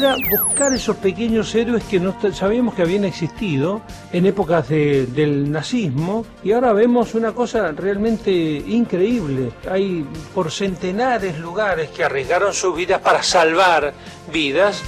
Era 0.00 0.16
buscar 0.30 0.72
esos 0.72 0.96
pequeños 0.96 1.54
héroes 1.54 1.84
que 1.84 2.00
no 2.00 2.16
sabíamos 2.32 2.74
que 2.74 2.80
habían 2.80 3.04
existido 3.04 3.82
en 4.12 4.24
épocas 4.24 4.66
del 4.70 5.52
nazismo 5.52 6.24
y 6.42 6.52
ahora 6.52 6.72
vemos 6.72 7.14
una 7.14 7.32
cosa 7.32 7.70
realmente 7.72 8.30
increíble. 8.30 9.52
Hay 9.70 10.06
por 10.34 10.50
centenares 10.50 11.38
lugares 11.38 11.90
que 11.90 12.02
arriesgaron 12.02 12.54
sus 12.54 12.74
vidas 12.74 13.00
para 13.02 13.22
salvar 13.22 13.92
vidas. 14.32 14.82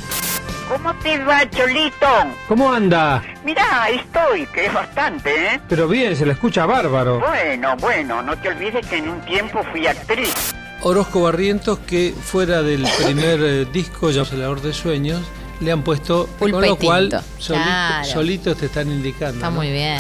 ¿Cómo 0.67 0.95
te 1.03 1.23
va, 1.23 1.49
Cholito? 1.51 2.07
¿Cómo 2.49 2.73
anda? 2.73 3.23
Mirá, 3.45 3.91
estoy, 3.91 4.47
que 4.47 4.65
es 4.65 4.73
bastante, 4.73 5.31
¿eh? 5.47 5.61
Pero 5.69 5.89
bien, 5.89 6.17
se 6.17 6.25
la 6.25 6.33
escucha 6.33 6.65
bárbaro. 6.65 7.21
Bueno, 7.21 7.77
bueno, 7.77 8.23
no 8.23 8.35
te 8.39 8.49
olvides 8.49 8.87
que 8.87 8.97
en 8.97 9.11
un 9.11 9.21
tiempo 9.21 9.63
fui 9.73 9.87
actriz. 9.87 10.55
Orozco 10.85 11.23
Barrientos, 11.23 11.79
que 11.79 12.13
fuera 12.13 12.63
del 12.63 12.85
primer 13.05 13.41
eh, 13.41 13.65
disco, 13.67 14.13
Celador 14.13 14.61
de 14.61 14.73
Sueños, 14.73 15.23
le 15.61 15.71
han 15.71 15.83
puesto, 15.83 16.29
con 16.39 16.51
lo 16.51 16.77
cual 16.77 17.23
solitos 17.39 18.57
te 18.57 18.67
están 18.67 18.91
indicando. 18.91 19.37
Está 19.37 19.51
muy 19.51 19.71
bien. 19.71 19.99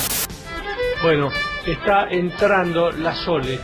Bueno, 1.02 1.30
está 1.66 2.08
entrando 2.10 2.90
la 2.90 3.14
Sole. 3.14 3.60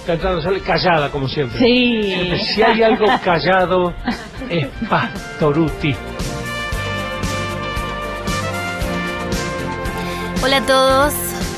Está 0.00 0.14
entrando 0.14 0.42
Sole 0.42 0.60
callada, 0.60 1.10
como 1.10 1.28
siempre. 1.28 1.58
Sí. 1.58 2.30
Si 2.54 2.62
hay 2.62 2.82
algo 2.82 3.06
callado, 3.24 3.94
es 4.50 4.66
Pastoruti. 4.88 5.94
Hola 10.42 10.58
a 10.58 10.66
todos, 10.66 11.14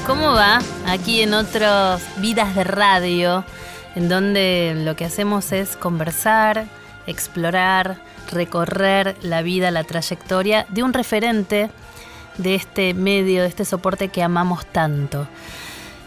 ¿cómo 0.06 0.32
va? 0.32 0.60
Aquí 0.86 1.22
en 1.22 1.34
otros 1.34 2.00
Vidas 2.18 2.54
de 2.54 2.64
Radio 2.64 3.44
en 3.94 4.08
donde 4.08 4.74
lo 4.76 4.96
que 4.96 5.04
hacemos 5.04 5.52
es 5.52 5.76
conversar, 5.76 6.66
explorar, 7.06 8.00
recorrer 8.30 9.16
la 9.22 9.42
vida, 9.42 9.70
la 9.70 9.84
trayectoria 9.84 10.66
de 10.68 10.82
un 10.82 10.92
referente 10.92 11.70
de 12.38 12.54
este 12.54 12.94
medio, 12.94 13.42
de 13.42 13.48
este 13.48 13.64
soporte 13.64 14.08
que 14.08 14.22
amamos 14.22 14.64
tanto. 14.66 15.26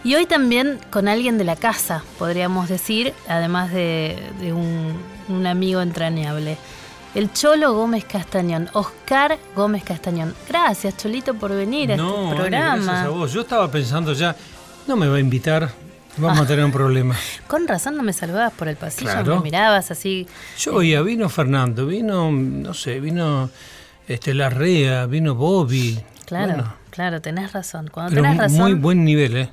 Y 0.04 0.16
hoy 0.16 0.26
también 0.26 0.80
con 0.90 1.08
alguien 1.08 1.38
de 1.38 1.46
la 1.46 1.56
casa, 1.56 2.04
podríamos 2.20 2.68
decir, 2.68 3.14
además 3.28 3.72
de, 3.72 4.18
un, 4.54 5.48
amigo 5.48 5.82
entrañable. 5.82 6.58
El 7.16 7.32
Cholo 7.32 7.74
Gómez 7.74 8.04
Castañón, 8.06 8.70
Oscar 8.74 9.38
Gómez 9.56 9.84
Castañón. 9.84 10.34
Gracias, 10.50 10.98
Cholito, 10.98 11.36
por 11.36 11.52
venir 11.52 11.92
a 11.92 11.96
este 11.96 12.36
programa. 12.36 12.76
Gracias 12.76 13.06
a 13.06 13.10
vos. 13.10 13.32
Yo 13.32 13.42
estaba 13.42 13.70
pensando 13.72 14.14
ya, 14.14 14.36
no 14.88 14.98
me 14.98 15.08
va 15.08 15.18
a 15.18 15.20
invitar, 15.20 15.72
Vamos 16.18 16.42
a 16.42 16.46
tener 16.48 16.64
un 16.64 16.72
problema. 16.72 17.16
Con 17.48 17.68
razón 17.68 17.98
no 17.98 18.04
me 18.04 18.14
saludabas 18.14 18.54
por 18.54 18.68
el 18.68 18.76
pasillo, 18.76 19.24
me 19.38 19.42
mirabas 19.42 19.92
así. 19.92 20.28
Yo 20.60 20.76
oía, 20.76 21.02
vino 21.02 21.30
Fernando, 21.30 21.88
vino, 21.88 22.32
no 22.32 22.74
sé, 22.74 23.00
vino 23.00 23.50
este 24.08 24.34
Larrea, 24.34 25.06
vino 25.06 25.36
Bobby. 25.36 26.00
Claro, 26.26 26.76
claro, 26.90 27.22
tenés 27.22 27.54
razón. 27.54 27.90
Cuando 27.92 28.16
tenés 28.16 28.38
razón. 28.38 28.60
Muy 28.60 28.74
buen 28.74 29.04
nivel, 29.04 29.38
¿eh? 29.38 29.50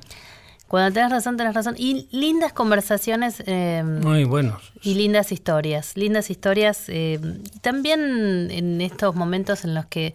Cuando 0.71 0.93
tenés 0.93 1.11
razón, 1.11 1.35
tenés 1.35 1.53
razón. 1.53 1.75
Y 1.77 2.07
lindas 2.11 2.53
conversaciones. 2.53 3.43
Eh, 3.45 3.83
muy 3.83 4.23
buenos. 4.23 4.71
Y 4.81 4.93
lindas 4.93 5.33
historias. 5.33 5.97
Lindas 5.97 6.29
historias. 6.29 6.85
Eh, 6.87 7.19
también 7.59 8.47
en 8.49 8.79
estos 8.79 9.13
momentos 9.13 9.65
en 9.65 9.75
los 9.75 9.85
que 9.87 10.13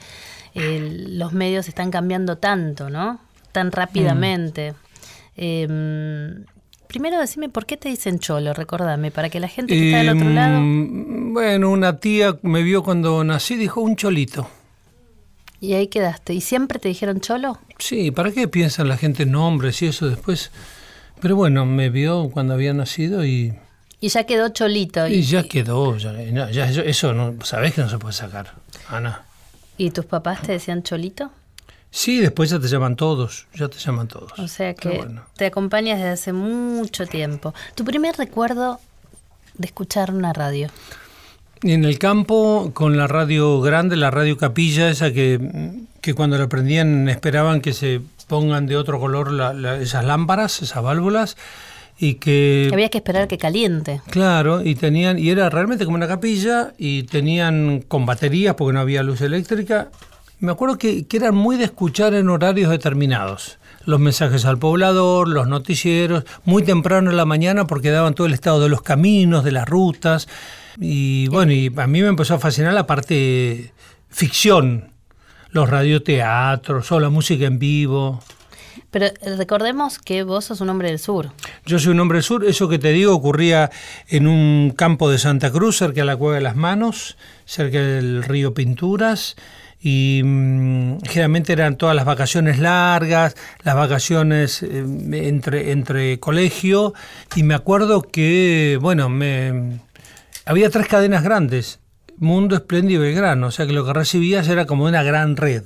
eh, 0.55 1.07
los 1.11 1.35
medios 1.35 1.69
están 1.69 1.91
cambiando 1.91 2.39
tanto, 2.39 2.89
¿no? 2.89 3.21
Tan 3.53 3.71
rápidamente. 3.71 4.75
Em, 5.37 6.45
primero 6.87 7.19
decime, 7.21 7.49
¿por 7.49 7.67
qué 7.67 7.77
te 7.77 7.89
dicen 7.89 8.19
cholo? 8.19 8.55
Recordame, 8.55 9.11
para 9.11 9.29
que 9.29 9.41
la 9.41 9.49
gente 9.49 9.75
que 9.75 9.87
está 9.87 9.99
del 9.99 10.17
otro 10.17 10.31
lado... 10.31 10.57
Em, 10.57 11.35
bueno, 11.35 11.71
una 11.71 11.99
tía 11.99 12.39
me 12.43 12.63
vio 12.63 12.83
cuando 12.83 13.23
nací, 13.25 13.57
dijo 13.57 13.81
un 13.81 13.97
cholito. 13.97 14.49
Y 15.61 15.75
ahí 15.75 15.89
quedaste. 15.89 16.35
¿Y 16.35 16.41
siempre 16.41 16.79
te 16.79 16.89
dijeron 16.89 17.21
cholo? 17.21 17.59
Sí, 17.79 18.11
¿para 18.11 18.31
qué 18.31 18.49
piensan 18.49 18.89
la 18.89 18.97
gente 18.97 19.27
nombres 19.27 19.81
y 19.83 19.87
eso 19.87 20.09
después? 20.09 20.51
Pero 21.21 21.37
bueno, 21.37 21.65
me 21.65 21.91
vio 21.91 22.31
cuando 22.31 22.55
había 22.55 22.73
nacido 22.75 23.25
y... 23.25 23.55
Y 23.99 24.09
ya 24.09 24.25
quedó 24.25 24.51
cholito. 24.51 25.09
Y, 25.09 25.23
ya 25.23 25.45
quedó, 25.45 25.97
ya, 25.97 26.11
eso 26.69 27.15
no, 27.15 27.35
sabés 27.45 27.73
que 27.73 27.81
no 27.81 27.89
se 27.89 27.99
puede 27.99 28.13
sacar, 28.13 28.55
Ana. 28.89 29.23
¿Y 29.79 29.91
tus 29.91 30.05
papás 30.05 30.43
te 30.43 30.53
decían 30.53 30.83
cholito? 30.83 31.31
Sí, 31.97 32.19
después 32.19 32.51
ya 32.51 32.61
te 32.61 32.69
llaman 32.69 32.95
todos, 32.95 33.47
ya 33.55 33.69
te 33.69 33.79
llaman 33.79 34.07
todos. 34.07 34.39
O 34.39 34.49
sea 34.49 34.75
que 34.75 35.03
te 35.35 35.47
acompañas 35.47 35.97
desde 35.97 36.11
hace 36.11 36.33
mucho 36.35 37.07
tiempo. 37.07 37.55
¿Tu 37.75 37.87
primer 37.87 38.15
recuerdo 38.19 38.79
de 39.55 39.67
escuchar 39.67 40.13
una 40.13 40.35
radio? 40.35 40.69
En 41.63 41.87
el 41.87 41.99
campo, 41.99 42.71
con 42.75 42.99
la 42.99 43.07
radio 43.07 43.63
grande, 43.63 43.97
la 43.97 44.11
radio 44.11 44.37
capilla, 44.37 44.91
esa 44.91 45.11
que, 45.11 45.41
que 46.03 46.13
cuando 46.13 46.37
la 46.37 46.51
prendían 46.51 47.09
esperaban 47.09 47.63
que 47.63 47.73
se 47.73 48.03
pongan 48.29 48.67
de 48.67 48.77
otro 48.77 49.01
color 49.01 49.33
esas 49.81 50.05
lámparas, 50.05 50.61
esas 50.61 50.83
válvulas, 50.83 51.39
y 51.99 52.17
que... 52.17 52.69
Había 52.75 52.91
que 52.91 52.99
esperar 52.99 53.27
que 53.27 53.39
caliente. 53.39 54.03
Claro, 54.11 54.61
y 54.63 54.75
tenían, 54.75 55.19
y 55.19 55.31
era 55.31 55.49
realmente 55.49 55.87
como 55.87 55.97
una 55.97 56.09
capilla, 56.09 56.75
y 56.77 57.05
tenían 57.05 57.81
con 57.89 58.05
baterías 58.05 58.55
porque 58.55 58.75
no 58.75 58.81
había 58.81 59.03
luz 59.03 59.23
eléctrica, 59.23 59.89
me 60.39 60.53
acuerdo 60.53 60.79
que, 60.79 61.07
eran 61.13 61.35
muy 61.35 61.57
de 61.57 61.65
escuchar 61.65 62.15
en 62.15 62.29
horarios 62.29 62.71
determinados. 62.71 63.59
Los 63.85 64.01
mensajes 64.01 64.45
al 64.45 64.59
poblador, 64.59 65.29
los 65.29 65.47
noticieros, 65.47 66.25
muy 66.45 66.63
temprano 66.65 67.11
en 67.11 67.17
la 67.17 67.25
mañana 67.25 67.67
porque 67.67 67.91
daban 67.91 68.15
todo 68.15 68.27
el 68.27 68.35
estado 68.35 68.61
de 68.61 68.69
los 68.69 68.83
caminos, 68.83 69.45
de 69.45 69.53
las 69.53 69.69
rutas. 69.69 70.29
Y 70.79 71.29
bueno, 71.29 71.53
y 71.53 71.73
a 71.77 71.87
mí 71.87 72.03
me 72.03 72.09
empezó 72.09 72.35
a 72.35 72.39
fascinar 72.39 72.75
la 72.75 72.87
parte 72.87 73.73
ficción, 74.11 74.91
los 75.51 75.71
radioteatros 75.71 76.91
o 76.93 77.01
la 77.01 77.11
música 77.11 77.47
en 77.47 77.59
vivo. 77.59 78.21
Pero 78.91 79.07
eh, 79.07 79.37
recordemos 79.37 79.99
que 79.99 80.23
vos 80.23 80.47
sos 80.47 80.61
un 80.61 80.69
hombre 80.69 80.89
del 80.89 80.99
sur. 80.99 81.31
Yo 81.65 81.79
soy 81.79 81.93
un 81.93 82.01
hombre 82.01 82.17
del 82.17 82.25
sur. 82.25 82.45
Eso 82.45 82.69
que 82.69 82.79
te 82.79 82.91
digo 82.91 83.15
ocurría 83.15 83.71
en 84.09 84.27
un 84.27 84.73
campo 84.77 85.11
de 85.11 85.19
Santa 85.19 85.51
Cruz, 85.51 85.79
cerca 85.79 86.01
de 86.01 86.07
la 86.07 86.17
Cueva 86.17 86.35
de 86.35 86.43
las 86.43 86.57
Manos, 86.57 87.17
cerca 87.47 87.79
del 87.79 88.25
río 88.25 88.53
Pinturas 88.53 89.37
y 89.81 90.23
mm, 90.25 90.99
generalmente 91.05 91.53
eran 91.53 91.77
todas 91.77 91.95
las 91.95 92.05
vacaciones 92.05 92.59
largas, 92.59 93.37
las 93.63 93.75
vacaciones 93.75 94.63
eh, 94.63 94.85
entre, 95.13 95.73
entre 95.73 96.19
colegio 96.19 96.95
y 97.35 97.43
me 97.43 97.55
acuerdo 97.55 98.03
que, 98.03 98.79
bueno, 98.81 99.09
me, 99.09 99.81
había 100.45 100.71
tres 100.71 100.89
cadenas 100.89 101.23
grandes, 101.23 101.81
Mundo, 102.19 102.57
Espléndido 102.57 103.05
y 103.05 103.09
Belgrano, 103.09 103.49
o 103.49 103.51
sea 103.51 103.67
que 103.67 103.73
lo 103.73 103.85
que 103.85 103.93
recibías 103.93 104.49
era 104.49 104.65
como 104.65 104.85
una 104.85 105.03
gran 105.03 105.37
red. 105.37 105.65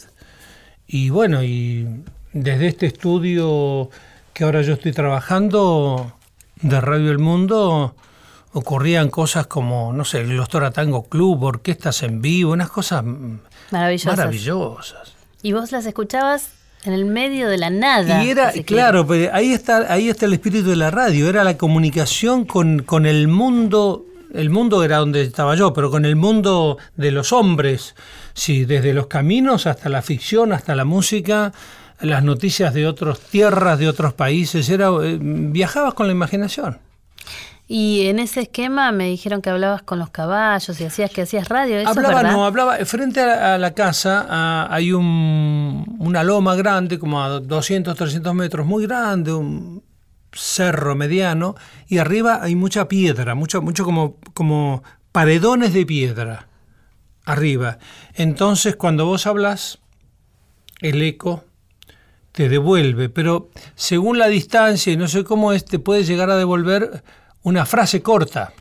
Y 0.86 1.10
bueno, 1.10 1.44
y 1.44 2.02
desde 2.32 2.66
este 2.66 2.86
estudio 2.86 3.90
que 4.32 4.44
ahora 4.44 4.62
yo 4.62 4.74
estoy 4.74 4.92
trabajando 4.92 6.14
de 6.62 6.80
Radio 6.80 7.10
El 7.10 7.18
Mundo, 7.18 7.94
ocurrían 8.52 9.08
cosas 9.10 9.46
como, 9.46 9.92
no 9.92 10.04
sé, 10.04 10.24
los 10.24 10.48
Toratango 10.48 11.08
Club, 11.08 11.42
orquestas 11.44 12.02
en 12.02 12.20
vivo, 12.20 12.52
unas 12.52 12.70
cosas 12.70 13.04
Maravillosas. 13.70 14.16
Maravillosas. 14.16 15.14
Y 15.42 15.52
vos 15.52 15.72
las 15.72 15.86
escuchabas 15.86 16.50
en 16.84 16.92
el 16.92 17.04
medio 17.04 17.48
de 17.48 17.58
la 17.58 17.70
nada. 17.70 18.24
Y 18.24 18.30
era, 18.30 18.52
claro, 18.64 19.06
pues, 19.06 19.28
ahí 19.32 19.52
está, 19.52 19.92
ahí 19.92 20.08
está 20.08 20.26
el 20.26 20.34
espíritu 20.34 20.70
de 20.70 20.76
la 20.76 20.90
radio, 20.90 21.28
era 21.28 21.44
la 21.44 21.56
comunicación 21.56 22.44
con, 22.44 22.82
con 22.82 23.06
el 23.06 23.28
mundo, 23.28 24.06
el 24.32 24.50
mundo 24.50 24.82
era 24.82 24.98
donde 24.98 25.22
estaba 25.22 25.54
yo, 25.54 25.72
pero 25.72 25.90
con 25.90 26.04
el 26.04 26.16
mundo 26.16 26.78
de 26.96 27.10
los 27.10 27.32
hombres, 27.32 27.94
sí, 28.32 28.64
desde 28.64 28.94
los 28.94 29.06
caminos 29.08 29.66
hasta 29.66 29.88
la 29.88 30.02
ficción, 30.02 30.52
hasta 30.52 30.74
la 30.74 30.84
música, 30.84 31.52
las 32.00 32.24
noticias 32.24 32.72
de 32.72 32.86
otras 32.86 33.20
tierras, 33.20 33.78
de 33.78 33.88
otros 33.88 34.14
países, 34.14 34.68
era, 34.70 34.88
eh, 35.02 35.18
viajabas 35.20 35.94
con 35.94 36.06
la 36.06 36.12
imaginación. 36.12 36.78
Y 37.72 38.08
en 38.08 38.18
ese 38.18 38.40
esquema 38.40 38.90
me 38.90 39.04
dijeron 39.04 39.42
que 39.42 39.48
hablabas 39.48 39.82
con 39.82 40.00
los 40.00 40.10
caballos 40.10 40.80
y 40.80 40.84
hacías 40.84 41.08
que 41.12 41.22
hacías 41.22 41.48
radio. 41.48 41.78
¿Eso 41.78 41.90
hablaba, 41.90 42.24
no, 42.24 42.44
hablaba. 42.44 42.76
Frente 42.84 43.20
a, 43.20 43.58
la 43.58 43.74
casa 43.74 44.66
hay 44.74 44.90
un, 44.90 45.84
una 46.00 46.24
loma 46.24 46.56
grande, 46.56 46.98
como 46.98 47.22
a 47.22 47.38
200, 47.38 47.96
300 47.96 48.34
metros, 48.34 48.66
muy 48.66 48.88
grande, 48.88 49.32
un 49.32 49.84
cerro 50.32 50.96
mediano, 50.96 51.54
y 51.86 51.98
arriba 51.98 52.40
hay 52.42 52.56
mucha 52.56 52.88
piedra, 52.88 53.36
mucho, 53.36 53.62
mucho 53.62 53.84
como, 53.84 54.16
como 54.34 54.82
paredones 55.12 55.72
de 55.72 55.86
piedra 55.86 56.48
arriba. 57.24 57.78
Entonces, 58.16 58.74
cuando 58.74 59.06
vos 59.06 59.28
hablas, 59.28 59.78
el 60.80 61.00
eco 61.02 61.44
te 62.32 62.48
devuelve, 62.48 63.10
pero 63.10 63.48
según 63.76 64.18
la 64.18 64.26
distancia 64.26 64.92
y 64.92 64.96
no 64.96 65.06
sé 65.06 65.22
cómo 65.22 65.52
es, 65.52 65.64
te 65.64 65.78
puede 65.78 66.02
llegar 66.02 66.30
a 66.30 66.36
devolver 66.36 67.04
una 67.42 67.66
frase 67.66 68.02
corta. 68.02 68.52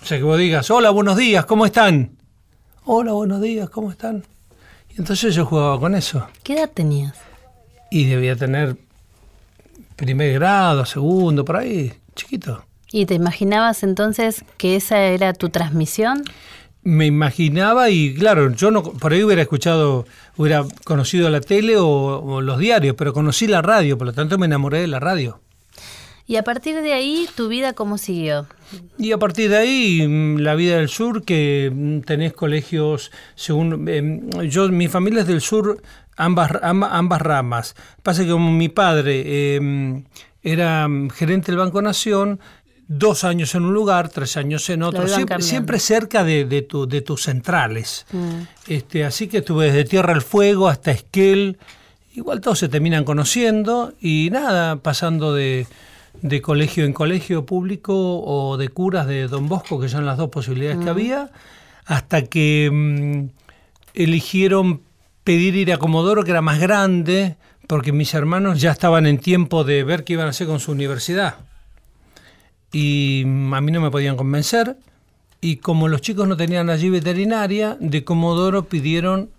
O 0.00 0.04
sea, 0.04 0.18
que 0.18 0.24
vos 0.24 0.38
digas, 0.38 0.70
hola, 0.70 0.90
buenos 0.90 1.16
días, 1.16 1.44
¿cómo 1.46 1.66
están? 1.66 2.16
Hola, 2.84 3.12
buenos 3.12 3.40
días, 3.40 3.68
¿cómo 3.70 3.90
están? 3.90 4.24
Y 4.90 5.00
entonces 5.00 5.34
yo 5.34 5.44
jugaba 5.44 5.80
con 5.80 5.94
eso. 5.94 6.28
¿Qué 6.42 6.54
edad 6.54 6.70
tenías? 6.72 7.14
Y 7.90 8.04
debía 8.04 8.36
tener 8.36 8.76
primer 9.96 10.34
grado, 10.34 10.84
segundo, 10.84 11.44
por 11.44 11.56
ahí, 11.56 11.92
chiquito. 12.14 12.64
¿Y 12.92 13.06
te 13.06 13.14
imaginabas 13.14 13.82
entonces 13.82 14.44
que 14.58 14.76
esa 14.76 15.00
era 15.00 15.32
tu 15.32 15.48
transmisión? 15.48 16.22
Me 16.82 17.06
imaginaba 17.06 17.90
y 17.90 18.14
claro, 18.14 18.52
yo 18.52 18.70
no 18.70 18.84
por 18.84 19.12
ahí 19.12 19.24
hubiera 19.24 19.42
escuchado, 19.42 20.06
hubiera 20.36 20.64
conocido 20.84 21.28
la 21.30 21.40
tele 21.40 21.76
o, 21.78 21.88
o 21.88 22.40
los 22.40 22.58
diarios, 22.60 22.94
pero 22.96 23.12
conocí 23.12 23.48
la 23.48 23.60
radio, 23.60 23.98
por 23.98 24.06
lo 24.06 24.12
tanto 24.12 24.38
me 24.38 24.46
enamoré 24.46 24.80
de 24.82 24.86
la 24.86 25.00
radio. 25.00 25.40
Y 26.28 26.36
a 26.36 26.42
partir 26.42 26.80
de 26.82 26.92
ahí, 26.92 27.28
¿tu 27.36 27.48
vida 27.48 27.72
cómo 27.72 27.98
siguió? 27.98 28.46
Y 28.98 29.12
a 29.12 29.18
partir 29.18 29.48
de 29.50 29.58
ahí, 29.58 30.06
mm, 30.06 30.38
la 30.38 30.54
vida 30.56 30.76
del 30.78 30.88
sur, 30.88 31.24
que 31.24 31.70
mm, 31.72 32.00
tenés 32.00 32.32
colegios, 32.32 33.12
según... 33.36 33.88
em, 33.88 34.28
yo, 34.48 34.68
mi 34.68 34.88
familia 34.88 35.20
es 35.20 35.28
del 35.28 35.40
sur, 35.40 35.80
ambas, 36.16 36.50
amba- 36.62 36.90
ambas 36.92 37.22
ramas. 37.22 37.76
Pasa 38.02 38.24
que 38.24 38.30
como 38.30 38.50
mi 38.50 38.68
padre 38.68 39.54
em, 39.56 40.04
era 40.42 40.88
mm, 40.88 41.10
gerente 41.10 41.52
del 41.52 41.58
Banco 41.58 41.80
Nación, 41.80 42.40
dos 42.88 43.22
años 43.22 43.54
en 43.54 43.62
un 43.64 43.74
lugar, 43.74 44.08
tres 44.08 44.36
años 44.36 44.68
en 44.70 44.82
otro, 44.82 45.02
siempre, 45.42 45.78
cerca 45.78 46.24
de, 46.24 46.44
de 46.44 46.62
tu- 46.62 46.86
de 46.88 47.02
tus 47.02 47.22
centrales. 47.22 48.04
Este, 48.66 49.04
así 49.04 49.28
que 49.28 49.38
estuve 49.38 49.66
desde 49.66 49.84
Tierra 49.84 50.12
del 50.12 50.22
Fuego 50.22 50.66
hasta 50.68 50.90
Esquel. 50.90 51.58
Igual 52.14 52.40
todos 52.40 52.58
se 52.58 52.68
terminan 52.68 53.04
conociendo 53.04 53.92
y 54.00 54.28
nada, 54.32 54.76
pasando 54.76 55.34
de, 55.34 55.66
de 56.22 56.42
colegio 56.42 56.84
en 56.84 56.92
colegio 56.92 57.46
público 57.46 57.94
o 57.94 58.56
de 58.56 58.68
curas 58.68 59.06
de 59.06 59.28
Don 59.28 59.48
Bosco, 59.48 59.80
que 59.80 59.88
son 59.88 60.06
las 60.06 60.16
dos 60.16 60.30
posibilidades 60.30 60.82
que 60.82 60.90
había, 60.90 61.30
hasta 61.84 62.22
que 62.22 62.70
mm, 62.72 63.28
eligieron 63.94 64.82
pedir 65.24 65.56
ir 65.56 65.72
a 65.72 65.78
Comodoro, 65.78 66.24
que 66.24 66.30
era 66.30 66.42
más 66.42 66.60
grande, 66.60 67.36
porque 67.66 67.92
mis 67.92 68.14
hermanos 68.14 68.60
ya 68.60 68.70
estaban 68.70 69.06
en 69.06 69.18
tiempo 69.18 69.64
de 69.64 69.82
ver 69.84 70.04
qué 70.04 70.14
iban 70.14 70.26
a 70.26 70.30
hacer 70.30 70.46
con 70.46 70.60
su 70.60 70.72
universidad. 70.72 71.36
Y 72.72 73.24
mm, 73.26 73.54
a 73.54 73.60
mí 73.60 73.72
no 73.72 73.80
me 73.80 73.90
podían 73.90 74.16
convencer. 74.16 74.76
Y 75.40 75.56
como 75.56 75.88
los 75.88 76.00
chicos 76.00 76.26
no 76.26 76.36
tenían 76.36 76.70
allí 76.70 76.90
veterinaria, 76.90 77.76
de 77.80 78.04
Comodoro 78.04 78.64
pidieron 78.64 79.30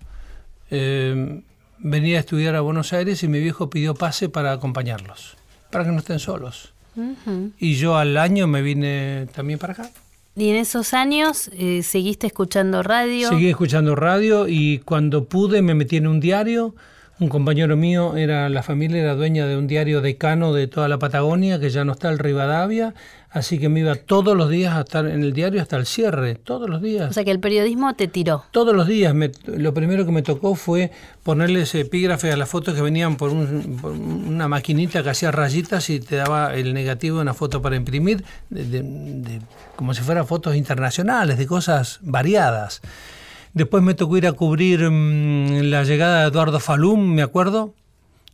eh, 0.70 1.42
venir 1.80 2.18
a 2.18 2.20
estudiar 2.20 2.56
a 2.56 2.62
Buenos 2.62 2.94
Aires 2.94 3.24
y 3.24 3.28
mi 3.28 3.40
viejo 3.40 3.70
pidió 3.70 3.96
pase 3.96 4.30
para 4.30 4.52
acompañarlos, 4.52 5.38
para 5.72 5.86
que 5.86 5.92
no 5.92 6.00
estén 6.00 6.20
solos. 6.20 6.74
Ujú. 6.96 7.52
Y 7.60 7.76
yo 7.76 7.98
al 7.98 8.18
año 8.18 8.48
me 8.48 8.62
vine 8.62 9.28
también 9.34 9.60
para 9.60 9.74
acá. 9.74 9.92
¿Y 10.36 10.50
en 10.50 10.56
esos 10.58 10.94
años 10.94 11.50
eh, 11.54 11.82
seguiste 11.84 12.28
escuchando 12.28 12.84
radio? 12.84 13.30
Seguí 13.30 13.50
escuchando 13.50 13.96
radio 13.96 14.48
y 14.48 14.80
cuando 14.80 15.26
pude 15.26 15.62
me 15.62 15.74
metí 15.74 15.98
en 15.98 16.08
un 16.08 16.20
diario. 16.20 16.76
Un 17.20 17.30
compañero 17.30 17.76
mío 17.76 18.16
era 18.16 18.48
la 18.48 18.62
familia 18.62 19.02
era 19.02 19.16
dueña 19.16 19.48
de 19.48 19.58
un 19.58 19.66
diario 19.66 20.02
decano 20.02 20.54
de 20.54 20.68
toda 20.68 20.88
la 20.88 21.00
Patagonia 21.00 21.60
que 21.60 21.72
ya 21.72 21.84
no 21.84 21.94
está 21.94 22.10
el 22.10 22.20
Rivadavia, 22.20 22.94
así 23.32 23.58
que 23.58 23.70
me 23.70 23.80
iba 23.80 23.96
todos 23.96 24.38
los 24.38 24.52
días 24.52 24.76
a 24.76 24.82
estar 24.82 25.08
en 25.08 25.24
el 25.24 25.34
diario 25.34 25.60
hasta 25.60 25.78
el 25.78 25.88
cierre, 25.88 26.36
todos 26.36 26.70
los 26.70 26.80
días. 26.80 27.10
O 27.10 27.14
sea 27.14 27.24
que 27.26 27.32
el 27.32 27.40
periodismo 27.40 27.96
te 27.96 28.08
tiró. 28.08 28.44
Todos 28.52 28.76
los 28.76 28.86
días, 28.86 29.16
me- 29.16 29.32
lo 29.48 29.74
primero 29.74 30.06
que 30.06 30.12
me 30.12 30.22
tocó 30.22 30.54
fue 30.54 30.92
ponerles 31.24 31.74
epígrafe 31.74 32.32
a 32.32 32.38
las 32.38 32.50
fotos 32.50 32.76
que 32.76 32.82
venían 32.84 33.16
por, 33.18 33.32
un- 33.32 33.80
por 33.82 33.94
una 33.94 34.48
maquinita 34.48 35.02
que 35.02 35.10
hacía 35.10 35.32
rayitas 35.32 35.90
y 35.90 36.00
te 36.00 36.18
daba 36.18 36.54
el 36.54 36.76
negativo 36.76 37.16
de 37.16 37.24
una 37.24 37.34
foto 37.34 37.64
para 37.64 37.76
imprimir, 37.78 38.24
de- 38.52 38.64
de- 38.66 38.84
de- 38.84 39.42
como 39.76 39.96
si 39.96 40.04
fueran 40.04 40.28
fotos 40.28 40.56
internacionales, 40.56 41.40
de 41.40 41.48
cosas 41.48 41.98
variadas. 42.04 42.82
Después 43.58 43.82
me 43.82 43.96
tocó 43.96 44.16
ir 44.18 44.28
a 44.28 44.34
cubrir 44.34 44.88
mm, 44.88 45.64
la 45.72 45.84
llegada 45.84 46.22
de 46.22 46.28
Eduardo 46.28 46.60
Falum, 46.60 47.16
me 47.16 47.24
acuerdo, 47.24 47.74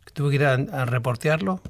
que 0.04 0.12
tuve 0.12 0.28
que 0.28 0.36
ir 0.36 0.44
a, 0.44 0.52
a 0.52 0.84
reportearlo. 0.84 1.62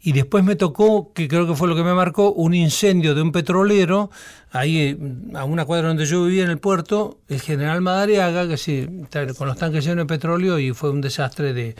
Y 0.00 0.12
después 0.12 0.42
me 0.44 0.56
tocó, 0.56 1.12
que 1.12 1.28
creo 1.28 1.46
que 1.46 1.54
fue 1.54 1.68
lo 1.68 1.76
que 1.76 1.82
me 1.82 1.92
marcó, 1.92 2.32
un 2.32 2.54
incendio 2.54 3.14
de 3.14 3.20
un 3.20 3.32
petrolero, 3.32 4.10
ahí 4.50 4.78
eh, 4.78 4.98
a 5.34 5.44
una 5.44 5.66
cuadra 5.66 5.88
donde 5.88 6.06
yo 6.06 6.24
vivía 6.24 6.44
en 6.44 6.50
el 6.50 6.58
puerto, 6.58 7.18
el 7.28 7.42
general 7.42 7.82
Madariaga, 7.82 8.48
que 8.48 8.56
sí, 8.56 8.88
con 9.36 9.46
los 9.46 9.58
tanques 9.58 9.84
llenos 9.84 10.06
de 10.06 10.14
petróleo 10.14 10.58
y 10.58 10.72
fue 10.72 10.88
un 10.88 11.02
desastre 11.02 11.52
de 11.52 11.76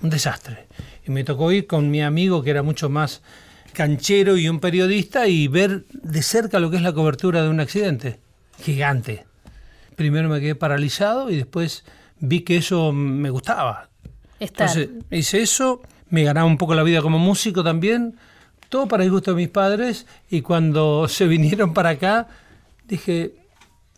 un 0.00 0.08
desastre. 0.08 0.66
Y 1.06 1.10
me 1.10 1.24
tocó 1.24 1.52
ir 1.52 1.66
con 1.66 1.90
mi 1.90 2.00
amigo 2.00 2.42
que 2.42 2.48
era 2.48 2.62
mucho 2.62 2.88
más 2.88 3.20
canchero 3.74 4.38
y 4.38 4.48
un 4.48 4.60
periodista 4.60 5.28
y 5.28 5.46
ver 5.48 5.84
de 5.92 6.22
cerca 6.22 6.58
lo 6.58 6.70
que 6.70 6.76
es 6.76 6.82
la 6.82 6.94
cobertura 6.94 7.42
de 7.42 7.50
un 7.50 7.60
accidente 7.60 8.18
gigante. 8.58 9.26
Primero 9.96 10.28
me 10.28 10.40
quedé 10.40 10.54
paralizado 10.54 11.30
y 11.30 11.36
después 11.36 11.84
vi 12.18 12.40
que 12.40 12.56
eso 12.56 12.92
me 12.92 13.30
gustaba. 13.30 13.88
Estar. 14.40 14.68
Entonces 14.68 14.88
hice 15.10 15.42
eso, 15.42 15.82
me 16.10 16.24
ganaba 16.24 16.46
un 16.46 16.58
poco 16.58 16.74
la 16.74 16.82
vida 16.82 17.00
como 17.02 17.18
músico 17.18 17.62
también, 17.62 18.16
todo 18.68 18.86
para 18.88 19.04
el 19.04 19.10
gusto 19.10 19.32
de 19.32 19.36
mis 19.36 19.48
padres 19.48 20.06
y 20.30 20.40
cuando 20.42 21.06
se 21.08 21.26
vinieron 21.26 21.74
para 21.74 21.90
acá 21.90 22.28
dije, 22.88 23.34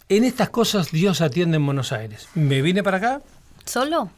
en 0.08 0.25
estas 0.25 0.50
cosas 0.50 0.91
Dios 0.91 1.20
atiende 1.20 1.56
en 1.56 1.67
Buenos 1.67 1.93
Aires. 1.93 2.29
Me 2.35 2.61
vine 2.62 2.82
para 2.82 2.99
acá, 2.99 3.23
¿Solo? 3.64 4.11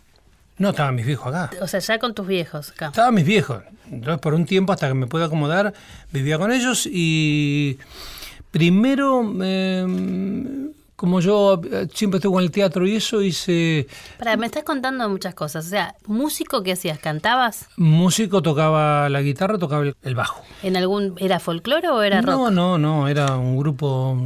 no 0.58 0.70
estaban 0.70 0.94
mis 0.94 1.06
viejos 1.06 1.28
acá, 1.34 1.50
O 1.60 1.68
sea, 1.68 1.80
ya 1.80 1.98
con 1.98 2.14
tus 2.14 2.26
viejos 2.26 2.70
acá. 2.70 2.86
estaban 2.88 3.14
mis 3.14 3.24
viejos. 3.26 3.62
Entonces 3.90 4.20
por 4.20 4.34
un 4.34 4.46
tiempo 4.46 4.72
hasta 4.72 4.88
que 4.88 4.94
me 4.94 5.06
pude 5.06 5.24
acomodar 5.24 5.72
vivía 6.10 6.38
con 6.38 6.50
ellos 6.52 6.88
y 6.90 7.78
primero... 8.50 9.32
eh, 9.42 10.70
como 10.96 11.20
yo 11.20 11.60
eh, 11.70 11.86
siempre 11.94 12.18
estuve 12.18 12.38
en 12.38 12.44
el 12.44 12.50
teatro 12.50 12.86
y 12.86 12.96
eso, 12.96 13.22
hice 13.22 13.86
Para, 14.18 14.36
me 14.36 14.46
estás 14.46 14.64
contando 14.64 15.08
muchas 15.08 15.34
cosas. 15.34 15.66
O 15.66 15.68
sea, 15.68 15.94
músico, 16.06 16.62
¿qué 16.62 16.72
hacías? 16.72 16.98
¿Cantabas? 16.98 17.66
músico, 17.76 18.42
tocaba 18.42 19.08
la 19.08 19.20
guitarra, 19.22 19.58
tocaba 19.58 19.84
el- 20.02 20.14
bajo. 20.14 20.42
¿En 20.62 20.76
algún 20.76 21.14
era 21.18 21.38
folclore 21.38 21.88
o 21.90 22.02
era 22.02 22.22
no, 22.22 22.32
rock? 22.46 22.50
no, 22.52 22.78
no, 22.78 23.08
era 23.08 23.36
un 23.36 23.56
grupo 23.58 24.18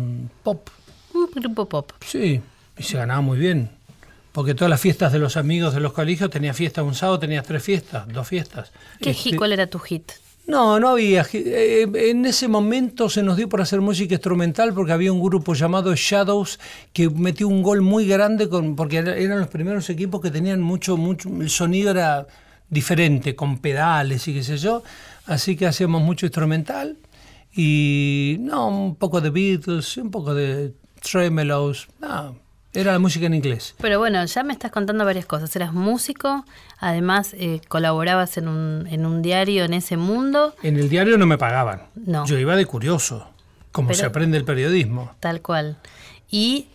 pop, 0.45 0.69
Un 1.13 1.29
grupo 1.35 1.69
pop. 1.69 1.91
sí, 2.01 2.41
y 2.79 2.83
se 2.83 2.97
ganaba 2.97 3.21
muy 3.21 3.39
bien. 3.39 3.71
Porque 4.33 4.55
todas 4.55 4.71
las 4.71 4.81
fiestas 4.81 5.13
de 5.13 5.19
los 5.19 5.37
amigos 5.37 5.75
de 5.75 5.81
los 5.81 5.93
colegios, 5.93 6.31
tenía 6.31 6.55
fiesta 6.55 6.85
un 6.85 6.95
sábado, 6.95 7.19
tenías 7.19 7.45
tres 7.45 7.65
fiestas, 7.65 8.07
dos 8.07 8.29
fiestas. 8.29 8.71
¿Qué 9.01 9.11
Este, 9.11 9.23
hit, 9.31 9.37
¿Cuál 9.37 9.53
era 9.53 9.67
tu 9.67 9.81
hit? 9.81 10.13
No, 10.51 10.81
no 10.81 10.89
había. 10.89 11.25
eh, 11.33 11.87
en 11.95 12.27
ese 12.27 12.49
momento 12.49 13.09
se 13.09 13.23
nos 13.23 13.37
dio 13.37 13.49
por 13.49 13.61
hacer 13.61 13.81
música 13.81 14.15
instrumental 14.15 14.75
porque 14.75 14.93
había 14.93 15.13
un 15.13 15.23
grupo 15.23 15.55
llamado 15.55 15.95
Shadows 15.95 16.59
que 16.93 17.09
metió 17.09 17.47
un 17.47 17.63
gol 17.63 17.83
muy 17.83 18.05
grande 18.07 18.49
con, 18.49 18.75
porque 18.75 18.97
era- 18.97 19.17
eran 19.17 19.39
los 19.39 19.49
primeros 19.49 19.89
equipos 19.91 20.21
que 20.21 20.31
tenían 20.33 20.61
mucho, 20.61 20.97
mucho, 20.97 21.29
el 21.41 21.51
sonido 21.51 21.93
era 21.93 22.27
diferente, 22.69 23.37
con 23.37 23.59
pedales 23.59 24.27
y 24.27 24.35
qué 24.35 24.43
sé 24.43 24.57
yo. 24.59 24.83
Así 25.27 25.55
que 25.57 25.67
hacíamos 25.69 26.03
mucho 26.03 26.27
instrumental 26.27 26.97
y 27.55 28.37
no, 28.41 28.69
un 28.69 28.97
poco 28.97 29.21
de 29.21 29.31
Beatles, 29.31 29.97
un 29.99 30.11
poco 30.11 30.35
de 30.35 30.75
Tremelos, 31.01 31.89
no, 32.01 32.37
era 32.73 32.93
la 32.93 32.99
música 32.99 33.27
en 33.27 33.35
inglés. 33.35 33.75
Pero 33.81 33.99
bueno, 33.99 34.25
ya 34.25 34.43
me 34.45 34.53
estás 34.53 34.71
contando 34.71 35.05
varias 35.05 35.27
cosas. 35.27 35.55
Eras 35.57 35.73
músico, 35.73 36.45
además 36.79 37.35
eh, 37.39 37.61
colaborabas 37.69 38.37
en 38.37 38.49
un, 38.49 38.87
en 38.89 39.07
un 39.07 39.23
diario 39.23 39.65
en 39.65 39.75
ese 39.75 39.97
mundo, 39.97 40.55
En 40.63 40.77
el 40.79 40.89
diario 40.89 41.19
no 41.19 41.27
me 41.27 41.37
pagaban. 41.39 41.83
No. 42.07 42.25
Yo 42.27 42.39
iba 42.39 42.55
de 42.57 42.67
curioso, 42.67 43.29
como 43.73 43.89
Pero- 43.89 43.99
se 44.01 44.07
aprende 44.07 44.37
el 44.39 44.45
periodismo. 44.45 45.13
tal 45.21 45.41
cual. 45.43 45.79
Y 46.31 46.67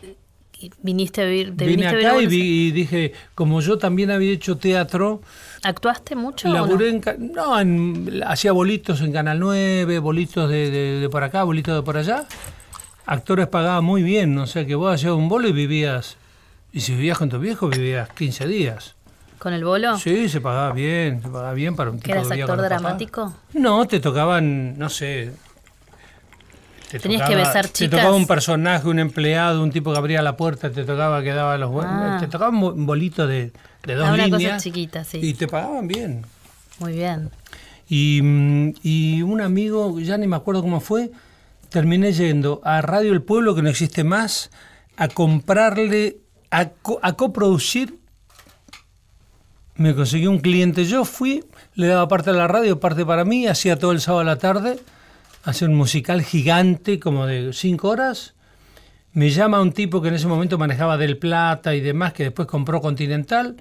viniste 0.81 1.21
a 1.21 1.25
vivir, 1.25 1.55
te 1.55 1.65
Vine 1.65 1.83
viniste 1.87 2.05
a 2.05 2.09
a 2.09 2.11
acá 2.11 2.21
y, 2.21 2.25
Buenos 2.25 2.31
vi- 2.31 2.67
y 2.67 2.71
dije, 2.71 3.13
como 3.35 3.61
yo 3.61 3.77
también 3.77 4.09
había 4.11 4.31
hecho 4.33 4.57
teatro. 4.57 5.21
¿Actuaste 5.63 6.15
mucho? 6.15 6.47
o 6.49 6.51
no? 6.51 6.55
laburé 6.57 6.89
en, 6.89 7.01
no, 7.33 7.59
en- 7.59 8.21
hacía 8.25 8.51
bolitos 8.51 9.01
en 9.01 9.11
Canal 9.13 9.39
9, 9.39 9.99
bolitos 9.99 10.49
de, 10.49 10.69
de- 10.71 10.99
de 11.01 11.09
por 11.09 11.23
acá, 11.23 11.43
bolitos 11.43 11.75
de 11.75 11.83
por 11.83 11.97
allá. 11.97 12.25
Actores 13.05 13.47
pagaban 13.47 13.83
muy 13.83 14.01
bien, 14.03 14.37
o 14.39 14.47
sea 14.47 14.65
que 14.65 14.75
vos 14.75 14.93
hacías 14.93 15.13
un 15.13 15.29
bolo 15.29 15.47
y 15.47 15.51
vivías, 15.51 16.17
y 16.73 16.81
si 16.81 16.93
vivías 16.93 17.17
con 17.17 17.29
tus 17.29 17.39
viejos 17.39 17.69
vivías 17.69 18.09
15 18.09 18.47
días. 18.47 18.95
¿Con 19.37 19.53
el 19.53 19.63
bolo? 19.63 19.97
Sí, 19.99 20.27
se 20.29 20.41
pagaba 20.41 20.71
bien, 20.71 21.21
se 21.21 21.27
pagaba 21.29 21.53
bien 21.53 21.75
para 21.75 21.91
un 21.91 21.97
¿Que 21.99 22.03
tipo 22.13 22.15
eras 22.17 22.31
actor 22.31 22.47
papá. 22.57 22.61
dramático? 22.63 23.33
No, 23.53 23.85
te 23.85 23.99
tocaban, 23.99 24.77
no 24.79 24.89
sé. 24.89 25.33
te 26.89 26.99
Tenías 26.99 27.27
que 27.29 27.35
besar 27.35 27.67
Te 27.67 27.73
chicas. 27.73 27.91
tocaba 27.99 28.15
un 28.15 28.25
personaje, 28.25 28.87
un 28.87 28.97
empleado, 28.99 29.61
un 29.61 29.71
tipo 29.71 29.91
que 29.91 29.97
abría 29.99 30.21
la 30.23 30.35
puerta, 30.37 30.71
te 30.71 30.83
tocaba 30.83 31.21
que 31.21 31.31
daba 31.33 31.57
los 31.57 31.69
buenos. 31.69 31.93
Ah. 31.95 32.17
Te 32.19 32.27
tocaba 32.27 32.49
un 32.49 32.61
bo- 32.61 32.73
un 32.73 32.85
bolito 32.87 33.27
de, 33.27 33.51
de 33.83 33.93
dos 33.95 34.07
Ah, 34.07 34.13
una 34.13 34.23
cosa 34.25 34.37
líneas. 34.37 34.63
chiquita, 34.63 35.03
sí. 35.03 35.19
Y 35.21 35.33
te 35.35 35.47
pagaban 35.47 35.87
bien. 35.87 36.25
Muy 36.79 36.93
bien. 36.93 37.29
Y, 37.87 38.21
mm, 38.23 38.73
y 38.81 39.21
un 39.21 39.41
amigo, 39.41 39.99
ya 39.99 40.17
ni 40.17 40.25
me 40.27 40.37
acuerdo 40.37 40.61
cómo 40.63 40.79
fue, 40.79 41.11
terminé 41.69 42.13
yendo 42.13 42.61
a 42.63 42.81
Radio 42.81 43.13
El 43.13 43.21
Pueblo, 43.21 43.55
que 43.55 43.61
no 43.61 43.69
existe 43.69 44.03
más, 44.03 44.51
a 44.97 45.07
comprarle, 45.07 46.19
a, 46.51 46.69
co- 46.69 46.99
a 47.01 47.13
coproducir 47.13 47.99
me 49.77 49.93
conseguí 49.93 50.25
un 50.27 50.39
cliente. 50.39 50.85
Yo 50.85 51.03
fui, 51.03 51.43
le 51.73 51.87
daba 51.87 52.07
parte 52.07 52.29
a 52.29 52.33
la 52.33 52.47
radio, 52.47 52.79
parte 52.79 53.05
para 53.05 53.25
mí, 53.25 53.45
hacía 53.47 53.77
todo 53.77 53.91
el 53.91 53.99
sábado 53.99 54.21
a 54.21 54.23
la 54.23 54.37
tarde, 54.37 54.79
hacía 55.43 55.67
un 55.67 55.75
musical 55.75 56.23
gigante, 56.23 56.99
como 56.99 57.25
de 57.25 57.51
cinco 57.51 57.89
horas. 57.89 58.35
Me 59.11 59.29
llama 59.31 59.61
un 59.61 59.73
tipo 59.73 60.01
que 60.01 60.07
en 60.07 60.13
ese 60.13 60.27
momento 60.27 60.57
manejaba 60.57 60.97
Del 60.97 61.17
Plata 61.17 61.75
y 61.75 61.81
demás, 61.81 62.13
que 62.13 62.23
después 62.23 62.47
compró 62.47 62.79
Continental, 62.79 63.57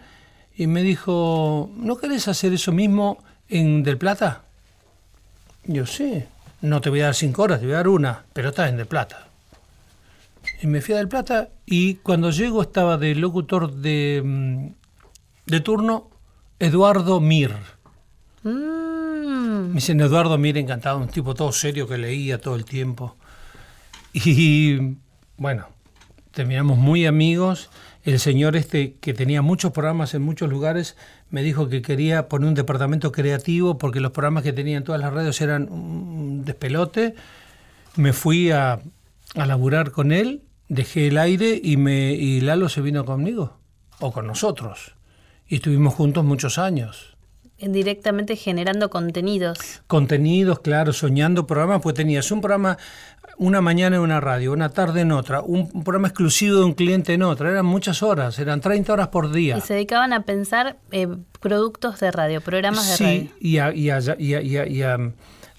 y 0.56 0.68
me 0.68 0.82
dijo, 0.82 1.70
¿no 1.74 1.96
querés 1.96 2.28
hacer 2.28 2.52
eso 2.52 2.70
mismo 2.70 3.18
en 3.48 3.82
Del 3.82 3.98
Plata? 3.98 4.44
Yo 5.64 5.84
sí, 5.84 6.22
no 6.64 6.80
te 6.80 6.88
voy 6.88 7.02
a 7.02 7.04
dar 7.04 7.14
cinco 7.14 7.42
horas, 7.42 7.60
te 7.60 7.66
voy 7.66 7.74
a 7.74 7.78
dar 7.78 7.88
una, 7.88 8.24
pero 8.32 8.48
estás 8.48 8.70
en 8.70 8.78
Del 8.78 8.86
Plata. 8.86 9.28
Y 10.62 10.66
me 10.66 10.80
fui 10.80 10.94
a 10.94 10.96
Del 10.96 11.08
Plata 11.08 11.50
y 11.66 11.96
cuando 11.96 12.30
llego 12.30 12.62
estaba 12.62 12.96
de 12.96 13.14
locutor 13.14 13.70
de, 13.70 14.22
mm, 14.24 14.68
de 15.44 15.60
turno 15.60 16.08
Eduardo 16.58 17.20
Mir. 17.20 17.54
Mm. 18.44 19.68
Me 19.68 19.74
dicen 19.74 20.00
Eduardo 20.00 20.38
Mir, 20.38 20.56
encantado, 20.56 20.98
un 20.98 21.08
tipo 21.08 21.34
todo 21.34 21.52
serio 21.52 21.86
que 21.86 21.98
leía 21.98 22.38
todo 22.38 22.56
el 22.56 22.64
tiempo. 22.64 23.16
Y 24.14 24.96
bueno, 25.36 25.66
terminamos 26.30 26.78
muy 26.78 27.04
amigos. 27.04 27.68
El 28.04 28.20
señor 28.20 28.56
este, 28.56 28.94
que 29.00 29.12
tenía 29.12 29.42
muchos 29.42 29.72
programas 29.72 30.14
en 30.14 30.22
muchos 30.22 30.48
lugares, 30.48 30.96
me 31.34 31.42
dijo 31.42 31.68
que 31.68 31.82
quería 31.82 32.28
poner 32.28 32.46
un 32.46 32.54
departamento 32.54 33.10
creativo 33.10 33.76
porque 33.76 33.98
los 33.98 34.12
programas 34.12 34.44
que 34.44 34.52
tenía 34.52 34.76
en 34.76 34.84
todas 34.84 35.00
las 35.00 35.12
radios 35.12 35.40
eran 35.40 35.68
un 35.68 36.44
despelote. 36.44 37.16
Me 37.96 38.12
fui 38.12 38.52
a, 38.52 38.78
a 39.34 39.44
laburar 39.44 39.90
con 39.90 40.12
él, 40.12 40.42
dejé 40.68 41.08
el 41.08 41.18
aire 41.18 41.60
y, 41.60 41.76
me, 41.76 42.12
y 42.12 42.40
Lalo 42.40 42.68
se 42.68 42.82
vino 42.82 43.04
conmigo, 43.04 43.58
o 43.98 44.12
con 44.12 44.28
nosotros. 44.28 44.94
Y 45.48 45.56
estuvimos 45.56 45.94
juntos 45.94 46.24
muchos 46.24 46.56
años. 46.56 47.16
Directamente 47.58 48.36
generando 48.36 48.88
contenidos. 48.88 49.82
Contenidos, 49.88 50.60
claro, 50.60 50.92
soñando 50.92 51.48
programas, 51.48 51.82
pues 51.82 51.96
tenías 51.96 52.30
un 52.30 52.42
programa 52.42 52.78
una 53.36 53.60
mañana 53.60 53.96
en 53.96 54.02
una 54.02 54.20
radio, 54.20 54.52
una 54.52 54.68
tarde 54.68 55.02
en 55.02 55.12
otra, 55.12 55.40
un, 55.40 55.70
un 55.72 55.84
programa 55.84 56.08
exclusivo 56.08 56.58
de 56.58 56.64
un 56.64 56.74
cliente 56.74 57.12
en 57.12 57.22
otra, 57.22 57.50
eran 57.50 57.66
muchas 57.66 58.02
horas, 58.02 58.38
eran 58.38 58.60
30 58.60 58.92
horas 58.92 59.08
por 59.08 59.32
día. 59.32 59.58
Y 59.58 59.60
se 59.60 59.74
dedicaban 59.74 60.12
a 60.12 60.22
pensar 60.22 60.76
eh, 60.90 61.08
productos 61.40 62.00
de 62.00 62.10
radio, 62.10 62.40
programas 62.40 62.90
de 62.90 62.96
sí, 62.96 63.04
radio. 63.04 63.30
y 63.40 63.58
a, 63.58 63.72
y, 63.72 63.90
a, 63.90 63.98
y, 64.18 64.34
a, 64.34 64.40
y, 64.42 64.56
a, 64.56 64.66
y, 64.66 64.82
a, 64.82 64.98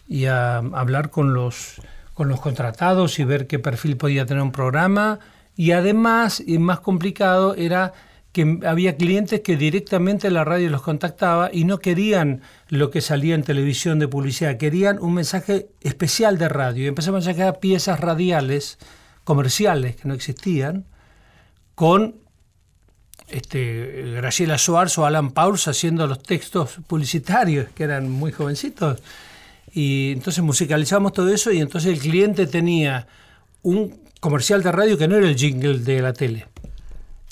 y 0.07 0.25
a 0.25 0.57
hablar 0.57 1.09
con 1.09 1.33
los, 1.33 1.81
con 2.13 2.29
los 2.29 2.39
contratados 2.39 3.19
y 3.19 3.23
ver 3.23 3.47
qué 3.47 3.59
perfil 3.59 3.97
podía 3.97 4.25
tener 4.25 4.43
un 4.43 4.51
programa. 4.51 5.19
Y 5.55 5.71
además, 5.71 6.43
y 6.45 6.57
más 6.57 6.79
complicado, 6.81 7.55
era 7.55 7.93
que 8.35 8.59
había 8.65 8.97
clientes 8.97 9.39
que 9.39 9.55
directamente 9.55 10.29
la 10.29 10.43
radio 10.43 10.69
los 10.69 10.81
contactaba 10.81 11.49
y 11.53 11.63
no 11.63 11.79
querían 11.79 12.41
lo 12.67 12.91
que 12.91 12.99
salía 12.99 13.33
en 13.33 13.43
televisión 13.43 13.97
de 13.97 14.09
publicidad, 14.09 14.57
querían 14.57 14.99
un 14.99 15.13
mensaje 15.13 15.69
especial 15.79 16.37
de 16.37 16.49
radio. 16.49 16.83
Y 16.83 16.87
empezamos 16.87 17.25
a 17.25 17.31
sacar 17.31 17.61
piezas 17.61 18.01
radiales, 18.01 18.77
comerciales, 19.23 19.95
que 19.95 20.09
no 20.09 20.13
existían, 20.13 20.83
con 21.75 22.15
este, 23.29 24.11
Graciela 24.17 24.57
Suárez 24.57 24.97
o 24.97 25.05
Alan 25.05 25.31
Pauls 25.31 25.69
haciendo 25.69 26.05
los 26.05 26.21
textos 26.21 26.79
publicitarios, 26.87 27.69
que 27.73 27.85
eran 27.85 28.11
muy 28.11 28.33
jovencitos. 28.33 29.01
Y 29.71 30.11
entonces 30.11 30.43
musicalizamos 30.43 31.13
todo 31.13 31.33
eso 31.33 31.53
y 31.53 31.61
entonces 31.61 31.93
el 31.93 31.99
cliente 31.99 32.47
tenía 32.47 33.07
un 33.61 33.97
comercial 34.19 34.61
de 34.61 34.73
radio 34.73 34.97
que 34.97 35.07
no 35.07 35.15
era 35.15 35.25
el 35.25 35.37
jingle 35.37 35.79
de 35.79 36.01
la 36.01 36.11
tele. 36.11 36.47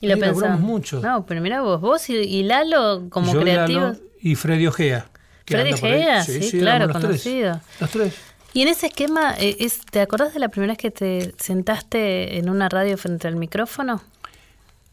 Y 0.04 0.08
lo 0.08 0.18
pensamos. 0.20 0.60
mucho. 0.60 1.00
No, 1.02 1.26
pero 1.26 1.42
mira 1.42 1.62
vos, 1.62 1.80
vos 1.82 2.10
y, 2.10 2.16
y 2.16 2.44
Lalo 2.44 3.08
como 3.10 3.34
Yo, 3.34 3.42
creativos. 3.42 3.98
Lalo 3.98 4.00
y 4.22 4.36
Freddy 4.36 4.68
Ojea. 4.68 5.06
Freddy. 5.46 5.74
Ojea, 5.74 6.24
sí, 6.24 6.52
claro, 6.60 6.86
éramos 6.86 7.02
los 7.04 7.12
tres. 7.12 7.24
conocido. 7.24 7.62
Los 7.80 7.90
tres. 7.90 8.14
Y 8.54 8.62
en 8.62 8.68
ese 8.68 8.88
esquema, 8.88 9.34
eh, 9.40 9.58
es, 9.60 9.80
¿te 9.90 10.00
acordás 10.00 10.34
de 10.34 10.40
la 10.40 10.50
primera 10.50 10.74
vez 10.74 10.78
que 10.78 10.92
te 10.92 11.34
sentaste 11.40 12.38
en 12.38 12.50
una 12.50 12.70
radio 12.70 12.98
frente 12.98 13.28
al 13.28 13.36
micrófono? 13.36 14.02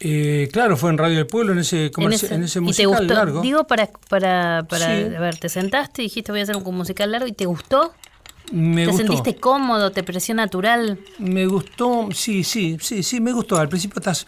Eh, 0.02 0.48
claro, 0.50 0.76
fue 0.78 0.88
en 0.90 0.96
Radio 0.98 1.16
del 1.18 1.26
Pueblo, 1.26 1.52
en 1.52 1.58
ese, 1.58 1.92
comerci- 1.92 2.30
en 2.32 2.42
ese, 2.44 2.58
¿Y 2.58 2.62
te 2.62 2.86
musical 2.86 2.88
gustó? 3.00 3.14
largo. 3.14 3.40
Digo, 3.42 3.66
para, 3.66 3.90
para, 4.08 4.64
para 4.66 4.86
Sí. 4.86 5.14
a 5.14 5.20
ver, 5.20 5.36
te 5.38 5.50
sentaste 5.50 6.00
y 6.00 6.06
dijiste 6.06 6.32
voy 6.32 6.40
a 6.40 6.44
hacer 6.44 6.56
un 6.56 6.74
musical 6.74 7.12
largo 7.12 7.26
y 7.26 7.32
te 7.32 7.44
gustó. 7.44 7.92
Me 8.52 8.82
¿Te 8.84 8.90
gustó. 8.90 9.06
sentiste 9.06 9.36
cómodo? 9.36 9.92
¿Te 9.92 10.02
pareció 10.02 10.34
natural? 10.34 10.98
Me 11.18 11.46
gustó, 11.46 12.08
sí, 12.12 12.42
sí, 12.44 12.76
sí, 12.80 13.02
sí, 13.02 13.20
me 13.20 13.32
gustó. 13.32 13.56
Al 13.58 13.68
principio 13.68 13.98
estás, 14.00 14.26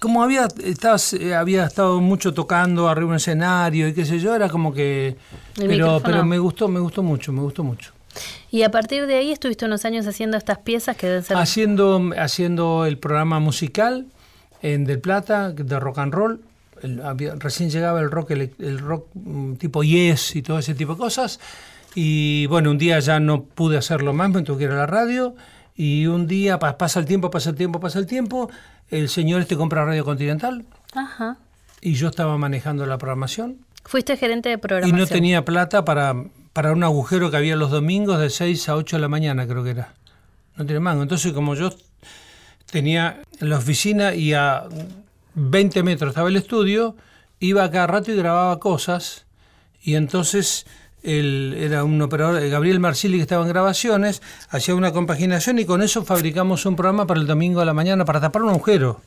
como 0.00 0.22
había, 0.22 0.48
estás, 0.64 1.12
eh, 1.14 1.34
había 1.34 1.66
estado 1.66 2.00
mucho 2.00 2.34
tocando 2.34 2.88
arriba 2.88 3.10
un 3.10 3.16
escenario 3.16 3.86
y 3.88 3.94
qué 3.94 4.04
sé 4.04 4.18
yo, 4.18 4.34
era 4.34 4.48
como 4.48 4.72
que, 4.74 5.16
El 5.58 5.68
pero, 5.68 6.00
pero 6.04 6.24
me 6.24 6.38
gustó, 6.38 6.66
me 6.68 6.80
gustó 6.80 7.02
mucho, 7.02 7.32
me 7.32 7.40
gustó 7.42 7.62
mucho. 7.62 7.92
Y 8.50 8.62
a 8.64 8.70
partir 8.70 9.06
de 9.06 9.14
ahí 9.16 9.32
estuviste 9.32 9.64
unos 9.64 9.84
años 9.84 10.06
haciendo 10.06 10.36
estas 10.36 10.58
piezas 10.58 10.96
que 10.96 11.06
deben 11.06 11.22
ser... 11.22 11.36
Haciendo, 11.38 12.10
haciendo 12.18 12.84
el 12.84 12.98
programa 12.98 13.38
musical 13.40 14.06
en 14.60 14.84
Del 14.84 14.98
Plata 15.00 15.50
de 15.50 15.80
rock 15.80 15.98
and 15.98 16.12
roll. 16.12 16.40
El- 16.82 17.00
había- 17.00 17.36
recién 17.36 17.70
llegaba 17.70 18.00
el 18.00 18.10
rock, 18.10 18.32
el, 18.32 18.52
el 18.58 18.78
rock 18.80 19.06
mm, 19.14 19.54
tipo 19.54 19.82
Yes 19.84 20.36
y 20.36 20.42
todo 20.42 20.58
ese 20.58 20.74
tipo 20.74 20.92
de 20.94 20.98
cosas. 20.98 21.40
Y 21.94 22.46
bueno, 22.46 22.70
un 22.70 22.78
día 22.78 22.98
ya 23.00 23.20
no 23.20 23.44
pude 23.44 23.76
hacerlo 23.76 24.12
más, 24.12 24.30
me 24.30 24.42
tuve 24.42 24.58
que 24.58 24.64
ir 24.64 24.70
a 24.70 24.76
la 24.76 24.86
radio. 24.86 25.34
Y 25.76 26.06
un 26.06 26.26
día 26.26 26.58
pa- 26.58 26.78
pasa 26.78 27.00
el 27.00 27.06
tiempo, 27.06 27.30
pasa 27.30 27.50
el 27.50 27.56
tiempo, 27.56 27.80
pasa 27.80 27.98
el 27.98 28.06
tiempo. 28.06 28.50
El 28.90 29.08
señor 29.08 29.40
este 29.40 29.56
compra 29.56 29.84
Radio 29.84 30.04
Continental 30.04 30.64
Ajá. 30.94 31.38
y 31.80 31.94
yo 31.94 32.08
estaba 32.08 32.36
manejando 32.38 32.84
la 32.86 32.98
programación. 32.98 33.58
Fuiste 33.84 34.16
gerente 34.16 34.48
de 34.50 34.54
Y 34.56 34.58
programación. 34.58 34.98
no 34.98 35.06
tenía 35.06 35.44
plata 35.44 35.84
para, 35.84 36.14
para 36.52 36.72
un 36.72 36.84
agujero 36.84 37.30
que 37.30 37.36
había 37.38 37.56
los 37.56 37.70
domingos 37.70 38.20
de 38.20 38.28
6 38.30 38.68
a 38.68 38.76
8 38.76 38.96
de 38.96 39.00
la 39.00 39.08
mañana, 39.08 39.46
creo 39.46 39.64
que 39.64 39.70
era. 39.70 39.94
No 40.56 40.66
tenía 40.66 40.80
mango. 40.80 41.02
Entonces, 41.02 41.32
como 41.32 41.54
yo 41.54 41.72
tenía 42.70 43.22
en 43.40 43.48
la 43.50 43.58
oficina 43.58 44.14
y 44.14 44.34
a 44.34 44.64
20 45.34 45.82
metros 45.82 46.10
estaba 46.10 46.28
el 46.28 46.36
estudio, 46.36 46.96
iba 47.40 47.64
a 47.64 47.70
cada 47.70 47.86
rato 47.86 48.12
y 48.12 48.16
grababa 48.16 48.58
cosas. 48.60 49.24
Y 49.82 49.94
entonces 49.94 50.66
él 51.02 51.54
era 51.58 51.84
un 51.84 52.00
operador, 52.02 52.42
eh, 52.42 52.48
Gabriel 52.48 52.80
Marcilli, 52.80 53.16
que 53.16 53.22
estaba 53.22 53.42
en 53.42 53.48
grabaciones, 53.48 54.22
hacía 54.50 54.74
una 54.74 54.92
compaginación 54.92 55.58
y 55.58 55.64
con 55.64 55.82
eso 55.82 56.04
fabricamos 56.04 56.64
un 56.66 56.76
programa 56.76 57.06
para 57.06 57.20
el 57.20 57.26
domingo 57.26 57.60
a 57.60 57.64
la 57.64 57.74
mañana 57.74 58.04
para 58.04 58.20
tapar 58.20 58.42
un 58.42 58.50
agujero. 58.50 59.00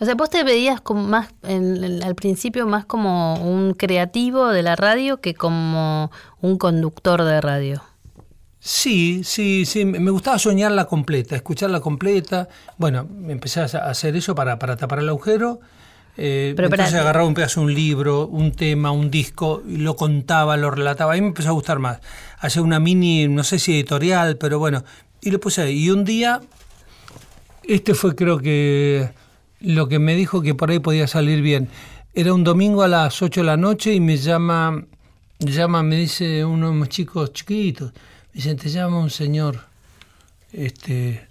O 0.00 0.04
sea, 0.04 0.14
vos 0.16 0.28
te 0.28 0.42
veías 0.42 0.80
como 0.80 1.04
más 1.04 1.28
en- 1.44 1.82
en- 1.84 2.02
al 2.02 2.14
principio 2.14 2.66
más 2.66 2.84
como 2.84 3.34
un 3.36 3.74
creativo 3.74 4.48
de 4.48 4.62
la 4.62 4.74
radio 4.76 5.20
que 5.20 5.34
como 5.34 6.10
un 6.40 6.58
conductor 6.58 7.22
de 7.22 7.40
radio. 7.40 7.82
Sí, 8.58 9.22
sí, 9.24 9.66
sí, 9.66 9.84
me 9.84 10.10
gustaba 10.10 10.38
soñarla 10.38 10.86
completa, 10.86 11.36
escucharla 11.36 11.80
completa. 11.80 12.48
Bueno, 12.78 13.06
empecé 13.28 13.60
a 13.60 13.64
a 13.64 13.90
hacer 13.90 14.16
eso 14.16 14.34
para, 14.34 14.58
para 14.58 14.76
tapar 14.76 15.00
el 15.00 15.08
agujero. 15.10 15.60
Eh, 16.16 16.52
Pero 16.54 16.68
entonces 16.68 16.94
agarraba 16.94 17.26
un 17.26 17.34
pedazo 17.34 17.60
de 17.60 17.66
un 17.66 17.74
libro, 17.74 18.26
un 18.26 18.52
tema, 18.52 18.90
un 18.92 19.10
disco, 19.10 19.62
y 19.68 19.78
lo 19.78 19.96
contaba, 19.96 20.56
lo 20.56 20.70
relataba. 20.70 21.14
Ahí 21.14 21.20
me 21.20 21.28
empezó 21.28 21.48
a 21.48 21.52
gustar 21.52 21.78
más. 21.78 22.00
Hacía 22.38 22.62
una 22.62 22.78
mini, 22.78 23.26
no 23.28 23.42
sé 23.42 23.58
si 23.58 23.74
editorial, 23.74 24.36
pero 24.36 24.58
bueno, 24.58 24.84
y 25.20 25.30
lo 25.30 25.40
puse 25.40 25.62
ahí. 25.62 25.84
Y 25.84 25.90
un 25.90 26.04
día, 26.04 26.40
este 27.64 27.94
fue 27.94 28.14
creo 28.14 28.38
que 28.38 29.10
lo 29.60 29.88
que 29.88 29.98
me 29.98 30.14
dijo 30.14 30.42
que 30.42 30.54
por 30.54 30.70
ahí 30.70 30.78
podía 30.78 31.06
salir 31.06 31.40
bien. 31.40 31.68
Era 32.14 32.32
un 32.32 32.44
domingo 32.44 32.82
a 32.82 32.88
las 32.88 33.20
8 33.22 33.40
de 33.40 33.46
la 33.46 33.56
noche 33.56 33.92
y 33.92 34.00
me 34.00 34.16
llama, 34.16 34.84
llama, 35.38 35.82
me 35.82 35.96
dice 35.96 36.44
uno 36.44 36.70
de 36.70 36.78
los 36.78 36.88
chicos 36.88 37.32
chiquitos, 37.32 37.92
me 37.92 38.34
dice, 38.34 38.54
te 38.54 38.68
llama 38.68 38.98
un 38.98 39.10
señor 39.10 39.60
este, 40.52 41.26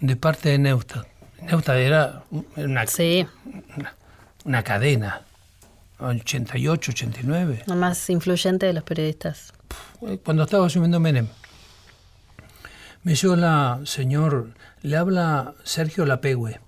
de 0.00 0.16
parte 0.16 0.48
de 0.50 0.58
Neustadt. 0.58 1.06
Neustadt 1.42 1.76
era 1.76 2.22
una, 2.56 2.86
Sí, 2.86 3.26
una, 3.76 3.94
una 4.44 4.62
cadena, 4.62 5.22
88, 5.98 6.90
89, 6.92 7.62
lo 7.66 7.76
más 7.76 8.08
influyente 8.10 8.66
de 8.66 8.72
los 8.72 8.82
periodistas. 8.84 9.52
cuando 10.24 10.42
estaba 10.44 10.66
asumiendo 10.66 10.98
Menem. 11.00 11.28
Me 13.04 13.12
dijo, 13.12 13.32
hola, 13.32 13.80
señor, 13.84 14.50
le 14.82 14.96
habla 14.96 15.54
Sergio 15.64 16.04
Lapegüe. 16.06 16.60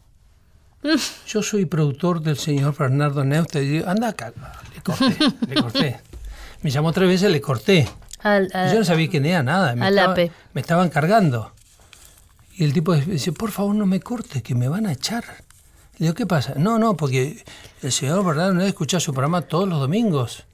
Yo 1.26 1.42
soy 1.42 1.64
productor 1.64 2.20
del 2.20 2.36
señor 2.36 2.74
Fernando 2.74 3.24
Neustadt. 3.24 3.62
Y 3.62 3.68
digo, 3.68 3.88
anda 3.88 4.08
acá. 4.08 4.32
Le 4.74 4.80
corté, 4.82 5.16
le 5.48 5.54
corté. 5.54 6.00
Me 6.62 6.70
llamó 6.70 6.92
tres 6.92 7.08
veces, 7.08 7.30
le 7.30 7.40
corté. 7.40 7.88
Al- 8.20 8.50
Yo 8.52 8.78
no 8.80 8.84
sabía 8.84 9.08
quién 9.08 9.26
era 9.26 9.42
nada. 9.42 9.74
Me, 9.76 9.86
Al 9.86 9.94
estaba- 9.94 10.12
ape. 10.12 10.32
me 10.54 10.60
estaban 10.60 10.88
cargando. 10.90 11.52
Y 12.56 12.64
el 12.64 12.72
tipo 12.72 12.94
dice, 12.94 13.32
por 13.32 13.50
favor 13.50 13.74
no 13.74 13.86
me 13.86 14.00
cortes, 14.00 14.42
que 14.42 14.54
me 14.54 14.68
van 14.68 14.86
a 14.86 14.92
echar. 14.92 15.24
Le 15.98 16.06
digo, 16.06 16.14
¿qué 16.14 16.26
pasa? 16.26 16.54
No, 16.56 16.78
no, 16.78 16.96
porque 16.96 17.44
el 17.82 17.92
señor 17.92 18.24
Bernardo 18.24 18.54
no 18.54 18.62
escucha 18.62 18.98
su 19.00 19.12
programa 19.12 19.42
todos 19.42 19.68
los 19.68 19.78
domingos. 19.78 20.44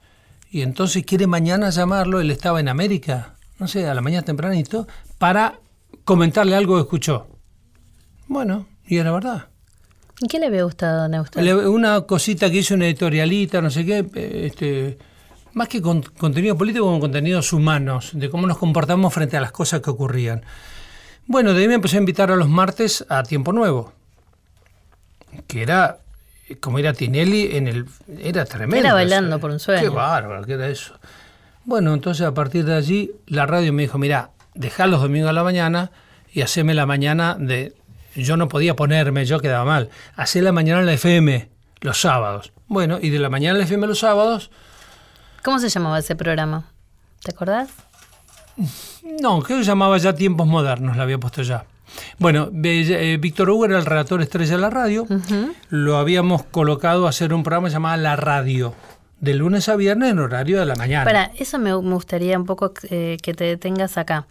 Y 0.50 0.62
entonces 0.62 1.04
quiere 1.04 1.26
mañana 1.26 1.70
llamarlo, 1.70 2.20
él 2.20 2.30
estaba 2.30 2.60
en 2.60 2.68
América, 2.68 3.34
no 3.58 3.68
sé, 3.68 3.86
a 3.86 3.94
la 3.94 4.00
mañana 4.00 4.24
tempranito, 4.24 4.86
para 5.18 5.60
comentarle 6.04 6.56
algo 6.56 6.74
que 6.76 6.82
escuchó. 6.82 7.28
Bueno, 8.26 8.66
y 8.86 8.98
era 8.98 9.12
verdad. 9.12 9.48
¿Y 10.20 10.26
qué 10.28 10.38
le 10.38 10.46
había 10.46 10.64
gustado? 10.64 11.08
Le- 11.08 11.68
Una 11.68 12.02
cosita 12.02 12.50
que 12.50 12.58
hizo 12.58 12.74
una 12.74 12.86
editorialita, 12.86 13.62
no 13.62 13.70
sé 13.70 13.86
qué, 13.86 14.06
este, 14.46 14.98
más 15.54 15.68
que 15.68 15.80
con 15.80 16.02
contenido 16.02 16.56
político, 16.58 16.84
con 16.84 17.00
contenidos 17.00 17.52
humanos, 17.54 18.10
de 18.12 18.28
cómo 18.28 18.46
nos 18.46 18.58
comportamos 18.58 19.14
frente 19.14 19.36
a 19.36 19.40
las 19.40 19.52
cosas 19.52 19.80
que 19.80 19.88
ocurrían. 19.90 20.42
Bueno, 21.26 21.54
de 21.54 21.62
ahí 21.62 21.68
me 21.68 21.74
empecé 21.74 21.96
a 21.96 22.00
invitar 22.00 22.30
a 22.30 22.36
los 22.36 22.48
martes 22.48 23.06
a 23.08 23.22
Tiempo 23.22 23.52
Nuevo, 23.52 23.92
que 25.46 25.62
era 25.62 25.98
como 26.60 26.78
era 26.78 26.92
Tinelli 26.92 27.56
en 27.56 27.68
el... 27.68 27.86
Era 28.18 28.44
tremendo. 28.44 28.84
Era 28.84 28.94
bailando 28.94 29.38
por 29.38 29.50
un 29.50 29.60
sueño. 29.60 29.82
Qué 29.82 29.88
bárbaro, 29.88 30.44
que 30.44 30.54
era 30.54 30.68
eso. 30.68 30.94
Bueno, 31.64 31.94
entonces 31.94 32.26
a 32.26 32.34
partir 32.34 32.64
de 32.64 32.74
allí 32.74 33.12
la 33.26 33.46
radio 33.46 33.72
me 33.72 33.82
dijo, 33.82 33.98
mira, 33.98 34.30
dejá 34.54 34.86
los 34.88 35.00
domingos 35.00 35.30
a 35.30 35.32
la 35.32 35.44
mañana 35.44 35.92
y 36.32 36.40
haceme 36.42 36.74
la 36.74 36.86
mañana 36.86 37.36
de... 37.38 37.74
Yo 38.16 38.36
no 38.36 38.48
podía 38.48 38.74
ponerme, 38.74 39.24
yo 39.24 39.38
quedaba 39.38 39.64
mal. 39.64 39.90
Hacé 40.16 40.42
la 40.42 40.50
mañana 40.50 40.80
en 40.80 40.86
la 40.86 40.94
FM 40.94 41.48
los 41.80 42.00
sábados. 42.00 42.52
Bueno, 42.66 42.98
y 43.00 43.10
de 43.10 43.20
la 43.20 43.28
mañana 43.30 43.52
en 43.52 43.58
la 43.58 43.64
FM 43.64 43.86
los 43.86 44.00
sábados, 44.00 44.50
¿Cómo 45.42 45.58
se 45.58 45.68
llamaba 45.70 45.98
ese 45.98 46.16
programa? 46.16 46.64
¿Te 47.22 47.30
acordás? 47.30 47.70
no, 49.22 49.40
creo 49.40 49.58
que 49.58 49.64
llamaba 49.64 49.96
ya 49.96 50.14
Tiempos 50.14 50.46
Modernos, 50.46 50.96
la 50.96 51.04
había 51.04 51.18
puesto 51.18 51.42
ya. 51.42 51.64
Bueno, 52.18 52.50
eh, 52.62 53.18
Víctor 53.20 53.50
Hugo 53.50 53.64
era 53.66 53.78
el 53.78 53.86
relator 53.86 54.20
estrella 54.22 54.56
de 54.56 54.60
la 54.60 54.70
radio. 54.70 55.06
Lo 55.68 55.96
habíamos 55.98 56.42
colocado 56.44 57.06
a 57.06 57.10
hacer 57.10 57.32
un 57.34 57.42
programa 57.42 57.68
llamado 57.68 57.96
La 58.00 58.16
Radio, 58.16 58.74
de 59.20 59.34
lunes 59.34 59.68
a 59.68 59.76
viernes 59.76 60.10
en 60.12 60.18
horario 60.18 60.58
de 60.60 60.66
la 60.66 60.74
mañana. 60.76 61.04
Para, 61.04 61.30
eso 61.38 61.58
me, 61.58 61.72
gustaría 61.74 62.38
un 62.38 62.46
poco 62.46 62.72
eh, 62.90 63.16
que 63.22 63.34
te 63.34 63.44
detengas 63.44 63.98
acá. 63.98 64.26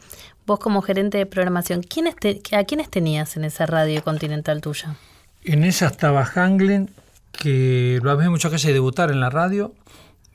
Vos 0.45 0.59
como 0.59 0.81
gerente 0.81 1.17
de 1.19 1.25
programación, 1.25 1.83
¿quiénes 1.83 2.15
te- 2.15 2.41
¿a 2.55 2.63
quiénes 2.63 2.89
tenías 2.89 3.37
en 3.37 3.43
esa 3.45 3.65
radio 3.65 4.03
continental 4.03 4.61
tuya? 4.61 4.95
En 5.43 5.63
esa 5.63 5.87
estaba 5.87 6.25
Hanglin, 6.25 6.89
que 7.31 7.99
lo 8.01 8.09
había 8.11 8.29
mucho 8.29 8.49
que 8.49 8.55
hace 8.55 8.73
debutar 8.73 9.11
en 9.11 9.19
la 9.19 9.29
radio. 9.29 9.73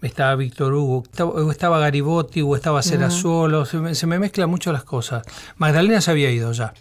Estaba 0.04 0.36
Víctor 0.36 0.74
Hugo, 0.74 1.02
estaba, 1.02 1.30
o 1.30 1.50
estaba 1.50 1.78
Garibotti, 1.78 2.42
o 2.42 2.54
estaba 2.54 2.82
Solo, 2.82 3.64
se, 3.64 3.78
me, 3.78 3.94
se 3.94 4.06
me 4.06 4.18
mezclan 4.18 4.50
mucho 4.50 4.70
las 4.70 4.84
cosas. 4.84 5.24
Magdalena 5.56 6.02
se 6.02 6.10
había 6.10 6.30
ido 6.30 6.52
ya. 6.52 6.74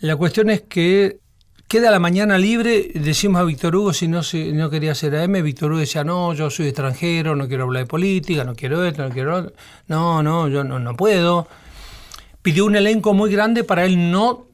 La 0.00 0.14
cuestión 0.14 0.50
es 0.50 0.60
que 0.60 1.20
queda 1.68 1.90
la 1.90 1.98
mañana 1.98 2.36
libre, 2.36 2.90
decimos 2.94 3.40
a 3.40 3.44
Víctor 3.44 3.74
Hugo 3.74 3.94
si 3.94 4.08
no, 4.08 4.22
se, 4.22 4.52
no 4.52 4.68
quería 4.68 4.92
hacer 4.92 5.16
AM, 5.16 5.42
Víctor 5.42 5.72
Hugo 5.72 5.80
decía, 5.80 6.04
no, 6.04 6.34
yo 6.34 6.50
soy 6.50 6.66
extranjero, 6.66 7.34
no 7.34 7.48
quiero 7.48 7.64
hablar 7.64 7.84
de 7.84 7.86
política, 7.86 8.44
no 8.44 8.54
quiero 8.54 8.84
esto, 8.84 9.08
no 9.08 9.08
quiero 9.08 9.36
otro. 9.36 9.52
No, 9.86 10.22
no, 10.22 10.48
yo 10.48 10.64
no, 10.64 10.78
no 10.78 10.96
puedo. 10.96 11.48
Pidió 12.42 12.66
un 12.66 12.76
elenco 12.76 13.14
muy 13.14 13.32
grande 13.32 13.64
para 13.64 13.86
él 13.86 14.10
no, 14.10 14.48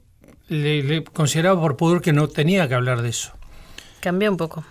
le, 0.46 0.84
le 0.84 1.02
consideraba 1.02 1.60
por 1.60 1.76
pudor 1.76 2.00
que 2.00 2.12
no 2.12 2.28
tenía 2.28 2.68
que 2.68 2.74
hablar 2.74 3.02
de 3.02 3.08
eso. 3.08 3.32
Cambió 3.98 4.30
un 4.30 4.36
poco. 4.36 4.64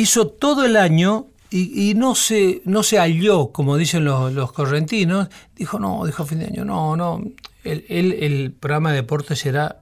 Hizo 0.00 0.28
todo 0.28 0.64
el 0.64 0.76
año 0.76 1.26
y, 1.50 1.90
y 1.90 1.94
no, 1.94 2.14
se, 2.14 2.62
no 2.64 2.82
se 2.82 2.98
halló, 2.98 3.52
como 3.52 3.76
dicen 3.76 4.04
los, 4.04 4.32
los 4.32 4.52
correntinos. 4.52 5.28
Dijo, 5.54 5.78
no, 5.78 6.04
dijo 6.04 6.24
a 6.24 6.26
fin 6.26 6.40
de 6.40 6.46
año, 6.46 6.64
no, 6.64 6.96
no. 6.96 7.22
El, 7.62 7.84
el, 7.88 8.12
el 8.12 8.52
programa 8.52 8.90
de 8.90 8.96
deportes 8.96 9.44
era 9.46 9.80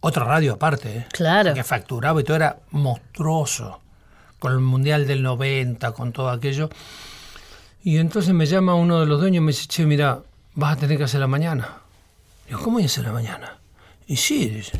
otra 0.00 0.24
radio 0.24 0.54
aparte. 0.54 0.98
¿eh? 0.98 1.06
Claro. 1.12 1.54
Que 1.54 1.64
facturaba 1.64 2.20
y 2.20 2.24
todo 2.24 2.36
era 2.36 2.60
monstruoso. 2.70 3.80
Con 4.38 4.52
el 4.52 4.60
Mundial 4.60 5.06
del 5.06 5.22
90, 5.22 5.92
con 5.92 6.12
todo 6.12 6.30
aquello. 6.30 6.70
Y 7.82 7.98
entonces 7.98 8.34
me 8.34 8.46
llama 8.46 8.74
uno 8.74 9.00
de 9.00 9.06
los 9.06 9.20
dueños 9.20 9.38
y 9.38 9.40
me 9.40 9.52
dice, 9.52 9.66
che, 9.66 9.86
mira, 9.86 10.22
vas 10.54 10.76
a 10.76 10.80
tener 10.80 10.98
que 10.98 11.04
hacer 11.04 11.20
la 11.20 11.26
mañana. 11.26 11.78
Digo, 12.46 12.60
¿cómo 12.60 12.74
voy 12.74 12.84
a 12.84 12.86
hacer 12.86 13.04
la 13.04 13.12
mañana? 13.12 13.58
Y 14.06 14.16
sí, 14.16 14.48
dice, 14.48 14.78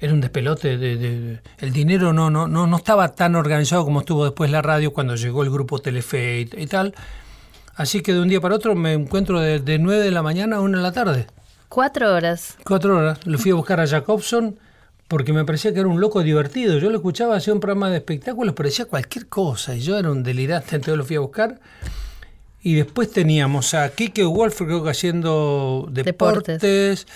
era 0.00 0.12
un 0.12 0.20
despelote 0.20 0.76
de, 0.76 0.96
de- 0.96 1.20
de- 1.20 1.40
el 1.58 1.72
dinero 1.72 2.12
no, 2.12 2.30
no, 2.30 2.46
no, 2.48 2.66
no 2.66 2.76
estaba 2.76 3.08
tan 3.14 3.34
organizado 3.34 3.84
como 3.84 4.00
estuvo 4.00 4.24
después 4.24 4.50
la 4.50 4.62
radio 4.62 4.92
cuando 4.92 5.14
llegó 5.16 5.42
el 5.42 5.50
grupo 5.50 5.78
Telefe 5.78 6.40
y, 6.40 6.62
y 6.62 6.66
tal. 6.66 6.94
Así 7.74 8.00
que 8.02 8.12
de 8.14 8.20
un 8.20 8.28
día 8.28 8.40
para 8.40 8.54
otro 8.54 8.74
me 8.74 8.92
encuentro 8.94 9.40
de, 9.40 9.60
de 9.60 9.78
9 9.78 10.02
de 10.04 10.10
la 10.10 10.22
mañana 10.22 10.56
a 10.56 10.60
1 10.60 10.76
de 10.78 10.82
la 10.82 10.92
tarde. 10.92 11.26
Cuatro 11.68 12.14
horas. 12.14 12.56
Cuatro 12.64 12.96
horas. 12.96 13.26
Lo 13.26 13.38
fui 13.38 13.50
a 13.50 13.54
buscar 13.54 13.80
a 13.80 13.86
Jacobson 13.86 14.58
porque 15.08 15.32
me 15.32 15.44
parecía 15.44 15.72
que 15.74 15.80
era 15.80 15.88
un 15.88 16.00
loco 16.00 16.22
divertido. 16.22 16.78
Yo 16.78 16.90
lo 16.90 16.96
escuchaba, 16.96 17.36
hacía 17.36 17.52
un 17.54 17.60
programa 17.60 17.90
de 17.90 17.98
espectáculos, 17.98 18.54
pero 18.56 18.68
decía 18.68 18.86
cualquier 18.86 19.26
cosa 19.28 19.74
y 19.74 19.80
yo 19.80 19.98
era 19.98 20.10
un 20.10 20.22
delirante, 20.22 20.76
entonces 20.76 20.96
lo 20.96 21.04
fui 21.04 21.16
a 21.16 21.20
buscar. 21.20 21.60
Y 22.62 22.74
después 22.74 23.10
teníamos 23.12 23.74
a 23.74 23.88
Kike 23.90 24.24
Wolf, 24.24 24.56
creo 24.62 24.82
que 24.82 24.90
haciendo 24.90 25.86
Deportes. 25.90 26.60
deportes, 26.60 27.06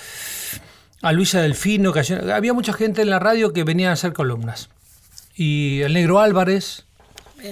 a 1.02 1.12
Luisa 1.12 1.40
Delfino, 1.40 1.92
que 1.92 2.00
había 2.32 2.52
mucha 2.52 2.72
gente 2.72 3.02
en 3.02 3.10
la 3.10 3.18
radio 3.18 3.52
que 3.52 3.64
venía 3.64 3.90
a 3.90 3.92
hacer 3.92 4.12
columnas. 4.12 4.68
Y 5.34 5.80
el 5.80 5.94
negro 5.94 6.20
Álvarez, 6.20 6.84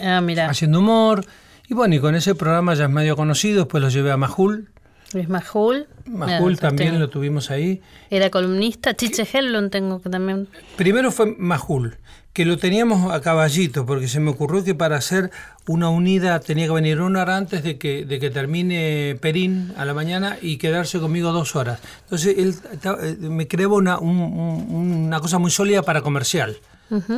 Ah, 0.02 0.20
haciendo 0.48 0.80
humor. 0.80 1.24
Y 1.66 1.74
bueno, 1.74 1.94
y 1.94 1.98
con 2.00 2.14
ese 2.14 2.34
programa 2.34 2.74
ya 2.74 2.84
es 2.84 2.90
medio 2.90 3.16
conocido, 3.16 3.61
después 3.61 3.82
lo 3.82 3.88
llevé 3.88 4.11
a 4.12 4.16
Majul. 4.18 4.68
Luis 5.14 5.28
Majul. 5.30 5.87
Majul 6.04 6.58
también 6.58 6.90
tengo- 6.90 7.00
lo 7.00 7.08
tuvimos 7.08 7.50
ahí. 7.50 7.80
Era 8.11 8.28
columnista. 8.28 8.94
Chiche 8.94 9.26
Hellon 9.32 9.70
tengo 9.70 10.02
que 10.02 10.11
también. 10.11 10.48
Primero 10.76 11.11
fue 11.11 11.34
Majul, 11.38 11.96
que 12.38 12.44
lo 12.44 12.57
teníamos 12.57 13.12
a 13.12 13.20
caballito, 13.20 13.85
porque 13.85 14.07
se 14.07 14.20
me 14.20 14.31
ocurrió 14.31 14.62
que 14.62 14.72
para 14.72 14.96
hacer 14.96 15.33
una 15.66 15.88
unida 15.88 16.38
tenía 16.38 16.66
que 16.66 16.72
venir 16.72 17.01
una 17.01 17.22
hora 17.22 17.37
antes 17.37 17.64
de 17.64 17.79
que, 17.79 18.05
de 18.05 18.20
que 18.20 18.31
termine 18.31 19.18
Perín 19.20 19.72
a 19.77 19.85
la 19.85 19.92
mañana 19.92 20.38
y 20.40 20.57
quedarse 20.57 21.01
conmigo 21.01 21.33
dos 21.33 21.57
horas. 21.57 21.81
Entonces 22.05 22.37
él 22.38 22.55
eh, 23.03 23.16
me 23.29 23.48
creó 23.48 23.74
una, 23.74 23.98
un- 23.98 24.20
un- 24.20 24.94
una 25.07 25.18
cosa 25.18 25.38
muy 25.40 25.51
sólida 25.51 25.83
para 25.83 26.01
comercial. 26.03 26.59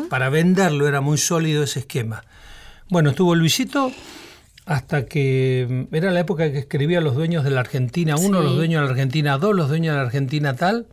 Para 0.09 0.31
venderlo 0.31 0.89
era 0.89 1.03
muy 1.03 1.19
sólido 1.19 1.65
ese 1.65 1.81
esquema. 1.81 2.25
Bueno, 2.89 3.11
estuvo 3.11 3.35
Luisito 3.35 3.93
hasta 4.65 5.05
que 5.05 5.87
mm, 5.91 5.95
era 5.95 6.11
la 6.13 6.21
época 6.21 6.51
que 6.51 6.61
escribía 6.61 7.03
los 7.03 7.15
dueños 7.15 7.45
de 7.45 7.51
la 7.51 7.61
Argentina 7.61 8.17
1, 8.17 8.39
Sí. 8.39 8.45
los 8.45 8.57
dueños 8.57 8.81
de 8.81 8.87
la 8.87 8.91
Argentina 8.93 9.37
2, 9.37 9.55
los 9.55 9.69
dueños 9.69 9.93
de 9.93 10.01
la 10.01 10.07
Argentina 10.07 10.57
tal. 10.57 10.87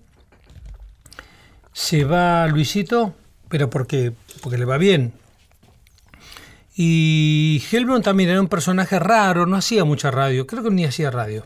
Se 1.72 2.04
va 2.04 2.46
Luisito, 2.48 3.16
pero 3.50 3.70
porque, 3.70 4.14
porque 4.42 4.58
le 4.58 4.66
va 4.66 4.78
bien. 4.78 5.14
Y 6.76 7.64
Helblum 7.72 8.02
también 8.04 8.30
era 8.30 8.40
un 8.42 8.48
personaje 8.48 9.00
raro, 9.00 9.46
no 9.46 9.56
hacía 9.56 9.84
mucha 9.84 10.12
radio, 10.12 10.46
creo 10.46 10.62
que 10.64 10.70
ni 10.70 10.86
hacía 10.86 11.10
radio. 11.10 11.44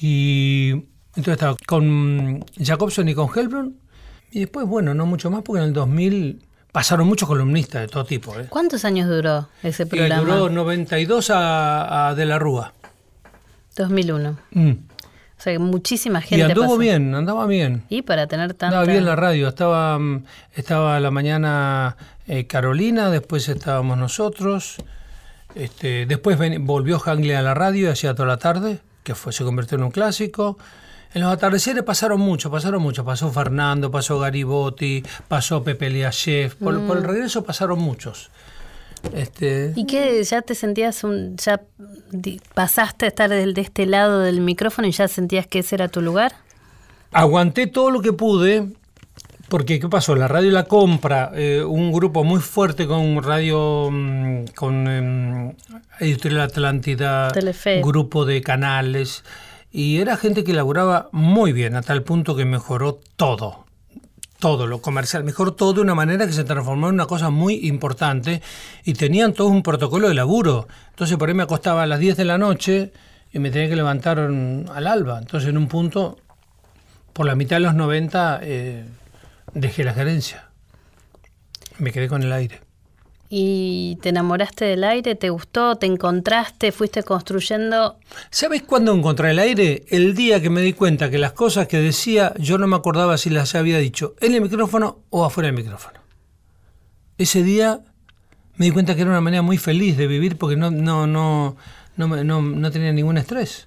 Y 0.00 0.70
entonces 1.16 1.32
estaba 1.34 1.56
con 1.66 2.44
Jacobson 2.58 3.08
y 3.08 3.14
con 3.14 3.28
Helblum. 3.34 3.74
Y 4.30 4.40
después, 4.40 4.66
bueno, 4.66 4.94
no 4.94 5.06
mucho 5.06 5.30
más, 5.30 5.42
porque 5.42 5.60
en 5.60 5.68
el 5.68 5.72
2000 5.74 6.42
pasaron 6.72 7.06
muchos 7.06 7.28
columnistas 7.28 7.82
de 7.82 7.88
todo 7.88 8.04
tipo. 8.04 8.38
¿eh? 8.38 8.46
¿Cuántos 8.48 8.84
años 8.84 9.08
duró 9.08 9.48
ese 9.62 9.82
Y 9.82 9.86
programa? 9.86 10.22
duró 10.22 10.48
92 10.48 11.30
a, 11.30 12.08
a 12.08 12.14
De 12.14 12.24
la 12.24 12.38
Rúa. 12.38 12.72
2001. 13.76 14.38
Mm. 14.52 14.70
O 15.42 15.44
sea, 15.44 15.54
que 15.54 15.58
muchísima 15.58 16.20
Y 16.20 16.22
gente 16.22 16.44
anduvo 16.44 16.66
pasó. 16.66 16.78
bien, 16.78 17.16
andaba 17.16 17.46
bien. 17.48 17.82
Y 17.88 18.02
para 18.02 18.28
tener 18.28 18.50
tanta... 18.54 18.68
Andaba 18.68 18.84
bien 18.84 19.04
la 19.04 19.16
radio. 19.16 19.48
Estaba, 19.48 19.98
mm, 19.98 20.24
estaba 20.54 20.94
a 20.96 21.00
la 21.00 21.10
mañana 21.10 21.96
eh, 22.28 22.46
Carolina, 22.46 23.10
después 23.10 23.48
estábamos 23.48 23.98
nosotros. 23.98 24.76
Este, 25.56 26.06
después 26.06 26.38
ven- 26.38 26.64
volvió 26.64 27.00
Hangley 27.00 27.32
a 27.32 27.42
la 27.42 27.54
radio 27.54 27.88
y 27.88 27.90
hacía 27.90 28.14
toda 28.14 28.28
la 28.28 28.36
tarde, 28.36 28.78
que 29.02 29.16
fue, 29.16 29.32
se 29.32 29.42
convirtió 29.42 29.76
en 29.78 29.82
un 29.82 29.90
clásico. 29.90 30.58
En 31.12 31.22
los 31.22 31.32
atardeceres 31.32 31.82
pasaron 31.82 32.20
mucho, 32.20 32.48
pasaron 32.48 32.80
mucho. 32.80 33.04
Pasó 33.04 33.30
Fernando, 33.32 33.90
pasó 33.90 34.20
Garibotti, 34.20 35.02
pasó 35.26 35.64
Pepe 35.64 35.90
Liachev. 35.90 36.54
Por, 36.54 36.80
por 36.86 36.98
el 36.98 37.02
regreso 37.02 37.42
pasaron 37.42 37.80
muchos. 37.80 38.30
Este, 39.14 39.72
¿Y 39.76 39.84
qué? 39.86 40.22
¿Ya 40.24 40.42
te 40.42 40.54
sentías 40.54 41.04
un... 41.04 41.36
ya 41.36 41.60
pasaste 42.54 43.06
a 43.06 43.08
estar 43.08 43.28
del- 43.30 43.54
de 43.54 43.60
este 43.62 43.86
lado 43.86 44.20
del 44.20 44.40
micrófono 44.40 44.86
y 44.88 44.92
ya 44.92 45.08
sentías 45.08 45.46
que 45.46 45.58
ese 45.60 45.74
era 45.74 45.88
tu 45.88 46.00
lugar? 46.00 46.32
Aguanté 47.12 47.66
todo 47.66 47.90
lo 47.90 48.00
que 48.00 48.12
pude, 48.12 48.68
porque 49.48 49.78
¿qué 49.80 49.88
pasó? 49.88 50.14
La 50.14 50.28
radio 50.28 50.50
la 50.50 50.64
compra 50.64 51.30
eh, 51.34 51.62
un 51.62 51.92
grupo 51.92 52.24
muy 52.24 52.40
fuerte 52.40 52.86
con 52.86 53.22
radio, 53.22 53.90
mm, 53.90 54.44
con 54.54 54.86
em, 54.88 55.52
Editorial 56.00 56.40
Atlántida, 56.42 57.28
Telefe. 57.32 57.82
grupo 57.82 58.24
de 58.24 58.40
canales, 58.40 59.24
y 59.70 59.98
era 59.98 60.16
gente 60.16 60.42
que 60.44 60.54
laburaba 60.54 61.08
muy 61.12 61.52
bien, 61.52 61.76
a 61.76 61.82
tal 61.82 62.02
punto 62.02 62.34
que 62.34 62.44
mejoró 62.46 62.98
todo. 63.16 63.66
Todo, 64.42 64.66
lo 64.66 64.82
comercial, 64.82 65.22
mejor 65.22 65.54
todo 65.54 65.74
de 65.74 65.82
una 65.82 65.94
manera 65.94 66.26
que 66.26 66.32
se 66.32 66.42
transformó 66.42 66.88
en 66.88 66.94
una 66.94 67.06
cosa 67.06 67.30
muy 67.30 67.64
importante 67.68 68.42
y 68.82 68.94
tenían 68.94 69.34
todo 69.34 69.46
un 69.46 69.62
protocolo 69.62 70.08
de 70.08 70.14
laburo. 70.14 70.66
Entonces 70.90 71.16
por 71.16 71.28
ahí 71.28 71.34
me 71.36 71.44
acostaba 71.44 71.84
a 71.84 71.86
las 71.86 72.00
10 72.00 72.16
de 72.16 72.24
la 72.24 72.38
noche 72.38 72.92
y 73.32 73.38
me 73.38 73.52
tenía 73.52 73.68
que 73.68 73.76
levantar 73.76 74.18
al 74.18 74.86
alba. 74.88 75.20
Entonces 75.20 75.48
en 75.48 75.56
un 75.56 75.68
punto 75.68 76.18
por 77.12 77.24
la 77.24 77.36
mitad 77.36 77.54
de 77.54 77.60
los 77.60 77.76
90 77.76 78.40
eh, 78.42 78.84
dejé 79.54 79.84
la 79.84 79.94
gerencia. 79.94 80.48
Me 81.78 81.92
quedé 81.92 82.08
con 82.08 82.24
el 82.24 82.32
aire. 82.32 82.62
¿Y 83.34 83.96
te 84.02 84.10
enamoraste 84.10 84.66
del 84.66 84.84
aire? 84.84 85.14
¿Te 85.14 85.30
gustó? 85.30 85.76
¿Te 85.76 85.86
encontraste? 85.86 86.70
¿Fuiste 86.70 87.02
construyendo? 87.02 87.96
¿Sabes 88.30 88.62
cuándo 88.62 88.94
encontré 88.94 89.30
el 89.30 89.38
aire? 89.38 89.86
El 89.88 90.14
día 90.14 90.42
que 90.42 90.50
me 90.50 90.60
di 90.60 90.74
cuenta 90.74 91.08
que 91.08 91.16
las 91.16 91.32
cosas 91.32 91.66
que 91.66 91.78
decía 91.78 92.34
yo 92.38 92.58
no 92.58 92.66
me 92.66 92.76
acordaba 92.76 93.16
si 93.16 93.30
las 93.30 93.54
había 93.54 93.78
dicho 93.78 94.16
en 94.20 94.34
el 94.34 94.42
micrófono 94.42 94.98
o 95.08 95.24
afuera 95.24 95.46
del 95.46 95.56
micrófono. 95.56 95.98
Ese 97.16 97.42
día 97.42 97.80
me 98.56 98.66
di 98.66 98.70
cuenta 98.70 98.94
que 98.94 99.00
era 99.00 99.10
una 99.10 99.22
manera 99.22 99.40
muy 99.40 99.56
feliz 99.56 99.96
de 99.96 100.06
vivir 100.08 100.36
porque 100.36 100.56
no, 100.56 100.70
no, 100.70 101.06
no, 101.06 101.56
no, 101.96 102.06
no, 102.08 102.42
no 102.42 102.70
tenía 102.70 102.92
ningún 102.92 103.16
estrés. 103.16 103.66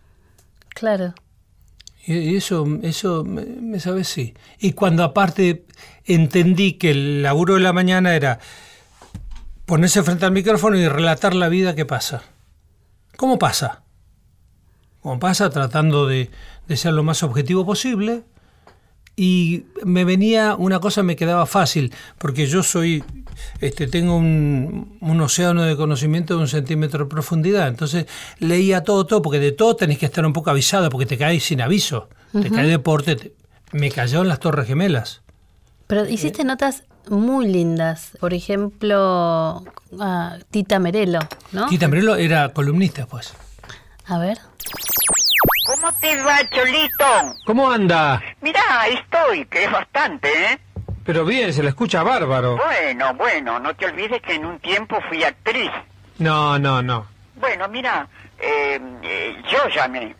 Claro. 0.75 1.15
Y 2.06 2.13
y 2.13 2.36
eso, 2.36 2.67
eso 2.84 3.23
me, 3.23 3.43
me 3.43 3.80
sabe 3.80 4.04
sí. 4.04 4.36
Y 4.60 4.73
cuando 4.73 5.04
aparte 5.04 5.65
entendí 6.04 6.73
que 6.73 6.91
el 6.91 7.23
laburo 7.23 7.56
de 7.56 7.62
la 7.62 7.73
mañana 7.73 8.15
era 8.15 8.39
ponerse 9.65 10.04
frente 10.04 10.25
al 10.25 10.32
micrófono 10.32 10.78
y 10.78 10.88
relatar 10.88 11.34
la 11.34 11.49
vida 11.49 11.75
que 11.75 11.86
pasa. 11.86 12.23
¿Cómo 13.17 13.39
pasa? 13.39 13.84
¿Cómo 15.01 15.19
pasa? 15.19 15.49
Tratando 15.49 16.08
de, 16.08 16.30
de 16.67 16.78
ser 16.78 16.93
lo 16.93 17.04
más 17.04 17.23
objetivo 17.23 17.65
posible. 17.65 18.23
Y 19.17 19.63
me 19.86 20.04
venía, 20.04 20.56
una 20.56 20.82
cosa 20.82 21.01
me 21.01 21.15
quedaba 21.15 21.45
fácil, 21.45 21.93
porque 22.17 22.47
yo 22.47 22.63
soy, 22.63 23.01
este, 23.62 23.88
tengo 23.88 24.17
un, 24.17 24.97
un 24.99 25.21
océano 25.21 25.62
de 25.63 25.78
conocimiento 25.78 26.36
de 26.36 26.41
un 26.41 26.47
centímetro 26.49 27.06
de 27.06 27.10
profundidad. 27.10 27.69
Entonces 27.69 28.08
leía 28.39 28.84
todo, 28.84 29.06
todo, 29.06 29.21
porque 29.21 29.39
de 29.39 29.54
todo 29.54 29.78
tenés 29.78 29.99
que 29.99 30.06
estar 30.08 30.25
un 30.25 30.34
poco 30.34 30.49
avisado, 30.49 30.89
porque 30.89 31.06
te 31.06 31.17
caes 31.17 31.43
sin 31.45 31.62
aviso. 31.62 32.10
Te 32.34 32.51
cae 32.51 32.67
deporte. 32.67 33.15
te- 33.15 33.34
me 33.71 33.89
cayó 33.89 34.21
en 34.21 34.28
las 34.28 34.39
Torres 34.41 34.67
Gemelas. 34.67 35.21
Pero 35.88 36.06
hiciste 36.10 36.43
notas 36.43 36.84
muy 37.09 37.47
lindas. 37.47 38.11
Por 38.19 38.33
ejemplo, 38.33 39.63
a 39.99 40.37
Tita 40.51 40.79
Merelo, 40.79 41.19
¿no? 41.51 41.67
Tita 41.67 41.87
Merelo 41.87 42.15
era 42.15 42.49
columnista, 42.49 43.05
pues. 43.05 43.33
A 44.07 44.17
ver. 44.19 44.37
¿Cómo 45.65 45.91
te 45.93 46.21
va, 46.21 46.37
Cholito? 46.49 47.05
¿Cómo 47.45 47.71
anda? 47.71 48.21
Mirá, 48.41 48.61
ahí 48.81 48.93
estoy, 48.93 49.45
que 49.45 49.63
es 49.65 49.71
bastante, 49.71 50.29
¿eh? 50.29 50.59
Pero 51.03 51.25
bien, 51.25 51.53
se 51.53 51.63
la 51.63 51.69
escucha 51.69 52.03
bárbaro. 52.03 52.57
Bueno, 52.57 53.13
bueno, 53.15 53.59
no 53.59 53.75
te 53.75 53.85
olvides 53.85 54.21
que 54.21 54.35
en 54.35 54.45
un 54.45 54.59
tiempo 54.59 54.97
fui 55.07 55.23
actriz. 55.23 55.71
No, 56.17 56.57
no, 56.57 56.81
no. 56.81 57.07
Bueno, 57.35 57.67
mira, 57.67 58.07
eh, 58.39 58.79
eh, 59.03 59.35
yo 59.51 59.67
llamé 59.69 60.15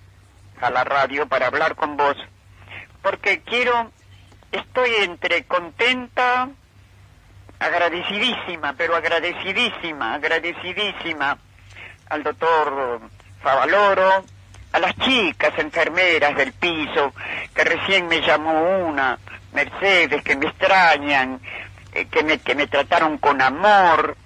a 0.62 0.70
la 0.70 0.84
radio 0.84 1.28
para 1.28 1.48
hablar 1.48 1.76
con 1.76 1.98
vos, 1.98 2.16
porque 3.02 3.42
quiero, 3.42 3.92
estoy 4.52 4.90
entre 5.02 5.46
contenta, 5.46 6.50
agradecidísima, 7.60 8.74
pero 8.74 8.96
agradecidísima, 8.96 10.16
agradecidísima 10.16 11.38
al 12.10 12.24
doctor 12.24 13.02
Favaloro, 13.42 14.26
a 14.72 14.80
las 14.80 14.96
chicas 14.98 15.54
enfermeras 15.58 16.36
del 16.36 16.52
piso, 16.54 17.14
que 17.54 17.64
recién 17.64 18.08
me 18.08 18.22
llamó 18.22 18.88
una, 18.88 19.18
Mercedes, 19.54 20.22
que 20.24 20.36
me 20.36 20.48
extrañan, 20.48 21.40
eh, 21.94 22.06
que, 22.08 22.24
me, 22.24 22.40
que 22.40 22.56
me 22.56 22.68
trataron 22.68 23.18
con 23.18 23.42
amor, 23.42 24.18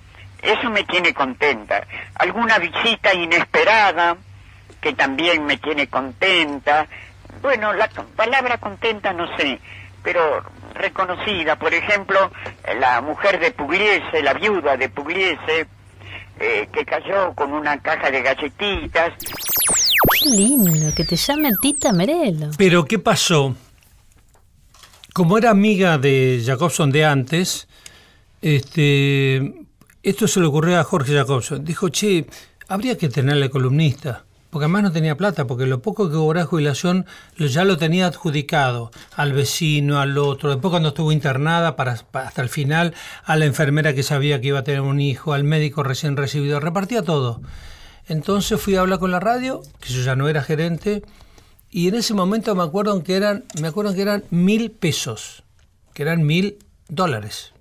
eso 0.41 0.69
me 0.69 0.83
tiene 0.83 1.13
contenta. 1.13 1.85
Alguna 2.15 2.57
visita 2.57 3.13
inesperada, 3.13 4.17
que 4.81 4.93
también 4.93 5.45
me 5.45 5.57
tiene 5.57 5.87
contenta. 5.87 6.87
Bueno, 7.41 7.73
la 7.73 7.89
palabra 8.15 8.57
contenta 8.57 9.13
no 9.13 9.27
sé, 9.37 9.59
pero 10.03 10.43
reconocida. 10.73 11.57
Por 11.57 11.73
ejemplo, 11.73 12.31
la 12.79 13.01
mujer 13.01 13.39
de 13.39 13.51
Pugliese, 13.51 14.23
la 14.23 14.33
viuda 14.33 14.77
de 14.77 14.89
Pugliese, 14.89 15.67
eh, 16.39 16.69
que 16.71 16.85
cayó 16.85 17.33
con 17.35 17.53
una 17.53 17.81
caja 17.81 18.09
de 18.09 18.21
galletitas. 18.21 19.11
Qué 20.23 20.29
lindo 20.29 20.93
que 20.95 21.03
te 21.03 21.15
llame 21.15 21.51
Tita 21.61 21.91
Merelo. 21.91 22.51
Pero 22.57 22.85
¿qué 22.85 22.99
pasó? 22.99 23.55
Como 25.13 25.37
era 25.37 25.49
amiga 25.49 25.97
de 25.97 26.41
Jacobson 26.45 26.91
de 26.91 27.05
antes, 27.05 27.67
este, 28.41 29.53
esto 30.01 30.27
se 30.27 30.39
le 30.39 30.45
ocurrió 30.45 30.79
a 30.79 30.83
Jorge 30.83 31.13
Jacobson. 31.13 31.65
Dijo, 31.65 31.89
che, 31.89 32.25
habría 32.67 32.97
que 32.97 33.09
tenerle 33.09 33.49
columnista. 33.49 34.23
Porque 34.49 34.65
además 34.65 34.81
no 34.83 34.91
tenía 34.91 35.15
plata, 35.15 35.45
porque 35.45 35.67
lo 35.67 35.81
poco 35.81 36.09
que 36.09 36.15
cobraba 36.15 36.47
jubilación 36.47 37.05
ya 37.37 37.63
lo 37.65 37.77
tenía 37.77 38.07
adjudicado 38.07 38.89
al 39.15 39.33
vecino, 39.33 39.99
al 39.99 40.17
otro. 40.17 40.49
Después 40.49 40.71
cuando 40.71 40.89
estuvo 40.89 41.11
internada, 41.11 41.75
para, 41.75 41.95
para- 41.97 42.27
hasta 42.29 42.41
el 42.41 42.49
final, 42.49 42.95
a 43.25 43.35
la 43.35 43.45
enfermera 43.45 43.93
que 43.93 44.01
sabía 44.01 44.41
que 44.41 44.47
iba 44.47 44.59
a 44.59 44.63
tener 44.63 44.81
un 44.81 44.99
hijo, 45.01 45.33
al 45.33 45.43
médico 45.43 45.83
recién 45.83 46.17
recibido, 46.17 46.59
repartía 46.59 47.03
todo. 47.03 47.41
Entonces 48.07 48.59
fui 48.59 48.75
a 48.75 48.81
hablar 48.81 48.97
con 48.97 49.11
la 49.11 49.19
radio, 49.19 49.61
que 49.79 49.93
yo 49.93 50.01
ya 50.01 50.15
no 50.15 50.27
era 50.27 50.41
gerente, 50.41 51.03
y 51.69 51.87
en 51.87 51.93
ese 51.93 52.15
momento 52.15 52.55
me 52.55 52.63
acuerdo 52.63 53.03
que 53.03 53.15
eran, 53.15 53.43
me 53.61 53.67
acuerdo 53.67 53.93
que 53.93 54.01
eran 54.01 54.23
mil 54.31 54.71
pesos, 54.71 55.43
que 55.93 56.01
eran 56.01 56.25
mil 56.25 56.57
dólares. 56.87 57.53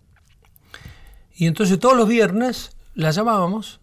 Y 1.35 1.47
entonces 1.47 1.79
todos 1.79 1.95
los 1.97 2.09
viernes 2.09 2.71
la 2.95 3.11
llamábamos 3.11 3.81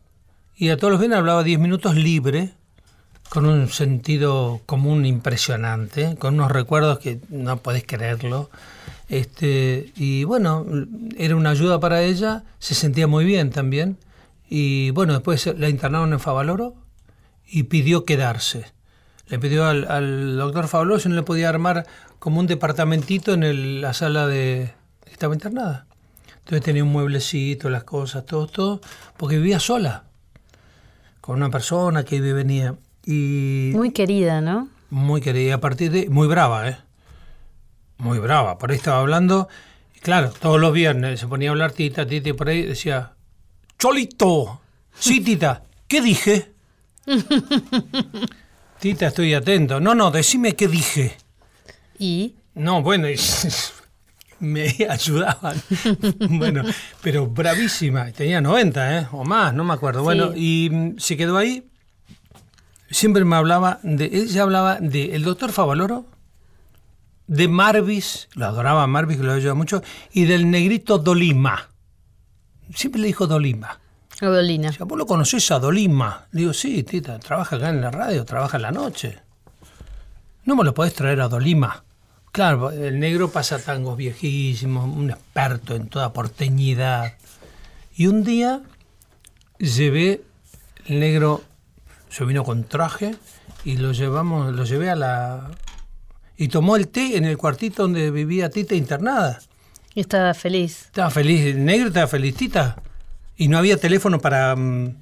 y 0.56 0.70
a 0.70 0.78
todos 0.78 0.90
los 0.92 1.00
viernes 1.00 1.20
hablaba 1.20 1.44
10 1.44 1.60
minutos 1.60 1.96
libre, 1.96 2.56
con 3.36 3.48
un 3.48 3.68
sentido 3.68 4.62
común 4.66 5.06
impresionante, 5.06 6.16
con 6.16 6.36
unos 6.36 6.50
recuerdos 6.54 7.00
que 7.00 7.20
no 7.28 7.58
podés 7.58 7.84
creerlo. 7.86 8.50
Este, 9.10 9.92
y 9.98 10.24
bueno, 10.24 10.66
era 11.18 11.36
una 11.36 11.50
ayuda 11.50 11.82
para 11.82 12.02
ella, 12.02 12.46
se 12.60 12.76
sentía 12.76 13.08
muy 13.08 13.26
bien 13.26 13.50
también. 13.50 13.98
Y 14.50 14.92
bueno, 14.92 15.12
después 15.12 15.54
la 15.58 15.68
internaron 15.68 16.14
en 16.14 16.22
Favaloro 16.22 16.76
y 17.46 17.64
pidió 17.64 18.06
quedarse. 18.06 18.72
Le 19.28 19.38
pidió 19.38 19.66
al, 19.66 20.38
doctor 20.38 20.70
Favaloro 20.70 21.00
si 21.02 21.10
no 21.10 21.16
le 21.16 21.24
podía 21.24 21.50
armar 21.50 21.86
como 22.20 22.40
un 22.40 22.48
departamentito 22.48 23.34
en 23.34 23.82
la 23.82 23.94
sala 23.94 24.28
de... 24.28 24.74
Estaba 25.12 25.34
internada. 25.34 25.88
Entonces 26.38 26.64
tenía 26.64 26.86
un 26.86 26.94
mueblecito, 26.94 27.70
las 27.70 27.84
cosas, 27.84 28.26
todo, 28.26 28.48
todo, 28.48 28.80
porque 29.18 29.36
vivía 29.36 29.60
sola, 29.60 30.06
con 31.20 31.36
una 31.36 31.50
persona 31.50 32.06
que 32.06 32.22
venía. 32.22 32.76
Y 33.06 33.72
Muy 33.74 33.92
querida, 33.92 34.42
¿no? 34.42 34.70
muy 34.90 35.20
querida, 35.22 35.56
a 35.56 35.60
partir 35.60 35.92
de... 35.92 36.10
Muy 36.10 36.28
brava, 36.28 36.70
¿eh? 36.70 36.78
Muy 37.98 38.20
brava. 38.20 38.58
Por 38.58 38.72
ahí 38.72 38.78
estaba 38.78 39.00
hablando, 39.00 39.48
y 39.96 40.00
claro, 40.00 40.32
todos 40.40 40.60
los 40.60 40.74
viernes 40.74 41.20
se 41.20 41.28
ponía 41.28 41.50
a 41.50 41.52
hablar 41.52 41.72
tita, 41.74 42.06
tita, 42.06 42.30
y 42.30 42.34
por 42.34 42.50
ahí 42.50 42.62
decía, 42.62 43.14
Cholito, 43.78 44.62
sí, 44.98 45.22
tita, 45.22 45.64
¿qué 45.88 46.02
dije? 46.02 46.54
tita, 48.80 49.08
estoy 49.08 49.34
atento. 49.34 49.80
No, 49.80 49.96
no, 49.96 50.12
decime 50.12 50.56
qué 50.56 50.68
dije. 50.68 51.18
Y 52.00 52.36
No, 52.54 52.82
bueno, 52.82 53.10
y 53.10 53.18
me 54.40 54.76
ayudaban. 54.90 55.62
bueno, 56.30 56.64
pero 57.02 57.28
bravísima. 57.28 58.12
Tenía 58.12 58.40
90, 58.42 58.98
¿eh? 59.00 59.08
O 59.12 59.24
más, 59.24 59.54
no 59.54 59.64
me 59.64 59.74
acuerdo. 59.74 60.04
Bueno, 60.04 60.32
y 60.36 60.70
mm, 60.72 61.00
se 61.00 61.18
quedó 61.18 61.38
ahí. 61.38 61.66
Siempre 62.90 63.26
me 63.26 63.36
hablaba 63.36 63.80
de. 63.84 64.06
Ella 64.06 64.44
hablaba 64.44 64.80
de 64.80 65.16
el 65.16 65.24
doctor 65.24 65.52
Favaloro, 65.52 66.06
de 67.28 67.48
Marvis, 67.48 68.28
lo 68.36 68.46
adoraba 68.46 68.86
Marvis, 68.88 69.18
que 69.18 69.24
lo 69.24 69.34
ayudaba 69.34 69.56
mucho, 69.56 69.82
y 70.12 70.26
del 70.26 70.50
negrito 70.52 70.98
Dolima. 70.98 71.70
Siempre 72.74 73.02
le 73.02 73.08
dijo 73.08 73.28
Dolima. 73.28 73.80
Odolina. 74.22 74.70
Dice, 74.70 74.84
¿Vos 74.84 74.98
lo 74.98 75.06
conocés 75.06 75.52
a 75.52 75.60
Dolima? 75.60 76.28
Le 76.32 76.42
digo, 76.42 76.54
sí, 76.54 76.84
tita, 76.84 77.20
trabaja 77.20 77.58
acá 77.58 77.70
en 77.70 77.82
la 77.82 77.92
radio, 77.92 78.24
trabaja 78.24 78.58
en 78.58 78.64
la 78.64 78.72
noche. 78.72 79.20
¿No 80.46 80.56
me 80.56 80.64
lo 80.64 80.74
podés 80.74 80.94
traer 80.94 81.22
a 81.22 81.28
Dolima? 81.28 81.84
Claro, 82.32 82.72
el 82.72 83.00
negro 83.00 83.30
pasa 83.30 83.60
tangos 83.60 83.98
viejísimos, 83.98 84.86
un 84.86 85.10
experto 85.10 85.76
en 85.76 85.88
toda 85.88 86.14
porteñidad. 86.14 87.14
Y 87.96 88.08
un 88.08 88.24
día 88.24 88.62
llevé, 89.58 90.22
el 90.86 91.00
negro 91.00 91.44
se 92.16 92.24
vino 92.24 92.46
con 92.46 92.64
traje 92.64 93.16
y 93.66 93.76
lo 93.76 93.92
llevamos, 93.92 94.54
lo 94.56 94.64
llevé 94.64 94.90
a 94.90 94.96
la... 94.96 95.52
Y 96.38 96.48
tomó 96.48 96.78
el 96.78 96.88
té 96.88 97.18
en 97.18 97.26
el 97.26 97.38
cuartito 97.38 97.82
donde 97.84 98.10
vivía 98.10 98.50
Tita 98.50 98.74
internada. 98.74 99.40
Y 99.94 100.00
estaba 100.00 100.34
feliz. 100.34 100.84
Estaba 100.86 101.10
feliz, 101.10 101.46
el 101.46 101.66
negro 101.66 101.88
estaba 101.88 102.08
feliz, 102.08 102.36
Tita. 102.36 102.78
Y 103.36 103.50
no 103.50 103.58
había 103.58 103.76
teléfono 103.76 104.20
para... 104.20 104.56
mm, 104.56 104.96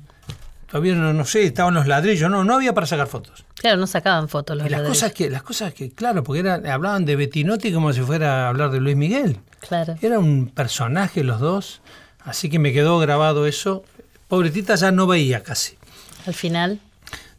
todavía 0.65 0.95
no, 0.95 1.13
no 1.13 1.23
sé, 1.25 1.43
estaban 1.43 1.75
los 1.75 1.85
ladrillos, 1.85 2.31
no, 2.31 2.43
no 2.43 2.55
había 2.55 2.73
para 2.73 2.87
sacar 2.87 3.05
fotos. 3.05 3.45
Claro, 3.55 3.77
no 3.77 3.85
sacaban 3.85 4.27
fotos 4.27 4.57
los 4.57 4.65
Y 4.65 4.69
las 4.69 4.79
ladrillos. 4.81 4.97
cosas 4.97 5.13
que, 5.13 5.29
las 5.29 5.43
cosas 5.43 5.71
que, 5.75 5.91
claro, 5.91 6.23
porque 6.23 6.39
eran, 6.39 6.65
hablaban 6.65 7.05
de 7.05 7.15
Bettinotti 7.15 7.71
como 7.71 7.93
si 7.93 8.01
fuera 8.01 8.45
a 8.45 8.49
hablar 8.49 8.71
de 8.71 8.79
Luis 8.79 8.95
Miguel. 8.95 9.37
Claro. 9.59 9.95
Era 10.01 10.17
un 10.17 10.47
personaje 10.49 11.23
los 11.23 11.39
dos, 11.39 11.81
así 12.25 12.49
que 12.49 12.57
me 12.57 12.73
quedó 12.73 12.97
grabado 12.97 13.45
eso. 13.45 13.83
Pobretita 14.27 14.73
ya 14.73 14.91
no 14.91 15.05
veía 15.05 15.43
casi. 15.43 15.77
Al 16.25 16.33
final. 16.33 16.79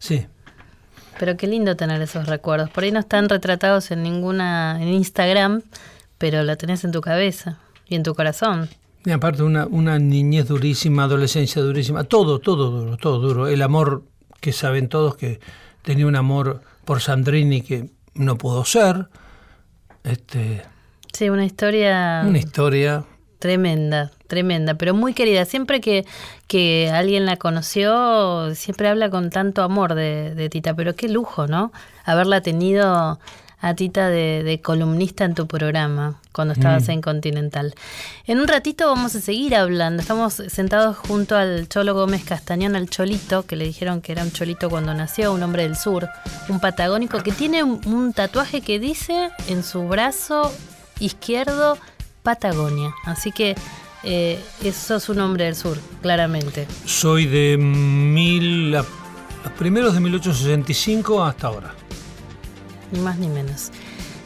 Sí. 0.05 0.27
Pero 1.19 1.37
qué 1.39 1.47
lindo 1.47 1.77
tener 1.77 2.03
esos 2.03 2.27
recuerdos. 2.27 2.69
Por 2.69 2.85
ahí 2.85 2.93
no 2.93 3.01
están 3.01 3.29
retratados 3.29 3.91
en 3.91 4.03
ninguna 4.03 4.79
en 4.83 4.89
Instagram, 4.89 5.63
pero 6.19 6.43
la 6.43 6.57
tenés 6.57 6.85
en 6.85 6.93
tu 6.93 7.01
cabeza 7.01 7.59
y 7.89 7.95
en 7.95 8.03
tu 8.03 8.15
corazón. 8.15 8.69
Y 9.07 9.11
aparte 9.13 9.43
una, 9.43 9.67
una 9.67 9.99
niñez 9.99 10.49
durísima, 10.49 11.05
adolescencia 11.05 11.63
durísima, 11.63 12.05
todo, 12.05 12.39
todo 12.39 12.71
duro, 12.71 12.97
todo 12.99 13.19
duro. 13.19 13.47
El 13.49 13.63
amor 13.63 14.05
que 14.41 14.53
saben 14.53 14.89
todos 14.89 15.17
que 15.17 15.41
tenía 15.83 16.07
un 16.07 16.17
amor 16.17 16.61
por 16.85 17.01
Sandrini 17.01 17.63
que 17.63 17.89
no 18.15 18.37
pudo 18.37 18.65
ser. 18.67 19.09
Este, 20.03 20.63
Sí, 21.13 21.31
una 21.31 21.45
historia 21.45 22.25
una 22.27 22.39
historia. 22.39 23.05
tremenda, 23.39 24.11
tremenda, 24.27 24.75
pero 24.75 24.95
muy 24.95 25.15
querida. 25.15 25.45
Siempre 25.45 25.81
que, 25.81 26.05
que 26.47 26.91
alguien 26.93 27.27
la 27.27 27.37
conoció, 27.37 28.55
siempre 28.55 28.89
habla 28.89 29.11
con 29.11 29.31
tanto 29.31 29.63
amor 29.63 29.95
de, 29.95 30.35
de 30.35 30.49
Tita, 30.49 30.75
pero 30.75 30.95
qué 30.95 31.09
lujo, 31.09 31.47
¿no? 31.47 31.73
Haberla 32.05 32.41
tenido 32.41 33.19
a 33.61 33.75
Tita 33.75 34.11
de, 34.11 34.43
de 34.43 34.61
columnista 34.61 35.25
en 35.25 35.35
tu 35.35 35.47
programa 35.47 36.21
cuando 36.33 36.53
estabas 36.53 36.87
en 36.91 37.01
Continental. 37.01 37.75
En 38.27 38.39
un 38.39 38.47
ratito 38.47 38.87
vamos 38.89 39.15
a 39.15 39.21
seguir 39.21 39.55
hablando. 39.57 40.03
Estamos 40.03 40.35
sentados 40.35 40.99
junto 40.99 41.35
al 41.35 41.67
Cholo 41.69 41.95
Gómez 41.95 42.25
Castañón, 42.25 42.77
al 42.77 42.91
Cholito, 42.91 43.47
que 43.47 43.57
le 43.57 43.65
dijeron 43.65 44.03
que 44.03 44.13
era 44.13 44.23
un 44.23 44.33
Cholito 44.33 44.69
cuando 44.69 44.93
nació, 44.93 45.33
un 45.33 45.43
hombre 45.43 45.63
del 45.63 45.77
sur, 45.77 46.09
un 46.51 46.61
patagónico 46.61 47.23
que 47.23 47.33
tiene 47.33 47.63
un, 47.63 47.81
un 47.87 48.13
tatuaje 48.13 48.61
que 48.61 48.79
dice 48.79 49.31
en 49.49 49.63
su 49.63 49.89
brazo 49.89 50.53
izquierdo 51.01 51.79
Patagonia. 52.23 52.93
Así 53.05 53.33
que 53.33 53.55
eh, 54.05 54.39
eso 54.63 54.97
es 54.97 55.09
un 55.09 55.21
hombre 55.21 55.45
del 55.45 55.57
sur, 55.57 55.79
claramente. 56.03 56.67
Soy 56.85 57.27
de 57.27 57.57
mil, 57.59 58.71
la- 58.73 58.85
los 59.45 59.53
primeros 59.59 59.95
de 59.95 60.01
1865 60.01 61.23
hasta 61.25 61.47
ahora. 61.49 61.75
Ni 62.93 63.01
más 63.01 63.19
ni 63.19 63.29
menos. 63.29 63.71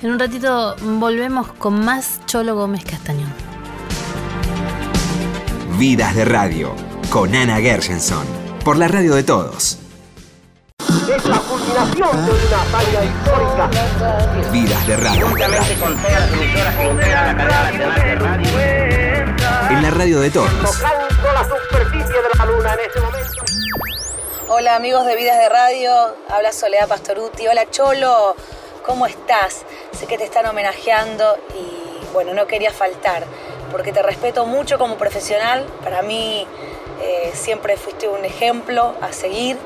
En 0.02 0.10
un 0.12 0.18
ratito 0.18 0.76
volvemos 0.80 1.48
con 1.54 1.84
más 1.84 2.20
Cholo 2.26 2.54
Gómez 2.54 2.84
Castañón. 2.84 3.32
Vidas 5.78 6.14
de 6.14 6.24
Radio, 6.24 6.72
con 7.10 7.34
Ana 7.34 7.56
Gershenson, 7.60 8.24
por 8.64 8.76
la 8.76 8.88
radio 8.88 9.14
de 9.14 9.22
todos. 9.22 9.78
Es 10.88 11.24
la 11.24 11.38
culminación 11.38 12.26
de 12.26 12.32
una 12.32 12.62
hazaña 12.62 13.04
histórica. 13.04 14.50
Vidas 14.52 14.86
de 14.86 14.96
Radio. 14.96 15.26
En 19.70 19.82
la 19.82 19.90
radio 19.90 20.20
de 20.20 20.30
todos. 20.30 20.50
Tocando 20.62 21.32
la 21.32 21.44
superficie 21.44 22.14
de 22.14 22.28
la 22.38 22.44
luna 22.46 22.72
en 22.72 22.90
ese 22.90 23.00
momento. 23.00 23.44
Hola 24.48 24.76
amigos 24.76 25.04
de 25.04 25.14
Vidas 25.14 25.38
de 25.38 25.48
Radio, 25.50 25.92
habla 26.30 26.52
Soledad 26.52 26.88
Pastoruti. 26.88 27.46
Hola 27.48 27.68
Cholo, 27.70 28.34
¿cómo 28.86 29.06
estás? 29.06 29.66
Sé 29.92 30.06
que 30.06 30.16
te 30.16 30.24
están 30.24 30.46
homenajeando 30.46 31.36
y 31.54 32.12
bueno, 32.14 32.32
no 32.32 32.46
quería 32.46 32.72
faltar 32.72 33.24
porque 33.70 33.92
te 33.92 34.02
respeto 34.02 34.46
mucho 34.46 34.78
como 34.78 34.96
profesional. 34.96 35.66
Para 35.84 36.00
mí 36.00 36.46
eh, 37.02 37.30
siempre 37.34 37.76
fuiste 37.76 38.08
un 38.08 38.24
ejemplo 38.24 38.94
a 39.02 39.12
seguir, 39.12 39.58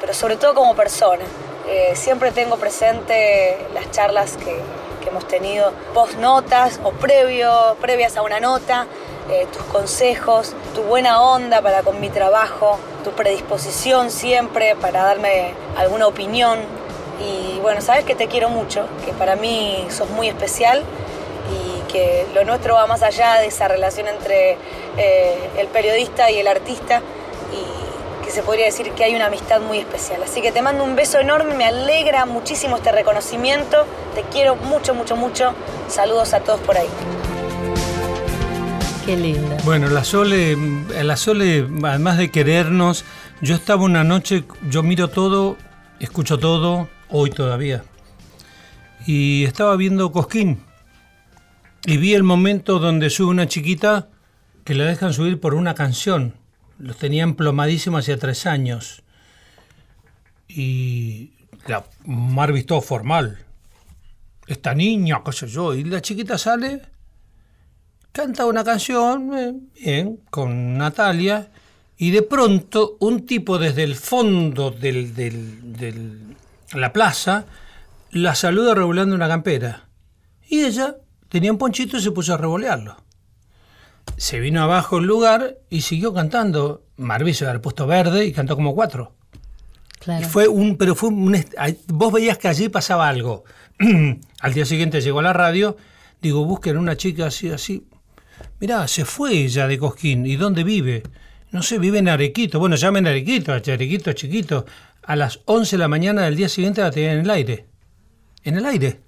pero 0.00 0.14
sobre 0.14 0.36
todo 0.36 0.54
como 0.54 0.74
persona. 0.74 1.24
Eh, 1.68 1.92
siempre 1.94 2.32
tengo 2.32 2.56
presente 2.56 3.58
las 3.74 3.90
charlas 3.90 4.38
que, 4.38 4.56
que 5.02 5.10
hemos 5.10 5.28
tenido 5.28 5.72
post 5.92 6.14
notas 6.14 6.80
o 6.82 6.92
previo, 6.92 7.76
previas 7.82 8.16
a 8.16 8.22
una 8.22 8.40
nota, 8.40 8.86
eh, 9.30 9.46
tus 9.52 9.62
consejos, 9.64 10.54
tu 10.74 10.82
buena 10.82 11.22
onda 11.22 11.62
para 11.62 11.82
con 11.82 12.00
mi 12.00 12.10
trabajo, 12.10 12.78
tu 13.04 13.10
predisposición 13.12 14.10
siempre 14.10 14.74
para 14.76 15.02
darme 15.02 15.54
alguna 15.76 16.06
opinión. 16.06 16.58
Y 17.20 17.60
bueno, 17.60 17.80
sabes 17.80 18.04
que 18.04 18.14
te 18.14 18.26
quiero 18.26 18.48
mucho, 18.48 18.86
que 19.04 19.12
para 19.12 19.36
mí 19.36 19.86
sos 19.90 20.10
muy 20.10 20.28
especial 20.28 20.82
y 21.52 21.92
que 21.92 22.26
lo 22.34 22.44
nuestro 22.44 22.74
va 22.74 22.86
más 22.86 23.02
allá 23.02 23.34
de 23.34 23.46
esa 23.46 23.68
relación 23.68 24.08
entre 24.08 24.56
eh, 24.96 25.50
el 25.56 25.68
periodista 25.68 26.30
y 26.30 26.38
el 26.38 26.48
artista 26.48 27.00
y 27.52 28.24
que 28.24 28.32
se 28.32 28.42
podría 28.42 28.64
decir 28.64 28.90
que 28.92 29.04
hay 29.04 29.14
una 29.14 29.26
amistad 29.26 29.60
muy 29.60 29.78
especial. 29.78 30.22
Así 30.22 30.42
que 30.42 30.50
te 30.50 30.62
mando 30.62 30.82
un 30.82 30.96
beso 30.96 31.20
enorme, 31.20 31.54
me 31.54 31.64
alegra 31.64 32.26
muchísimo 32.26 32.76
este 32.76 32.90
reconocimiento, 32.90 33.84
te 34.14 34.22
quiero 34.22 34.56
mucho, 34.56 34.94
mucho, 34.94 35.14
mucho. 35.16 35.54
Saludos 35.88 36.34
a 36.34 36.40
todos 36.40 36.60
por 36.60 36.76
ahí. 36.76 36.88
Qué 39.04 39.16
linda. 39.16 39.56
Bueno, 39.64 39.88
la 39.88 40.04
Sole, 40.04 40.56
la 41.02 41.16
además 41.88 42.18
de 42.18 42.30
querernos, 42.30 43.04
yo 43.40 43.56
estaba 43.56 43.82
una 43.82 44.04
noche, 44.04 44.44
yo 44.70 44.84
miro 44.84 45.08
todo, 45.08 45.56
escucho 45.98 46.38
todo, 46.38 46.88
hoy 47.08 47.30
todavía. 47.30 47.82
Y 49.04 49.42
estaba 49.44 49.74
viendo 49.74 50.12
Cosquín. 50.12 50.62
Y 51.84 51.96
vi 51.96 52.14
el 52.14 52.22
momento 52.22 52.78
donde 52.78 53.10
sube 53.10 53.30
una 53.30 53.48
chiquita 53.48 54.08
que 54.62 54.74
la 54.76 54.84
dejan 54.84 55.12
subir 55.12 55.40
por 55.40 55.54
una 55.54 55.74
canción. 55.74 56.34
Los 56.78 56.96
tenían 56.96 57.34
plomadísimo 57.34 57.98
hace 57.98 58.16
tres 58.16 58.46
años. 58.46 59.02
Y 60.46 61.32
la 61.66 61.84
Mar 62.04 62.52
visto 62.52 62.80
formal. 62.80 63.38
Esta 64.46 64.74
niña, 64.74 65.22
qué 65.24 65.32
sé 65.32 65.48
yo. 65.48 65.74
Y 65.74 65.82
la 65.82 66.00
chiquita 66.00 66.38
sale 66.38 66.91
canta 68.12 68.46
una 68.46 68.62
canción, 68.64 69.30
eh, 69.36 69.54
bien, 69.82 70.20
con 70.30 70.76
Natalia, 70.78 71.50
y 71.96 72.10
de 72.10 72.22
pronto 72.22 72.96
un 73.00 73.26
tipo 73.26 73.58
desde 73.58 73.84
el 73.84 73.94
fondo 73.96 74.70
del- 74.70 76.36
la 76.74 76.92
plaza 76.92 77.46
la 78.10 78.34
saluda 78.34 78.74
revoleando 78.74 79.14
una 79.14 79.28
campera. 79.28 79.88
Y 80.48 80.64
ella 80.64 80.96
tenía 81.28 81.52
un 81.52 81.58
ponchito 81.58 81.96
y 81.96 82.02
se 82.02 82.10
puso 82.10 82.34
a 82.34 82.36
revolearlo. 82.36 82.96
Se 84.16 84.40
vino 84.40 84.62
abajo 84.62 84.98
el 84.98 85.04
lugar 85.06 85.56
y 85.70 85.80
siguió 85.82 86.12
cantando. 86.12 86.82
Marví 86.96 87.32
se 87.34 87.46
había 87.46 87.62
puesto 87.62 87.86
verde 87.86 88.26
y 88.26 88.32
cantó 88.32 88.56
como 88.56 88.74
cuatro. 88.74 89.14
Claro. 90.00 90.26
Y 90.26 90.28
fue 90.28 90.48
un, 90.48 90.76
pero 90.76 90.94
fue 90.94 91.08
un, 91.10 91.34
vos 91.88 92.12
veías 92.12 92.36
que 92.36 92.48
allí 92.48 92.68
pasaba 92.68 93.08
algo. 93.08 93.44
Al 94.40 94.52
día 94.52 94.66
siguiente 94.66 95.00
llegó 95.00 95.20
a 95.20 95.22
la 95.22 95.32
radio, 95.32 95.76
digo, 96.20 96.44
busquen 96.44 96.76
una 96.76 96.96
chica 96.96 97.26
así, 97.26 97.48
así. 97.50 97.86
Mirá, 98.60 98.86
se 98.88 99.04
fue 99.04 99.32
ella 99.32 99.66
de 99.66 99.78
Cosquín. 99.78 100.26
¿Y 100.26 100.36
dónde 100.36 100.64
vive? 100.64 101.02
No 101.50 101.62
sé, 101.62 101.78
vive 101.78 101.98
en 101.98 102.08
Arequito. 102.08 102.58
Bueno, 102.58 102.76
llamen 102.76 103.06
a 103.06 103.10
Arequito, 103.10 103.52
Arequito 103.52 104.12
chiquito. 104.12 104.64
A 105.04 105.16
las 105.16 105.40
11 105.46 105.76
de 105.76 105.78
la 105.80 105.88
mañana 105.88 106.22
del 106.22 106.36
día 106.36 106.48
siguiente 106.48 106.80
la 106.80 106.90
tenían 106.90 107.14
en 107.18 107.20
el 107.24 107.30
aire. 107.30 107.66
En 108.44 108.56
el 108.56 108.64
aire. 108.66 109.00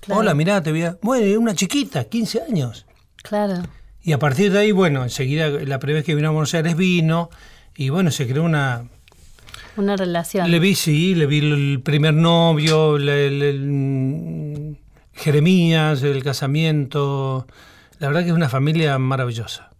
Claro. 0.00 0.20
Hola, 0.20 0.34
mirá, 0.34 0.62
te 0.62 0.70
voy 0.70 0.82
a... 0.82 0.98
Bueno, 1.02 1.38
una 1.40 1.54
chiquita, 1.54 2.04
15 2.04 2.42
años. 2.48 2.86
Claro. 3.22 3.62
Y 4.02 4.12
a 4.12 4.18
partir 4.18 4.50
de 4.50 4.58
ahí, 4.58 4.72
bueno, 4.72 5.04
enseguida, 5.04 5.48
la 5.48 5.78
primera 5.78 5.98
vez 5.98 6.04
que 6.04 6.14
vino 6.16 6.28
a 6.28 6.32
Buenos 6.32 6.52
Aires 6.54 6.76
vino, 6.76 7.30
y 7.76 7.90
bueno, 7.90 8.10
se 8.10 8.26
creó 8.26 8.42
una, 8.42 8.88
Una 9.76 9.96
relación. 9.96 10.50
le 10.50 10.58
vi, 10.58 10.74
sí, 10.74 11.14
le 11.14 11.26
vi 11.26 11.38
el 11.38 11.80
primer 11.84 12.14
novio, 12.14 12.98
le- 12.98 13.30
le- 13.30 13.50
el- 13.50 14.78
Jeremías, 15.14 16.02
el 16.02 16.24
casamiento. 16.24 17.46
La 18.02 18.08
verdad 18.08 18.22
que 18.22 18.30
es 18.30 18.34
una 18.34 18.48
familia 18.48 18.98
maravillosa. 18.98 19.70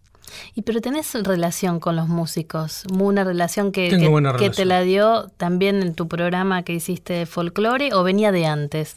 Y 0.55 0.63
pero 0.63 0.81
tenés 0.81 1.13
relación 1.25 1.81
con 1.81 1.97
los 1.97 2.07
músicos, 2.09 2.85
una 2.93 3.25
relación 3.25 3.73
que, 3.73 3.89
que- 3.99 4.51
te 4.51 4.65
la 4.65 4.81
dio 4.83 5.29
también 5.37 5.83
en 5.83 5.95
tu 5.95 6.07
programa 6.07 6.63
que 6.63 6.73
hiciste 6.73 7.13
de 7.15 7.27
folclore 7.27 7.93
o 7.93 8.05
venía 8.05 8.31
de 8.31 8.47
antes. 8.47 8.95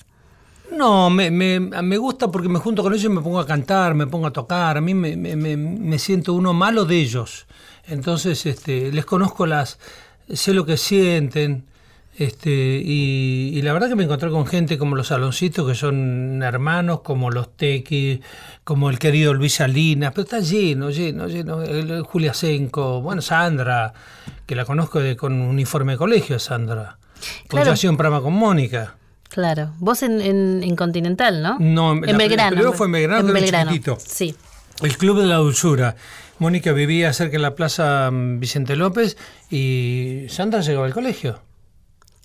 No, 0.72 1.10
me, 1.10 1.32
me, 1.32 1.60
me 1.60 1.98
gusta 1.98 2.30
porque 2.32 2.50
me 2.50 2.60
junto 2.60 2.84
con 2.84 2.94
ellos 2.94 3.06
y 3.06 3.10
me 3.10 3.22
pongo 3.22 3.40
a 3.40 3.48
cantar, 3.48 3.96
me 3.96 4.06
pongo 4.06 4.28
a 4.28 4.32
tocar. 4.34 4.78
A 4.78 4.82
mí 4.82 4.94
me- 4.94 5.18
me 5.18 5.98
siento 6.00 6.34
uno 6.34 6.54
malo 6.54 6.86
de 6.86 6.98
ellos. 6.98 7.48
Entonces, 7.88 8.46
este, 8.46 8.92
les 8.92 9.06
conozco 9.06 9.46
las, 9.48 9.80
sé 10.32 10.54
lo 10.54 10.66
que 10.68 10.78
sienten. 10.78 11.66
Este, 12.18 12.50
y, 12.50 13.52
y 13.54 13.62
la 13.62 13.74
verdad 13.74 13.90
que 13.90 13.96
me 13.96 14.06
encontré 14.06 14.30
con 14.30 14.46
gente 14.46 14.78
como 14.78 14.96
los 14.96 15.12
Aloncitos, 15.12 15.68
que 15.68 15.76
son 15.76 16.42
hermanos, 16.44 17.02
como 17.02 17.30
los 17.30 17.58
Tequi, 17.58 18.22
como 18.64 18.90
el 18.90 19.00
querido 19.00 19.34
Luis 19.34 19.56
Salinas, 19.56 20.12
pero 20.14 20.24
está 20.24 20.40
lleno, 20.40 20.90
lleno, 20.92 21.28
lleno. 21.28 21.62
El- 21.62 21.92
el 21.92 22.02
Julia 22.04 22.34
Senco, 22.34 23.02
bueno, 23.02 23.22
Sandra, 23.22 23.94
que 24.46 24.56
la 24.56 24.64
conozco 24.64 25.00
de, 25.02 25.18
con 25.18 25.34
uniforme 25.42 25.94
de 25.94 25.98
colegio, 25.98 26.40
Sandra. 26.40 26.98
Porque 27.44 27.48
Claro. 27.50 27.66
yo 27.68 27.72
hacía 27.74 27.90
un 27.90 27.98
programa 27.98 28.22
con 28.24 28.34
Mónica. 28.34 28.96
Claro. 29.28 29.74
Vos 29.80 30.02
en, 30.04 30.22
en- 30.22 30.64
en 30.64 30.76
Continental, 30.78 31.42
¿no? 31.42 31.58
No, 31.60 31.92
en- 31.98 32.08
en 32.08 32.18
Belgrano. 32.18 32.72
fue 32.74 32.86
en 32.86 32.92
Belgrano, 32.94 33.36
era 33.36 33.64
chiquitito. 33.64 33.98
Sí. 34.00 34.36
El 34.82 34.98
Club 34.98 35.20
de 35.20 35.26
la 35.28 35.36
Dulzura. 35.36 35.96
Mónica 36.40 36.72
vivía 36.72 37.12
cerca 37.12 37.34
de 37.34 37.40
la 37.40 37.56
Plaza 37.56 38.10
mm, 38.12 38.40
Vicente 38.40 38.76
López 38.78 39.18
y 39.50 40.26
Sandra 40.30 40.62
llegaba 40.62 40.86
al 40.86 40.94
colegio. 40.94 41.40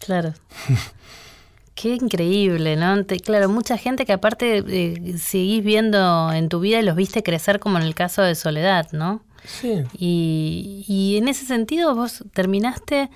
Claro. 0.04 0.34
Qué 1.74 1.94
increíble, 1.94 2.76
¿no? 2.76 3.04
Te- 3.04 3.20
claro, 3.20 3.48
mucha 3.48 3.78
gente 3.78 4.04
que 4.04 4.12
aparte 4.12 4.62
eh, 4.66 5.14
seguís 5.18 5.64
viendo 5.64 6.30
en 6.32 6.48
tu 6.48 6.60
vida 6.60 6.78
y 6.80 6.82
los 6.82 6.94
viste 6.96 7.22
crecer 7.22 7.58
como 7.58 7.78
en 7.78 7.84
el 7.84 7.94
caso 7.94 8.20
de 8.22 8.34
Soledad, 8.34 8.88
¿no? 8.92 9.22
Sí. 9.46 9.82
Y, 9.96 10.84
y 10.86 11.16
en 11.16 11.28
ese 11.28 11.46
sentido 11.46 11.94
vos 11.94 12.22
terminaste 12.34 13.08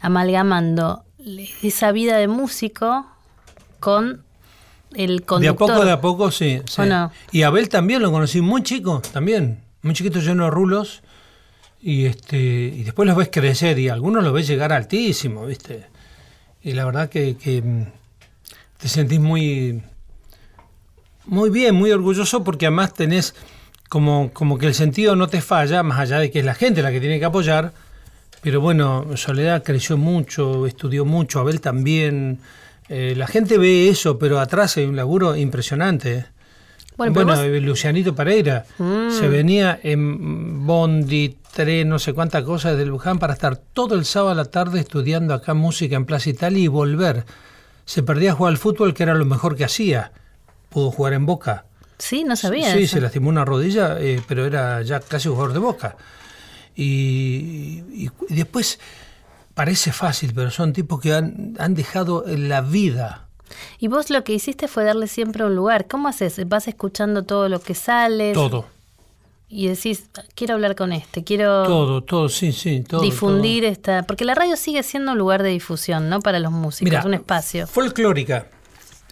amalgamando 0.00 1.04
esa 1.62 1.92
vida 1.92 2.16
de 2.16 2.26
músico 2.26 3.06
con 3.78 4.24
el 4.94 5.18
De 5.18 5.22
a 5.22 5.26
conductor. 5.26 5.68
poco, 5.68 5.84
de 5.84 5.92
a 5.92 6.00
poco, 6.00 6.30
sí. 6.32 6.60
sí. 6.68 6.82
Y 7.30 7.42
Abel 7.42 7.68
también 7.68 8.02
lo 8.02 8.10
conocí 8.10 8.40
muy 8.40 8.62
chico, 8.64 9.00
también. 9.12 9.60
muy 9.82 9.94
chiquitos 9.94 10.24
llenos 10.24 10.46
de 10.46 10.50
rulos, 10.50 11.02
y 11.80 12.06
este 12.06 12.38
y 12.38 12.82
después 12.82 13.06
los 13.06 13.16
ves 13.16 13.28
crecer 13.30 13.78
y 13.78 13.88
algunos 13.88 14.24
los 14.24 14.32
ves 14.32 14.48
llegar 14.48 14.72
altísimo, 14.72 15.46
¿viste? 15.46 15.86
Y 16.62 16.72
la 16.72 16.84
verdad 16.84 17.08
que, 17.08 17.34
mm, 17.62 17.82
te 18.78 18.88
sentís 18.88 19.20
muy 19.20 19.82
muy 21.26 21.50
bien, 21.50 21.74
muy 21.74 21.90
orgulloso 21.90 22.42
porque 22.42 22.66
además 22.66 22.94
tenés 22.94 23.34
como, 23.90 24.30
como 24.32 24.56
que 24.56 24.66
el 24.66 24.74
sentido 24.74 25.14
no 25.14 25.28
te 25.28 25.42
falla, 25.42 25.82
más 25.82 25.98
allá 25.98 26.18
de 26.20 26.30
que 26.30 26.38
es 26.38 26.44
la 26.44 26.54
gente 26.54 26.82
la 26.82 26.90
que 26.90 27.00
tiene 27.00 27.18
que 27.18 27.24
apoyar. 27.26 27.72
Pero 28.40 28.60
bueno, 28.60 29.16
Soledad 29.16 29.62
creció 29.62 29.96
mucho, 29.96 30.66
estudió 30.66 31.04
mucho, 31.04 31.40
Abel 31.40 31.60
también. 31.60 32.38
Eh, 32.88 33.14
la 33.16 33.26
gente 33.26 33.58
ve 33.58 33.88
eso, 33.88 34.18
pero 34.18 34.40
atrás 34.40 34.76
hay 34.76 34.84
un 34.84 34.96
laburo 34.96 35.36
impresionante. 35.36 36.26
Bueno, 36.98 37.14
Bueno, 37.14 37.32
pero 37.36 37.52
vos- 37.54 37.62
Lucianito 37.62 38.14
Pereira 38.14 38.66
Mm. 38.78 39.10
se 39.12 39.28
venía 39.28 39.78
en 39.82 40.66
Bondi, 40.66 41.38
tren, 41.54 41.88
no 41.88 41.98
sé 41.98 42.12
cuántas 42.12 42.42
cosas 42.44 42.76
de 42.76 42.84
Luján 42.84 43.18
para 43.18 43.32
estar 43.32 43.56
todo 43.56 43.94
el 43.94 44.04
sábado 44.04 44.32
a 44.32 44.34
la 44.34 44.44
tarde 44.44 44.80
estudiando 44.80 45.32
acá 45.32 45.54
música 45.54 45.96
en 45.96 46.04
Plaza 46.04 46.28
Italia 46.28 46.62
y 46.62 46.66
volver. 46.68 47.24
Se 47.86 48.02
perdía 48.02 48.32
a 48.32 48.34
jugar 48.34 48.50
al 48.52 48.58
fútbol, 48.58 48.92
que 48.92 49.04
era 49.04 49.14
lo 49.14 49.24
mejor 49.24 49.56
que 49.56 49.64
hacía. 49.64 50.12
Pudo 50.68 50.90
jugar 50.90 51.14
en 51.14 51.24
Boca. 51.24 51.64
Sí, 51.98 52.24
no 52.24 52.36
sabía. 52.36 52.72
Sí, 52.72 52.82
eso. 52.82 52.96
se 52.96 53.00
lastimó 53.00 53.28
una 53.30 53.44
rodilla, 53.44 53.96
eh, 54.00 54.20
pero 54.28 54.44
era 54.44 54.82
ya 54.82 55.00
casi 55.00 55.28
jugador 55.28 55.52
de 55.54 55.58
Boca. 55.60 55.96
Y, 56.74 57.82
y- 57.92 58.10
y 58.28 58.34
después 58.34 58.78
parece 59.54 59.92
fácil, 59.92 60.32
pero 60.34 60.50
son 60.50 60.72
tipos 60.72 61.00
que 61.00 61.14
han, 61.14 61.54
han 61.58 61.74
dejado 61.74 62.24
la 62.26 62.60
vida. 62.60 63.27
Y 63.78 63.88
vos 63.88 64.10
lo 64.10 64.24
que 64.24 64.32
hiciste 64.32 64.68
fue 64.68 64.84
darle 64.84 65.06
siempre 65.06 65.44
un 65.44 65.54
lugar. 65.54 65.86
¿Cómo 65.86 66.08
haces? 66.08 66.48
¿Vas 66.48 66.68
escuchando 66.68 67.22
todo 67.22 67.48
lo 67.48 67.60
que 67.60 67.74
sale? 67.74 68.32
Todo, 68.32 68.66
Y 69.48 69.68
decís, 69.68 70.04
quiero 70.34 70.54
hablar 70.54 70.76
con 70.76 70.92
este, 70.92 71.24
quiero 71.24 71.64
todo, 71.64 72.02
todo, 72.02 72.28
sí, 72.28 72.52
sí, 72.52 72.82
todo. 72.86 73.00
difundir 73.00 73.64
esta... 73.64 74.02
Porque 74.02 74.24
la 74.24 74.34
radio 74.34 74.56
sigue 74.56 74.82
siendo 74.82 75.12
un 75.12 75.18
lugar 75.18 75.42
de 75.42 75.50
difusión, 75.50 76.08
¿no? 76.08 76.20
Para 76.20 76.38
los 76.38 76.52
músicos, 76.52 77.04
un 77.04 77.14
espacio. 77.14 77.66
Folclórica 77.66 78.46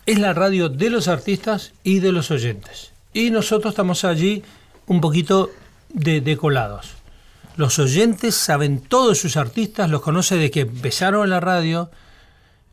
es 0.04 0.18
la 0.18 0.32
radio 0.34 0.68
de 0.68 0.90
los 0.90 1.08
artistas 1.08 1.72
y 1.82 2.00
de 2.00 2.12
los 2.12 2.30
oyentes. 2.30 2.92
Y 3.12 3.30
nosotros 3.30 3.72
estamos 3.72 4.04
allí 4.04 4.42
un 4.86 5.00
poquito 5.00 5.50
de, 5.92 6.20
de 6.20 6.36
colados. 6.36 6.90
Los 7.56 7.78
oyentes 7.78 8.34
saben 8.34 8.80
todos 8.80 9.18
sus 9.18 9.38
artistas, 9.38 9.88
los 9.88 10.02
conocen 10.02 10.38
desde 10.38 10.50
que 10.50 10.60
empezaron 10.60 11.24
en 11.24 11.30
la 11.30 11.40
radio. 11.40 11.90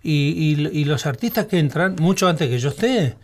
Y, 0.03 0.55
y- 0.59 0.79
y 0.81 0.85
los 0.85 1.05
artistas 1.05 1.45
que 1.47 1.59
entran, 1.59 1.95
mucho 1.99 2.27
antes 2.27 2.49
que 2.49 2.59
yo 2.59 2.69
esté, 2.69 3.15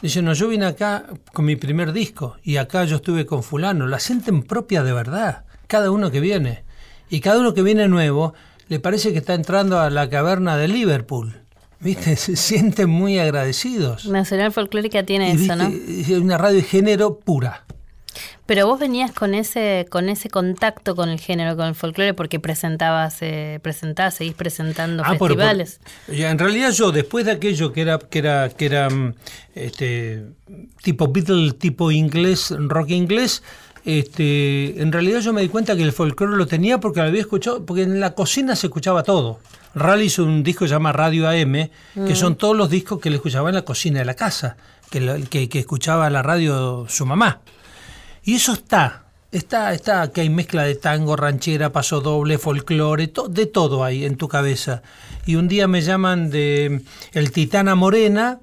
dicen, 0.00 0.24
no, 0.24 0.32
yo 0.34 0.48
vine 0.48 0.66
acá 0.66 1.06
con 1.32 1.44
mi 1.44 1.56
primer 1.56 1.92
disco 1.92 2.36
y 2.44 2.56
acá 2.58 2.84
yo 2.84 2.96
estuve 2.96 3.26
con 3.26 3.42
fulano. 3.42 3.86
La 3.88 3.98
sienten 3.98 4.42
propia 4.44 4.82
de 4.84 4.92
verdad, 4.92 5.44
cada 5.66 5.90
uno 5.90 6.10
que 6.10 6.20
viene. 6.20 6.64
Y 7.10 7.20
cada 7.20 7.40
uno 7.40 7.52
que 7.54 7.62
viene 7.62 7.88
nuevo 7.88 8.34
le 8.68 8.78
parece 8.80 9.12
que 9.12 9.18
está 9.18 9.34
entrando 9.34 9.78
a 9.80 9.90
la 9.90 10.08
caverna 10.08 10.56
de 10.56 10.68
Liverpool. 10.68 11.40
¿Viste? 11.80 12.14
Se 12.16 12.36
sienten 12.36 12.88
muy 12.88 13.18
agradecidos. 13.18 14.06
Nacional 14.06 14.52
Folclórica 14.52 15.02
tiene 15.02 15.34
Y, 15.34 15.44
eso, 15.44 15.56
¿no? 15.56 15.66
Es 15.68 16.08
una 16.10 16.38
radio 16.38 16.56
de 16.58 16.62
género 16.62 17.18
pura. 17.18 17.64
Pero 18.46 18.66
vos 18.66 18.78
venías 18.80 19.12
con 19.12 19.34
ese 19.34 19.86
con 19.90 20.08
ese 20.08 20.28
contacto 20.28 20.94
con 20.94 21.08
el 21.08 21.18
género, 21.20 21.56
con 21.56 21.66
el 21.66 21.74
folclore, 21.74 22.14
porque 22.14 22.38
presentabas, 22.40 23.18
eh, 23.22 23.58
presentabas, 23.62 24.14
seguís 24.14 24.34
presentando 24.34 25.02
Ah, 25.04 25.10
por- 25.10 25.18
por- 25.18 25.28
festivales. 25.30 25.80
ya, 26.08 26.30
en 26.30 26.38
realidad 26.38 26.70
yo, 26.72 26.92
después 26.92 27.24
de 27.26 27.32
aquello 27.32 27.72
que 27.72 27.80
era, 27.82 27.98
que 27.98 28.18
era, 28.18 28.48
que 28.50 28.66
era 28.66 28.90
mm, 28.90 29.14
este, 29.54 30.24
tipo 30.82 31.08
Beatle, 31.08 31.52
tipo 31.52 31.90
inglés, 31.90 32.52
rock 32.58 32.90
inglés, 32.90 33.42
este, 33.84 34.80
en 34.80 34.92
realidad 34.92 35.20
yo 35.20 35.32
me 35.32 35.42
di 35.42 35.48
cuenta 35.48 35.76
que 35.76 35.82
el 35.82 35.92
folclore 35.92 36.36
lo 36.36 36.46
tenía 36.46 36.78
porque 36.78 37.00
lo 37.00 37.06
había 37.06 37.20
escuchado, 37.20 37.64
porque 37.66 37.82
en 37.82 38.00
la 38.00 38.14
cocina 38.14 38.56
se 38.56 38.66
escuchaba 38.68 39.02
todo. 39.02 39.38
Rally 39.74 40.04
hizo 40.06 40.24
un 40.24 40.42
disco 40.42 40.64
que 40.64 40.68
se 40.68 40.74
llama 40.74 40.92
Radio 40.92 41.28
AM, 41.28 41.70
que 42.06 42.14
son 42.14 42.36
todos 42.36 42.56
los 42.56 42.68
discos 42.68 43.00
que 43.00 43.10
le 43.10 43.16
escuchaba 43.16 43.48
en 43.48 43.54
la 43.54 43.62
cocina 43.62 44.00
de 44.00 44.04
la 44.04 44.14
casa, 44.14 44.56
que, 44.90 45.24
que, 45.30 45.48
que 45.48 45.58
escuchaba 45.58 46.10
la 46.10 46.22
radio 46.22 46.86
su 46.88 47.06
mamá. 47.06 47.40
Y 48.24 48.34
eso 48.34 48.52
está, 48.52 49.06
está, 49.32 49.72
está, 49.72 50.12
que 50.12 50.20
hay 50.20 50.30
mezcla 50.30 50.62
de 50.62 50.76
tango, 50.76 51.16
ranchera, 51.16 51.72
paso 51.72 52.00
doble, 52.00 52.38
folclore, 52.38 53.12
de 53.30 53.46
todo 53.46 53.82
hay 53.82 54.04
en 54.04 54.16
tu 54.16 54.28
cabeza. 54.28 54.82
Y 55.26 55.34
un 55.34 55.48
día 55.48 55.66
me 55.66 55.80
llaman 55.80 56.30
de 56.30 56.82
el 57.12 57.32
Titana 57.32 57.74
Morena, 57.74 58.38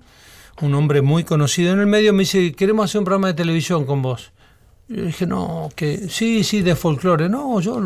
un 0.61 0.73
hombre 0.75 1.01
muy 1.01 1.23
conocido 1.23 1.71
en 1.71 1.79
el 1.79 1.87
medio, 1.87 2.11
me 2.11 2.23
dice, 2.23 2.51
queremos 2.53 2.85
hacer 2.85 2.99
un 2.99 3.05
programa 3.05 3.27
de 3.27 3.35
televisión 3.35 3.85
con 3.85 4.01
vos. 4.01 4.31
Yo 4.89 5.03
dije, 5.03 5.25
no, 5.25 5.69
que 5.75 6.09
sí, 6.09 6.43
sí, 6.43 6.61
de 6.61 6.75
folclore. 6.75 7.29
No, 7.29 7.59
yo... 7.61 7.81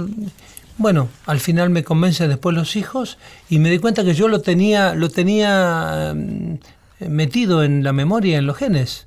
Bueno, 0.77 1.09
al 1.27 1.39
final 1.39 1.69
me 1.69 1.83
convencen 1.83 2.29
después 2.29 2.55
los 2.55 2.75
hijos 2.75 3.19
y 3.47 3.59
me 3.59 3.69
di 3.69 3.77
cuenta 3.77 4.03
que 4.03 4.15
yo 4.15 4.27
lo 4.27 4.41
tenía, 4.41 4.95
lo 4.95 5.09
tenía 5.09 6.13
mm, 6.15 6.55
metido 7.09 7.63
en 7.63 7.83
la 7.83 7.93
memoria, 7.93 8.39
en 8.39 8.47
los 8.47 8.57
genes. 8.57 9.05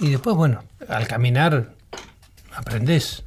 Y 0.00 0.10
después, 0.10 0.36
bueno, 0.36 0.62
al 0.88 1.06
caminar 1.06 1.72
aprendés. 2.54 3.22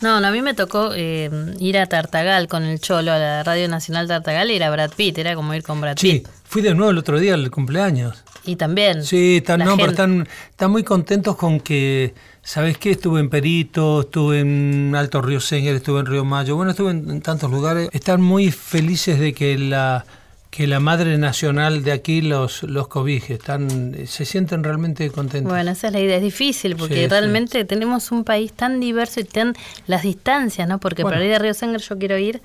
No, 0.00 0.20
no, 0.20 0.26
a 0.26 0.30
mí 0.32 0.42
me 0.42 0.54
tocó 0.54 0.90
eh, 0.94 1.30
ir 1.60 1.78
a 1.78 1.86
Tartagal 1.86 2.48
con 2.48 2.64
el 2.64 2.80
Cholo, 2.80 3.12
a 3.12 3.18
la 3.18 3.44
Radio 3.44 3.68
Nacional 3.68 4.08
Tartagal, 4.08 4.50
y 4.50 4.56
era 4.56 4.68
Brad 4.70 4.90
Pitt, 4.96 5.18
era 5.18 5.36
como 5.36 5.54
ir 5.54 5.62
con 5.62 5.80
Brad 5.80 5.96
Sí, 5.96 6.14
Pitt. 6.14 6.28
fui 6.44 6.60
de 6.60 6.74
nuevo 6.74 6.90
el 6.90 6.98
otro 6.98 7.20
día 7.20 7.34
al 7.34 7.48
cumpleaños. 7.52 8.24
Y 8.44 8.56
también. 8.56 9.04
Sí, 9.04 9.36
están, 9.36 9.60
la 9.60 9.66
no, 9.66 9.76
pero 9.76 9.88
gente- 9.90 10.02
están, 10.02 10.28
están 10.50 10.70
muy 10.72 10.82
contentos 10.82 11.36
con 11.36 11.60
que, 11.60 12.14
¿sabes 12.42 12.78
qué? 12.78 12.90
Estuve 12.90 13.20
en 13.20 13.30
Perito, 13.30 14.00
estuve 14.00 14.40
en 14.40 14.92
Alto 14.96 15.22
Río 15.22 15.38
Senger, 15.38 15.76
estuve 15.76 16.00
en 16.00 16.06
Río 16.06 16.24
Mayo, 16.24 16.56
bueno, 16.56 16.72
estuve 16.72 16.90
en, 16.90 17.08
en 17.08 17.22
tantos 17.22 17.48
lugares. 17.52 17.88
Están 17.92 18.20
muy 18.20 18.50
felices 18.50 19.20
de 19.20 19.32
que 19.32 19.56
la 19.56 20.04
que 20.52 20.66
la 20.66 20.80
madre 20.80 21.16
nacional 21.16 21.82
de 21.82 21.92
aquí 21.92 22.20
los, 22.20 22.62
los 22.64 22.86
cobije, 22.86 23.32
están, 23.34 23.96
se 24.06 24.26
sienten 24.26 24.62
realmente 24.62 25.08
contentos. 25.10 25.50
Bueno, 25.50 25.70
esa 25.70 25.86
es 25.86 25.92
la 25.94 26.00
idea. 26.00 26.16
Es 26.18 26.22
difícil 26.22 26.76
porque 26.76 26.94
Sí, 26.96 27.00
sí. 27.00 27.06
realmente 27.06 27.64
tenemos 27.64 28.12
un 28.12 28.22
país 28.22 28.52
tan 28.52 28.78
diverso 28.78 29.20
y 29.20 29.24
tan 29.24 29.54
las 29.86 30.02
distancias, 30.02 30.68
¿no? 30.68 30.78
Porque 30.78 31.04
Bueno. 31.04 31.16
para 31.16 31.24
ir 31.26 31.34
a 31.34 31.38
Río 31.38 31.54
Senger 31.54 31.80
yo 31.80 31.98
quiero 31.98 32.18
ir. 32.18 32.42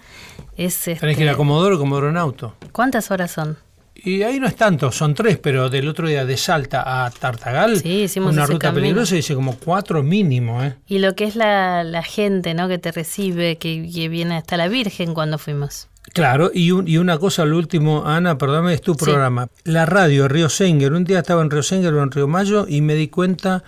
Es, 0.56 0.80
Tenés 0.86 1.04
este, 1.04 1.15
que 1.17 1.24
ir 1.24 1.30
a 1.30 1.36
Comodoro, 1.36 1.78
Comodoro 1.78 2.08
en 2.10 2.15
auto. 2.15 2.56
¿Cuántas 2.72 3.12
horas 3.12 3.30
son? 3.32 3.58
Y 3.93 4.22
ahí 4.24 4.39
no 4.39 4.48
es 4.48 4.56
tanto, 4.56 4.89
son 4.93 5.13
tres, 5.13 5.38
pero 5.38 5.70
del 5.70 5.89
otro 5.89 6.08
día 6.08 6.24
de 6.24 6.38
Salta 6.38 7.04
a 7.06 7.10
Tartagal, 7.12 7.78
Sí, 7.82 8.04
hicimos 8.04 8.32
una 8.32 8.46
ruta 8.46 8.67
camino. 8.70 8.82
peligrosa, 8.84 9.15
dice 9.15 9.36
como 9.36 9.58
cuatro 9.58 10.02
mínimo, 10.02 10.63
¿eh? 10.63 10.76
Y 10.88 11.00
lo 11.00 11.13
que 11.15 11.26
es 11.26 11.36
la, 11.36 11.84
la 11.84 12.04
gente, 12.04 12.54
¿no? 12.54 12.70
Que 12.70 12.78
te 12.78 12.93
recibe, 12.93 13.58
que, 13.58 13.89
que 13.93 14.08
viene 14.08 14.38
hasta 14.38 14.56
la 14.56 14.70
Virgen 14.70 15.13
cuando 15.13 15.38
fuimos. 15.38 15.89
Claro, 16.13 16.50
y, 16.54 16.72
un- 16.72 16.88
y 16.88 16.98
una 16.98 17.17
cosa 17.20 17.43
al 17.43 17.54
último, 17.54 18.04
Ana, 18.06 18.38
perdóname, 18.38 18.74
es 18.74 18.82
tu 18.82 18.93
Sí. 18.93 19.00
programa. 19.06 19.50
La 19.65 19.86
radio 19.86 20.28
Río 20.28 20.50
Senger, 20.50 20.93
un 20.93 21.04
día 21.04 21.20
estaba 21.20 21.41
en 21.41 21.52
Río 21.52 21.62
Senger 21.63 21.93
o 21.93 22.02
en 22.04 22.12
Río 22.12 22.28
Mayo 22.28 22.65
y 22.67 22.82
me 22.82 22.96
di 22.96 23.08
cuenta, 23.10 23.63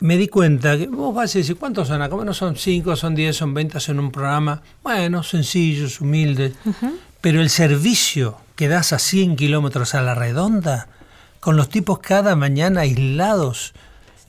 me 0.00 0.16
di 0.16 0.28
cuenta 0.28 0.78
que 0.78 0.86
vos 0.86 1.14
vas 1.14 1.34
a 1.34 1.38
decir, 1.38 1.56
¿cuántos 1.56 1.88
son 1.88 2.00
acá? 2.00 2.14
Bueno, 2.14 2.32
son 2.32 2.56
cinco, 2.56 2.96
son 2.96 3.14
diez, 3.14 3.36
son 3.36 3.52
ventas 3.52 3.88
en 3.90 3.98
un 3.98 4.10
programa, 4.10 4.62
bueno, 4.82 5.22
sencillos, 5.22 6.00
humildes, 6.00 6.54
pero 7.20 7.42
el 7.42 7.50
servicio 7.50 8.38
que 8.56 8.68
das 8.68 8.92
a 8.94 8.98
100 8.98 9.36
kilómetros 9.36 9.94
a 9.94 10.02
la 10.02 10.14
redonda, 10.14 10.88
con 11.40 11.56
los 11.56 11.68
tipos 11.68 11.98
cada 11.98 12.36
mañana 12.36 12.82
aislados, 12.82 13.74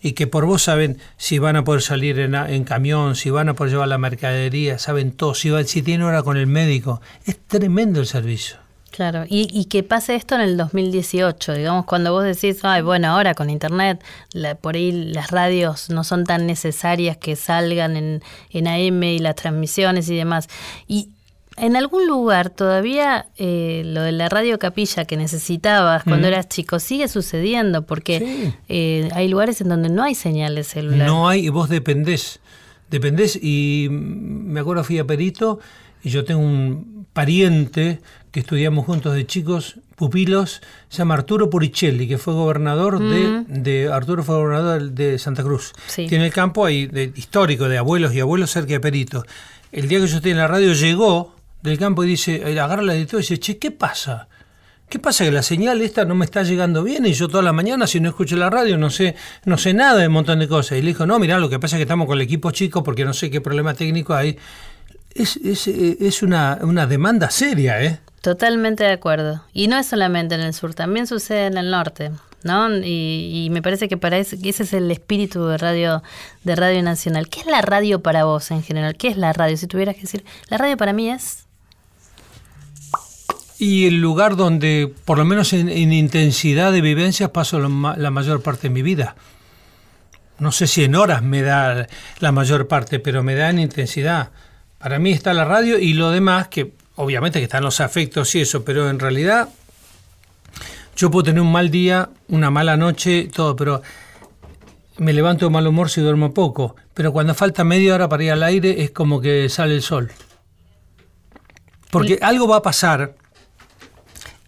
y 0.02 0.14
que 0.14 0.28
por 0.28 0.46
vos 0.46 0.64
saben 0.64 0.98
si 1.18 1.38
van 1.40 1.56
a 1.56 1.64
poder 1.64 1.82
salir 1.82 2.20
en, 2.20 2.34
en 2.36 2.64
camión, 2.64 3.16
si 3.16 3.30
van 3.30 3.50
a 3.50 3.54
poder 3.54 3.74
llevar 3.74 3.88
la 3.88 3.98
mercadería, 3.98 4.80
saben 4.80 5.12
todo, 5.12 5.34
si, 5.36 5.52
si 5.66 5.82
tienen 5.82 6.06
hora 6.08 6.24
con 6.24 6.38
el 6.38 6.48
médico. 6.48 7.02
Es 7.26 7.38
tremendo 7.48 8.00
el 8.00 8.08
servicio. 8.08 8.58
Claro, 8.92 9.24
y, 9.30 9.48
y 9.58 9.66
que 9.66 9.84
pase 9.84 10.16
esto 10.16 10.36
en 10.36 10.42
el 10.42 10.58
2018, 10.58 11.54
digamos, 11.54 11.86
cuando 11.86 12.12
vos 12.12 12.26
decís, 12.26 12.60
ay, 12.64 12.82
bueno, 12.82 13.08
ahora 13.08 13.34
con 13.36 13.50
Internet, 13.50 14.04
la- 14.34 14.56
por 14.56 14.76
ahí 14.76 14.92
las 14.92 15.32
radios 15.32 15.90
no 15.90 16.04
son 16.04 16.26
tan 16.26 16.46
necesarias 16.46 17.16
que 17.16 17.38
salgan 17.38 17.96
en, 17.96 18.22
en 18.50 18.68
AM 18.68 19.04
y 19.04 19.20
las 19.20 19.36
transmisiones 19.36 20.10
y 20.10 20.16
demás. 20.18 20.50
Y 20.90 21.08
en 21.62 21.76
algún 21.78 22.08
lugar 22.08 22.50
todavía 22.50 23.28
eh, 23.38 23.84
lo 23.86 24.02
de 24.02 24.12
la 24.12 24.28
radio 24.30 24.60
capilla 24.60 25.06
que 25.06 25.16
necesitabas 25.16 26.04
cuando 26.04 26.28
eras 26.28 26.50
chico 26.50 26.80
sigue 26.80 27.08
sucediendo, 27.08 27.86
porque 27.86 28.20
Sí. 28.20 28.54
eh, 28.68 29.10
hay 29.14 29.28
lugares 29.30 29.62
en 29.62 29.70
donde 29.70 29.90
no 29.90 30.04
hay 30.04 30.16
señal 30.16 30.56
de 30.56 30.64
celular. 30.64 31.08
No 31.08 31.30
hay, 31.30 31.46
y 31.46 31.50
vos 31.50 31.70
dependés. 31.70 32.40
Dependés, 32.90 33.40
y 33.42 33.88
me 33.90 34.60
acuerdo 34.60 34.84
fui 34.84 35.00
a 35.00 35.06
Perito, 35.06 35.60
y 36.04 36.10
yo 36.10 36.26
tengo 36.26 36.42
un 36.42 37.06
pariente 37.14 38.02
que 38.32 38.40
estudiamos 38.42 38.86
juntos 38.86 39.14
de 39.14 39.26
chicos, 39.26 39.76
pupilos, 39.96 40.62
se 40.90 40.98
llama 41.00 41.14
Arturo 41.16 41.50
Puricelli, 41.50 42.08
que 42.08 42.18
fue 42.18 42.34
gobernador 42.34 43.00
de, 43.00 43.44
de. 43.48 43.92
Arturo 43.92 44.24
fue 44.24 44.36
gobernador 44.36 44.92
de 44.92 45.20
Santa 45.20 45.44
Cruz. 45.44 45.74
Sí. 45.88 46.08
Tiene 46.08 46.26
el 46.26 46.34
campo 46.34 46.66
ahí 46.66 46.88
de, 46.88 47.12
histórico 47.16 47.70
de 47.70 47.78
abuelos 47.78 48.14
y 48.14 48.20
abuelos 48.20 48.52
cerca 48.52 48.74
de 48.74 48.80
Perito. 48.80 49.24
El 49.72 49.88
día 49.88 50.00
que 50.00 50.08
yo 50.08 50.16
estoy 50.18 50.32
en 50.32 50.38
la 50.38 50.48
radio 50.48 50.74
llegó 50.74 51.36
del 51.62 51.78
campo 51.78 52.04
y 52.04 52.08
dice, 52.08 52.44
agarra 52.60 52.82
la 52.82 52.96
editora 52.96 53.20
y 53.20 53.24
dice, 53.24 53.40
che, 53.40 53.58
¿qué 53.58 53.72
pasa? 53.72 54.28
¿Qué 54.90 55.00
pasa? 55.00 55.24
Que 55.24 55.32
la 55.32 55.42
señal 55.42 55.82
esta 55.82 56.04
no 56.04 56.16
me 56.16 56.26
está 56.26 56.44
llegando 56.44 56.84
bien 56.84 57.06
y 57.06 57.14
yo 57.14 57.30
toda 57.30 57.42
la 57.42 57.54
mañana, 57.54 57.88
si 57.88 58.02
no 58.02 58.10
escucho 58.10 58.36
la 58.36 58.50
radio, 58.50 58.78
no 58.78 58.90
sé, 58.90 59.16
no 59.46 59.58
sé 59.58 59.74
nada 59.74 60.00
de 60.00 60.08
un 60.08 60.14
montón 60.14 60.40
de 60.40 60.50
cosas. 60.50 60.78
Y 60.78 60.82
le 60.82 60.90
dijo, 60.90 61.06
no, 61.06 61.18
mirá, 61.18 61.40
lo 61.40 61.50
que 61.50 61.60
pasa 61.60 61.78
es 61.78 61.80
que 61.80 61.84
estamos 61.84 62.08
con 62.08 62.18
el 62.18 62.22
equipo 62.24 62.52
chico 62.52 62.84
porque 62.84 63.06
no 63.06 63.14
sé 63.14 63.32
qué 63.32 63.40
problema 63.40 63.74
técnico 63.74 64.14
hay. 64.14 64.38
Es, 65.14 65.38
es, 65.38 65.68
es 65.68 66.24
una, 66.24 66.60
una 66.62 66.88
demanda 66.88 67.30
seria, 67.32 67.82
¿eh? 67.82 68.00
Totalmente 68.22 68.84
de 68.84 68.92
acuerdo. 68.92 69.44
Y 69.54 69.68
no 69.68 69.78
es 69.78 69.88
solamente 69.88 70.36
en 70.36 70.42
el 70.42 70.54
sur, 70.54 70.74
también 70.74 71.08
sucede 71.08 71.46
en 71.48 71.58
el 71.58 71.72
norte. 71.72 72.12
¿no? 72.44 72.76
Y, 72.78 73.46
y 73.46 73.50
me 73.50 73.62
parece 73.62 73.88
que 73.88 73.98
para 73.98 74.18
eso, 74.18 74.36
que 74.42 74.50
ese 74.50 74.64
es 74.64 74.74
el 74.74 74.90
espíritu 74.92 75.46
de 75.46 75.58
radio, 75.58 76.04
de 76.44 76.56
Radio 76.56 76.82
Nacional. 76.84 77.30
¿Qué 77.30 77.42
es 77.42 77.46
la 77.46 77.62
radio 77.62 78.02
para 78.02 78.26
vos 78.26 78.52
en 78.52 78.64
general? 78.64 78.98
¿Qué 78.98 79.08
es 79.08 79.18
la 79.18 79.32
radio? 79.34 79.58
Si 79.58 79.68
tuvieras 79.68 79.96
que 79.96 80.02
decir, 80.02 80.26
la 80.50 80.58
radio 80.58 80.76
para 80.78 80.94
mí 80.94 81.10
es... 81.10 81.46
Y 83.64 83.86
el 83.86 84.02
lugar 84.02 84.38
donde, 84.38 84.92
por 85.06 85.20
lo 85.20 85.24
menos 85.24 85.54
en, 85.54 85.70
en 85.70 85.94
intensidad 85.94 86.72
de 86.72 86.82
vivencias, 86.82 87.30
paso 87.30 87.60
la 87.60 88.10
mayor 88.10 88.42
parte 88.42 88.64
de 88.64 88.70
mi 88.74 88.82
vida. 88.82 89.16
No 90.40 90.52
sé 90.52 90.66
si 90.66 90.84
en 90.84 90.96
horas 90.96 91.22
me 91.22 91.44
da 91.44 91.88
la 92.22 92.32
mayor 92.32 92.68
parte, 92.68 92.98
pero 92.98 93.22
me 93.22 93.36
da 93.36 93.52
en 93.52 93.60
intensidad. 93.60 94.32
Para 94.80 94.98
mí 94.98 95.12
está 95.12 95.32
la 95.36 95.46
radio 95.46 95.78
y 95.78 95.94
lo 95.94 96.10
demás, 96.10 96.48
que 96.48 96.72
obviamente 96.96 97.38
que 97.38 97.44
están 97.44 97.64
los 97.64 97.82
afectos 97.82 98.34
y 98.34 98.42
eso, 98.42 98.66
pero 98.66 98.90
en 98.90 98.98
realidad 98.98 99.50
yo 100.96 101.12
puedo 101.12 101.26
tener 101.26 101.42
un 101.42 101.52
mal 101.52 101.70
día, 101.70 102.10
una 102.30 102.50
mala 102.50 102.78
noche, 102.78 103.30
todo, 103.32 103.56
pero 103.56 103.84
me 104.98 105.14
levanto 105.14 105.46
de 105.46 105.52
mal 105.52 105.68
humor 105.68 105.92
si 105.92 106.02
duermo 106.02 106.34
poco. 106.34 106.76
Pero 106.96 107.14
cuando 107.14 107.36
falta 107.36 107.64
media 107.64 107.94
hora 107.94 108.10
para 108.10 108.24
ir 108.24 108.32
al 108.32 108.42
aire 108.42 108.82
es 108.82 108.90
como 108.90 109.22
que 109.22 109.50
sale 109.50 109.76
el 109.76 109.84
sol. 109.84 110.12
Porque 111.92 112.18
algo 112.24 112.48
va 112.48 112.58
a 112.58 112.62
pasar, 112.64 113.21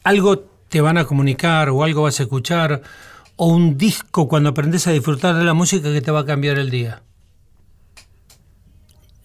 algo 0.04 0.39
te 0.70 0.82
van 0.82 0.97
a 0.97 1.06
comunicar 1.06 1.70
o 1.70 1.84
algo 1.84 2.04
vas 2.04 2.20
a 2.20 2.24
escuchar, 2.24 2.82
o 3.36 3.47
un 3.47 3.78
disco 3.78 4.28
cuando 4.28 4.49
aprendes 4.49 4.88
a 4.88 4.91
disfrutar 4.91 5.36
de 5.36 5.43
la 5.43 5.54
música 5.54 5.91
que 5.91 6.01
te 6.01 6.12
va 6.12 6.22
a 6.22 6.26
cambiar 6.26 6.60
el 6.60 6.70
día. 6.70 7.01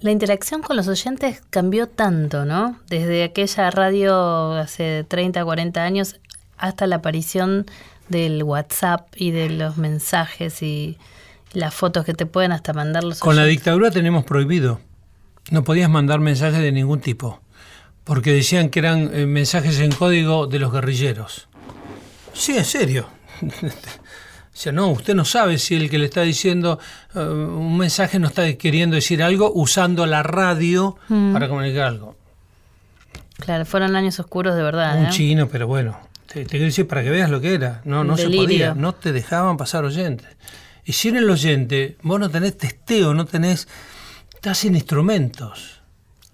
La 0.01 0.12
interacción 0.12 0.62
con 0.62 0.76
los 0.76 0.87
oyentes 0.87 1.43
cambió 1.51 1.89
tanto, 1.89 2.45
¿no? 2.45 2.79
Desde 2.89 3.24
aquella 3.24 3.70
radio 3.70 4.53
hace 4.53 5.05
30, 5.09 5.45
40 5.45 5.83
años 5.83 6.20
hasta 6.57 6.87
la 6.87 6.97
aparición 6.97 7.66
del 8.09 8.43
WhatsApp 8.45 9.09
y 9.16 9.33
de 9.33 9.51
los 9.51 9.76
mensajes 9.76 10.62
y 10.62 10.99
las 11.53 11.74
fotos 11.74 12.05
que 12.05 12.14
te 12.14 12.26
pueden 12.26 12.53
hasta 12.53 12.72
mandar 12.72 13.05
los 13.05 13.18
Con 13.18 13.37
la 13.37 13.45
dictadura 13.45 13.91
tenemos 13.91 14.24
prohibido. 14.24 14.81
No 15.51 15.64
podías 15.64 15.91
mandar 15.91 16.20
mensajes 16.20 16.61
de 16.61 16.72
ningún 16.72 17.01
tipo, 17.01 17.41
porque 18.09 18.33
decían 18.33 18.71
que 18.71 18.79
eran 18.79 19.11
eh, 19.13 19.27
mensajes 19.27 19.79
en 19.81 19.93
código 19.93 20.47
de 20.47 20.59
los 20.59 20.73
guerrilleros. 20.73 21.47
Sí, 22.33 22.57
en 22.57 22.65
serio. 22.65 23.07
O 24.59 24.61
sea, 24.61 24.73
no, 24.73 24.89
usted 24.89 25.15
no 25.15 25.25
sabe 25.25 25.57
si 25.57 25.77
el 25.77 25.89
que 25.89 25.99
le 25.99 26.07
está 26.07 26.23
diciendo 26.23 26.81
eh, 27.15 27.21
un 27.21 27.79
mensaje 27.79 28.19
no 28.19 28.27
está 28.27 28.53
queriendo 28.55 28.97
decir 28.97 29.23
algo 29.23 29.53
usando 29.55 30.05
la 30.05 30.25
radio 30.25 30.97
Mm. 31.09 31.33
para 31.33 31.49
comunicar 31.49 31.85
algo. 31.85 32.17
Claro, 33.39 33.65
fueron 33.65 33.95
años 33.95 34.19
oscuros 34.19 34.57
de 34.57 34.65
verdad. 34.65 34.99
Un 34.99 35.07
¿eh? 35.07 35.11
chino, 35.13 35.49
pero 35.49 35.69
bueno, 35.69 36.01
te, 36.27 36.43
te 36.43 36.51
quiero 36.51 36.65
decir 36.65 36.89
para 36.89 37.05
que 37.05 37.11
veas 37.11 37.31
lo 37.31 37.41
que 37.41 37.55
era. 37.55 37.83
No, 37.85 38.03
no 38.03 38.17
se 38.17 38.29
podía, 38.31 38.75
no 38.75 38.97
te 38.97 39.13
dejaban 39.13 39.57
pasar 39.59 39.85
oyentes. 39.85 40.27
Y 40.85 40.93
si 40.93 41.11
en 41.11 41.19
el 41.19 41.31
oyente 41.31 41.97
vos 42.03 42.19
no 42.19 42.29
tenés 42.29 42.59
testeo, 42.59 43.15
no 43.15 43.27
tenés, 43.27 43.69
estás 44.35 44.59
sin 44.59 44.75
instrumentos. 44.75 45.78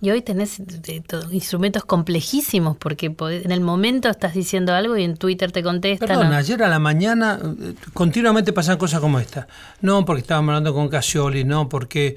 Y 0.04 0.10
hoy 0.10 0.20
tenés 0.20 0.60
eh, 0.60 1.02
to- 1.06 1.32
instrumentos 1.32 1.86
complejísimos 1.86 2.76
porque 2.76 3.10
podés- 3.10 3.42
en 3.46 3.52
el 3.52 3.62
momento 3.62 4.10
estás 4.10 4.34
diciendo 4.34 4.74
algo 4.74 4.98
y 4.98 5.02
en 5.02 5.16
Twitter 5.16 5.50
te 5.50 5.62
contestan. 5.62 6.08
Perdón, 6.08 6.28
¿no? 6.28 6.36
ayer 6.36 6.62
a 6.62 6.68
la 6.68 6.78
mañana 6.78 7.38
eh, 7.42 7.72
continuamente 7.94 8.52
pasan 8.52 8.76
cosas 8.76 9.00
como 9.00 9.18
esta. 9.18 9.48
No 9.80 10.04
porque 10.04 10.20
estábamos 10.20 10.50
hablando 10.50 10.74
con 10.74 10.90
Casioli, 10.90 11.44
no 11.44 11.70
porque 11.70 12.16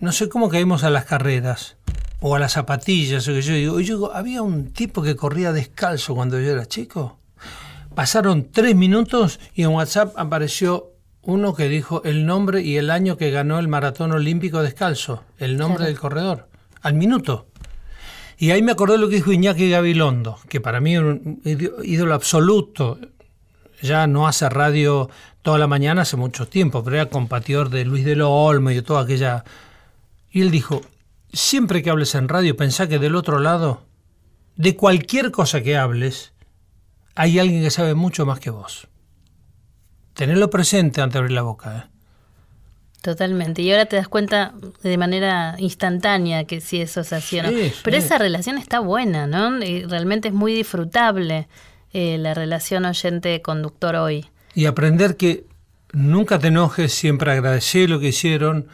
no 0.00 0.12
sé 0.12 0.28
cómo 0.28 0.50
caímos 0.50 0.84
a 0.84 0.90
las 0.90 1.06
carreras 1.06 1.76
o 2.20 2.34
a 2.36 2.38
las 2.38 2.52
zapatillas. 2.52 3.26
O 3.28 3.32
que 3.32 3.40
yo 3.40 3.54
digo, 3.54 3.80
yo 3.80 3.94
digo, 3.94 4.12
había 4.12 4.42
un 4.42 4.70
tipo 4.72 5.02
que 5.02 5.16
corría 5.16 5.52
descalzo 5.54 6.14
cuando 6.14 6.38
yo 6.38 6.50
era 6.50 6.66
chico. 6.66 7.18
Pasaron 7.94 8.48
tres 8.52 8.76
minutos 8.76 9.40
y 9.54 9.62
en 9.62 9.68
WhatsApp 9.70 10.12
apareció 10.18 10.90
uno 11.22 11.54
que 11.54 11.70
dijo 11.70 12.02
el 12.04 12.26
nombre 12.26 12.60
y 12.60 12.76
el 12.76 12.90
año 12.90 13.16
que 13.16 13.30
ganó 13.30 13.58
el 13.58 13.68
maratón 13.68 14.12
olímpico 14.12 14.62
descalzo, 14.62 15.22
el 15.38 15.56
nombre 15.56 15.76
Claro. 15.78 15.88
del 15.92 15.98
corredor, 15.98 16.48
al 16.82 16.94
minuto. 16.94 17.46
Y 18.38 18.50
ahí 18.50 18.62
me 18.62 18.72
acordé 18.72 18.98
lo 18.98 19.08
que 19.08 19.16
dijo 19.16 19.32
Iñaki 19.32 19.70
Gabilondo, 19.70 20.38
que 20.48 20.60
para 20.60 20.80
mí 20.80 20.94
era 20.94 21.06
un 21.06 21.40
ídolo 21.44 22.14
absoluto. 22.14 22.98
Ya 23.80 24.06
no 24.06 24.26
hace 24.26 24.48
radio 24.48 25.08
toda 25.42 25.58
la 25.58 25.66
mañana 25.66 26.02
hace 26.02 26.16
mucho 26.16 26.46
tiempo, 26.46 26.82
pero 26.82 26.96
era 26.96 27.06
compatidor 27.06 27.70
de 27.70 27.84
Luis 27.84 28.04
de 28.04 28.20
Olmo 28.22 28.70
y 28.70 28.74
de 28.74 28.82
toda 28.82 29.02
aquella... 29.02 29.44
Y 30.30 30.40
él 30.40 30.50
dijo, 30.50 30.82
siempre 31.32 31.82
que 31.82 31.90
hables 31.90 32.14
en 32.14 32.28
radio, 32.28 32.56
pensá 32.56 32.88
que 32.88 32.98
del 32.98 33.16
otro 33.16 33.38
lado, 33.38 33.82
de 34.56 34.76
cualquier 34.76 35.30
cosa 35.30 35.62
que 35.62 35.76
hables, 35.76 36.32
hay 37.14 37.38
alguien 37.38 37.62
que 37.62 37.70
sabe 37.70 37.94
mucho 37.94 38.26
más 38.26 38.40
que 38.40 38.50
vos. 38.50 38.88
Tenerlo 40.14 40.50
presente 40.50 41.00
antes 41.00 41.14
de 41.14 41.18
abrir 41.18 41.32
la 41.32 41.42
boca. 41.42 41.78
¿eh? 41.78 41.91
Totalmente. 43.02 43.62
Y 43.62 43.72
ahora 43.72 43.86
te 43.86 43.96
das 43.96 44.06
cuenta 44.06 44.54
de 44.82 44.96
manera 44.96 45.56
instantánea 45.58 46.44
que 46.44 46.60
si 46.60 46.80
eso 46.80 47.02
se 47.02 47.16
hacía. 47.16 47.48
Sí, 47.48 47.72
Pero 47.82 47.96
esa 47.96 48.16
relación 48.16 48.58
está 48.58 48.78
buena, 48.78 49.26
¿no? 49.26 49.58
Y 49.62 49.82
realmente 49.82 50.28
es 50.28 50.34
muy 50.34 50.54
disfrutable 50.54 51.48
eh, 51.92 52.16
la 52.16 52.32
relación 52.32 52.84
oyente-conductor 52.84 53.96
hoy. 53.96 54.26
Y 54.54 54.66
aprender 54.66 55.16
que 55.16 55.44
nunca 55.92 56.38
te 56.38 56.48
enojes, 56.48 56.94
siempre 56.94 57.32
agradecer 57.32 57.90
lo 57.90 57.98
que 57.98 58.08
hicieron, 58.08 58.68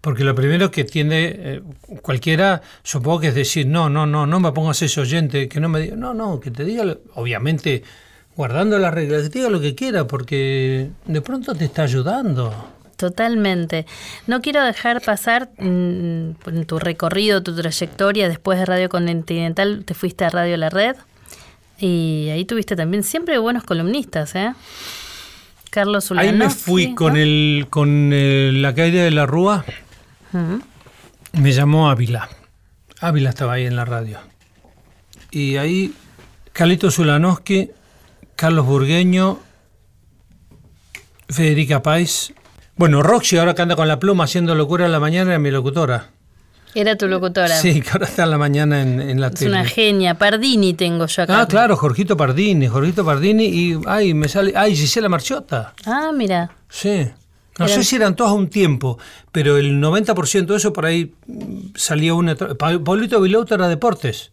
porque 0.00 0.22
lo 0.22 0.36
primero 0.36 0.70
que 0.70 0.84
tiende 0.84 1.34
eh, 1.36 1.62
cualquiera, 2.02 2.62
supongo 2.84 3.18
que 3.18 3.28
es 3.28 3.34
decir, 3.34 3.66
no, 3.66 3.90
no, 3.90 4.06
no, 4.06 4.28
no 4.28 4.38
me 4.38 4.52
pongas 4.52 4.80
ese 4.82 5.00
oyente, 5.00 5.48
que 5.48 5.58
no 5.58 5.68
me 5.68 5.80
diga, 5.80 5.96
no, 5.96 6.14
no, 6.14 6.38
que 6.38 6.52
te 6.52 6.64
diga, 6.64 6.96
obviamente, 7.14 7.82
guardando 8.36 8.78
las 8.78 8.94
reglas, 8.94 9.24
que 9.24 9.30
te 9.30 9.38
diga 9.40 9.50
lo 9.50 9.60
que 9.60 9.74
quiera, 9.74 10.06
porque 10.06 10.90
de 11.04 11.20
pronto 11.20 11.52
te 11.52 11.64
está 11.64 11.82
ayudando. 11.82 12.75
Totalmente. 12.96 13.86
No 14.26 14.40
quiero 14.40 14.64
dejar 14.64 15.02
pasar 15.02 15.50
mm, 15.58 16.62
tu 16.66 16.78
recorrido, 16.78 17.42
tu 17.42 17.54
trayectoria. 17.54 18.28
Después 18.28 18.58
de 18.58 18.64
Radio 18.64 18.88
Continental 18.88 19.84
te 19.84 19.94
fuiste 19.94 20.24
a 20.24 20.30
Radio 20.30 20.56
La 20.56 20.70
Red. 20.70 20.96
Y 21.78 22.28
ahí 22.32 22.44
tuviste 22.46 22.74
también 22.74 23.02
siempre 23.02 23.36
buenos 23.38 23.64
columnistas, 23.64 24.34
¿eh? 24.34 24.54
Carlos 25.70 26.10
Ahí 26.12 26.32
me 26.32 26.48
fui 26.48 26.94
con, 26.94 27.12
¿no? 27.12 27.18
el, 27.18 27.66
con 27.68 28.10
eh, 28.14 28.50
la 28.54 28.74
caída 28.74 29.04
de 29.04 29.10
la 29.10 29.26
Rúa, 29.26 29.62
me 31.32 31.52
llamó 31.52 31.90
Ávila. 31.90 32.30
Ávila 33.00 33.28
estaba 33.28 33.54
ahí 33.54 33.66
en 33.66 33.76
la 33.76 33.84
radio. 33.84 34.18
Y 35.30 35.56
ahí 35.56 35.92
Carlito 36.54 36.90
Zulanowski, 36.90 37.70
Carlos 38.36 38.64
Burgueño, 38.64 39.38
Federica 41.28 41.82
Pais. 41.82 42.32
Bueno, 42.76 43.02
Roxy 43.02 43.38
ahora 43.38 43.54
que 43.54 43.62
anda 43.62 43.76
con 43.76 43.88
la 43.88 43.98
pluma 43.98 44.24
haciendo 44.24 44.54
locura 44.54 44.86
en 44.86 44.92
la 44.92 45.00
mañana 45.00 45.30
era 45.30 45.38
mi 45.38 45.50
locutora. 45.50 46.10
Era 46.74 46.94
tu 46.96 47.08
locutora. 47.08 47.48
Sí, 47.56 47.80
que 47.80 47.88
ahora 47.90 48.04
está 48.06 48.24
en 48.24 48.30
la 48.30 48.38
mañana 48.38 48.82
en, 48.82 49.00
en 49.00 49.18
la 49.20 49.28
Es 49.28 49.34
tele. 49.34 49.50
una 49.52 49.64
genia. 49.64 50.14
Pardini 50.16 50.74
tengo 50.74 51.06
yo 51.06 51.22
acá. 51.22 51.40
Ah, 51.40 51.48
claro, 51.48 51.74
Jorgito 51.76 52.18
Pardini, 52.18 52.66
Jorgito 52.68 53.02
Pardini 53.04 53.46
y 53.46 53.80
ay, 53.86 54.12
me 54.12 54.28
sale, 54.28 54.52
ay, 54.54 54.76
Gisela 54.76 55.08
Marchiota. 55.08 55.72
Ah, 55.86 56.10
mira. 56.14 56.50
Sí. 56.68 57.08
No 57.58 57.66
sé 57.68 57.82
si 57.84 57.96
eran 57.96 58.14
todas 58.14 58.32
a 58.32 58.34
un 58.34 58.48
tiempo, 58.50 58.98
pero 59.32 59.56
el 59.56 59.80
90% 59.80 60.44
de 60.44 60.56
eso 60.56 60.74
por 60.74 60.84
ahí 60.84 61.14
mm, 61.26 61.68
salía 61.74 62.12
una. 62.12 62.34
Paulito 62.36 63.18
Vilauta 63.22 63.54
era 63.54 63.68
deportes. 63.68 64.30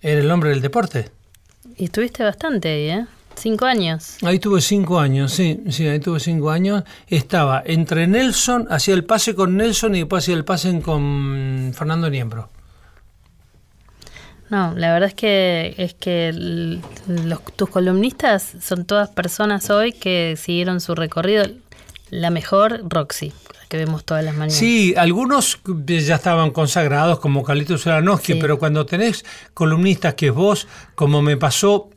Era 0.00 0.20
el 0.20 0.28
hombre 0.32 0.50
del 0.50 0.60
deporte. 0.60 1.10
Y 1.76 1.84
estuviste 1.84 2.24
bastante 2.24 2.68
ahí, 2.68 2.88
¿eh? 2.90 3.06
Cinco 3.38 3.66
años. 3.66 4.16
Ahí 4.22 4.38
tuve 4.38 4.60
cinco 4.60 4.98
años, 4.98 5.32
sí, 5.32 5.62
sí, 5.70 5.86
ahí 5.86 6.00
tuve 6.00 6.20
cinco 6.20 6.50
años. 6.50 6.82
Estaba 7.06 7.62
entre 7.66 8.06
Nelson, 8.06 8.66
hacía 8.70 8.94
el 8.94 9.04
pase 9.04 9.34
con 9.34 9.56
Nelson 9.56 9.94
y 9.94 10.00
después 10.00 10.24
hacía 10.24 10.34
el 10.34 10.44
pase 10.44 10.80
con 10.80 11.72
Fernando 11.76 12.08
Niembro. 12.10 12.48
No, 14.48 14.74
la 14.76 14.92
verdad 14.92 15.08
es 15.08 15.14
que 15.14 15.74
es 15.76 15.94
que 15.94 16.32
los, 16.32 17.42
tus 17.56 17.68
columnistas 17.68 18.52
son 18.62 18.84
todas 18.84 19.10
personas 19.10 19.68
hoy 19.70 19.92
que 19.92 20.36
siguieron 20.40 20.80
su 20.80 20.94
recorrido. 20.94 21.44
La 22.10 22.30
mejor, 22.30 22.82
Roxy, 22.88 23.30
la 23.60 23.66
que 23.68 23.76
vemos 23.76 24.04
todas 24.04 24.24
las 24.24 24.34
mañanas. 24.34 24.54
Sí, 24.54 24.94
algunos 24.96 25.58
ya 25.84 26.14
estaban 26.14 26.52
consagrados 26.52 27.18
como 27.18 27.42
Carlitos 27.42 27.84
Ulanowski, 27.86 28.34
Sí. 28.34 28.38
pero 28.40 28.60
cuando 28.60 28.86
tenés 28.86 29.24
columnistas 29.54 30.14
que 30.14 30.30
vos, 30.30 30.68
como 30.94 31.20
me 31.22 31.36
pasó, 31.36 31.90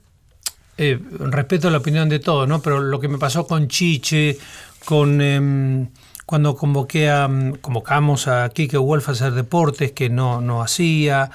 eh, 0.81 0.97
respeto 1.19 1.69
la 1.69 1.79
opinión 1.79 2.07
de 2.07 2.19
todos, 2.19 2.47
¿no? 2.47 2.61
Pero 2.61 2.79
lo 2.79 3.01
que 3.01 3.09
me 3.09 3.17
pasó 3.17 3.45
con 3.45 3.67
Chiche, 3.67 4.37
con 4.85 5.19
em, 5.21 5.89
cuando 6.25 6.55
convoqué 6.55 7.09
a, 7.09 7.27
mm, 7.27 7.55
convocamos 7.55 8.29
a 8.29 8.47
Kike 8.47 8.77
Wolf 8.77 9.09
a 9.09 9.11
hacer 9.11 9.33
deportes 9.33 9.91
que 9.91 10.09
no, 10.09 10.39
no 10.39 10.61
hacía. 10.61 11.31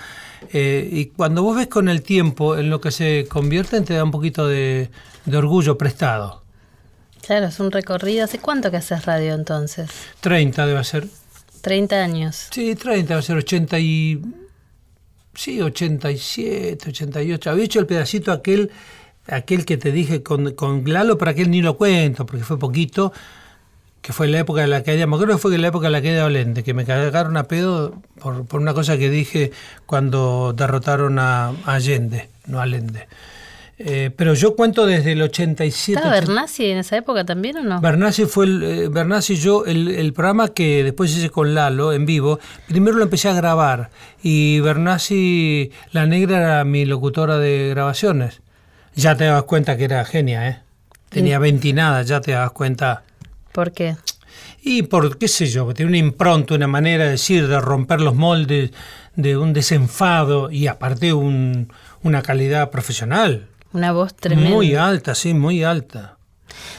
Eh, 0.51 0.89
y 0.91 1.07
cuando 1.07 1.43
vos 1.43 1.57
ves 1.57 1.67
con 1.67 1.91
el 1.91 2.01
tiempo 2.01 2.57
en 2.57 2.71
lo 2.71 2.81
que 2.81 2.91
se 2.91 3.27
convierte, 3.29 3.83
te 3.83 3.93
da 3.93 4.03
un 4.03 4.11
poquito 4.11 4.49
de, 4.49 4.91
de 5.27 5.37
orgullo 5.37 5.77
prestado. 5.77 6.43
Claro, 7.27 7.47
es 7.49 7.61
un 7.61 7.71
recorrido. 7.71 8.25
¿Hace 8.25 8.39
cuánto 8.39 8.71
que 8.71 8.79
haces 8.79 9.05
radio 9.05 9.35
entonces? 9.35 9.91
30 10.21 10.67
debe 10.67 10.83
ser. 10.85 11.07
30 11.61 11.97
años. 11.97 12.49
Sí, 12.51 12.75
30, 12.75 13.09
debe 13.09 13.23
ser 13.23 13.37
80 13.37 13.79
y... 13.79 14.23
Sí, 15.35 15.61
87, 15.61 16.89
88. 16.89 17.51
Había 17.51 17.65
hecho 17.65 17.81
el 17.81 17.87
pedacito 17.87 18.33
aquel, 18.33 18.71
aquel 19.27 19.65
que 19.65 19.77
te 19.77 19.93
dije 19.93 20.23
con, 20.23 20.53
con 20.53 20.85
Lalo, 20.85 21.19
pero 21.19 21.31
aquel 21.31 21.51
ni 21.51 21.63
lo 21.63 21.77
cuento, 21.77 22.27
porque 22.27 22.45
fue 22.45 22.59
poquito, 22.59 23.13
que 24.03 24.13
fue 24.13 24.29
la 24.29 24.39
época 24.39 24.61
de 24.61 24.67
la 24.67 24.83
caída, 24.83 25.07
me 25.07 25.17
acuerdo 25.17 25.35
que 25.35 25.41
fue 25.41 25.57
la 25.57 25.69
época 25.69 25.87
de 25.87 25.93
la 25.93 26.03
caída 26.03 26.17
de 26.17 26.23
Olende, 26.25 26.63
que 26.63 26.75
me 26.75 26.85
cagaron 26.85 27.37
a 27.37 27.45
pedo 27.45 27.95
por, 28.21 28.45
por 28.47 28.61
una 28.61 28.75
cosa 28.75 28.99
que 28.99 29.09
dije 29.09 29.51
cuando 29.87 30.53
derrotaron 30.53 31.19
a, 31.19 31.49
a 31.49 31.75
Allende, 31.75 32.29
no 32.47 32.61
a 32.61 32.65
Allende. 32.65 33.09
Eh, 33.79 34.13
pero 34.15 34.35
yo 34.35 34.55
cuento 34.55 34.87
desde 34.87 35.13
el 35.13 35.23
87. 35.23 35.99
¿Estaba 35.99 36.15
Bernasi 36.15 36.67
en 36.67 36.79
esa 36.79 36.97
época 36.97 37.25
también 37.25 37.57
o 37.57 37.63
no? 37.63 37.81
Bernasi 37.81 38.27
fue 38.27 38.47
el, 38.47 38.63
eh, 38.63 39.35
yo, 39.35 39.65
el, 39.65 39.89
el 39.89 40.13
programa 40.13 40.51
que 40.51 40.85
después 40.85 41.17
hice 41.17 41.31
con 41.31 41.55
Lalo 41.55 41.93
en 41.93 42.07
vivo, 42.07 42.39
primero 42.69 42.97
lo 42.97 43.03
empecé 43.03 43.29
a 43.29 43.35
grabar 43.35 43.91
y 44.23 44.61
Bernasi, 44.61 45.73
la 45.91 46.07
negra, 46.07 46.39
era 46.39 46.65
mi 46.65 46.85
locutora 46.85 47.39
de 47.39 47.71
grabaciones. 47.71 48.44
Ya 48.95 49.17
te 49.17 49.25
das 49.25 49.43
cuenta 49.45 49.77
que 49.77 49.85
era 49.85 50.05
genia, 50.05 50.49
¿eh? 50.49 50.61
Tenía 51.09 51.39
20 51.39 51.69
y 51.69 51.73
nada, 51.73 52.03
ya 52.03 52.21
te 52.21 52.33
das 52.33 52.51
cuenta. 52.51 53.05
¿Por 53.53 53.73
qué? 53.73 53.97
Y 54.63 54.83
por, 54.85 55.19
qué 55.19 55.29
sé 55.29 55.47
yo, 55.47 55.73
tiene 55.75 55.91
una 55.91 55.99
impronta, 55.99 56.55
una 56.55 56.67
manera 56.67 57.05
de 57.05 57.11
decir, 57.13 57.47
de 57.47 57.61
romper 57.61 58.01
los 58.01 58.15
moldes, 58.15 58.71
de 59.15 59.37
un 59.37 59.53
desenfado 59.53 60.51
y 60.51 60.67
aparte 60.67 61.13
un, 61.13 61.73
una 62.03 62.23
calidad 62.23 62.71
profesional. 62.71 63.47
Una 63.73 63.93
voz 63.93 64.15
tremenda. 64.15 64.51
Muy 64.51 64.75
alta, 64.75 65.15
sí, 65.15 65.35
muy 65.35 65.63
alta. 65.63 66.17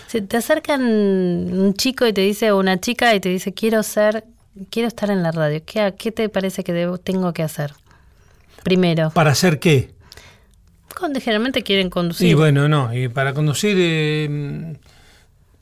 Si 0.07 0.21
te 0.21 0.37
acercan 0.37 0.81
un 0.81 1.73
chico 1.75 2.05
y 2.07 2.13
te 2.13 2.21
dice, 2.21 2.51
o 2.51 2.59
una 2.59 2.79
chica 2.79 3.13
y 3.15 3.19
te 3.19 3.29
dice, 3.29 3.53
quiero 3.53 3.83
ser, 3.83 4.25
quiero 4.69 4.87
estar 4.87 5.09
en 5.09 5.23
la 5.23 5.31
radio, 5.31 5.61
¿qué, 5.65 5.93
qué 5.97 6.11
te 6.11 6.27
parece 6.29 6.63
que 6.63 6.73
debo, 6.73 6.97
tengo 6.97 7.33
que 7.33 7.43
hacer? 7.43 7.73
Primero. 8.63 9.11
¿Para 9.11 9.31
hacer 9.31 9.59
qué? 9.59 9.94
Generalmente 10.95 11.63
quieren 11.63 11.89
conducir. 11.89 12.27
Y 12.27 12.33
bueno, 12.33 12.67
no, 12.67 12.93
y 12.93 13.07
para 13.09 13.33
conducir 13.33 13.75
eh, 13.79 14.77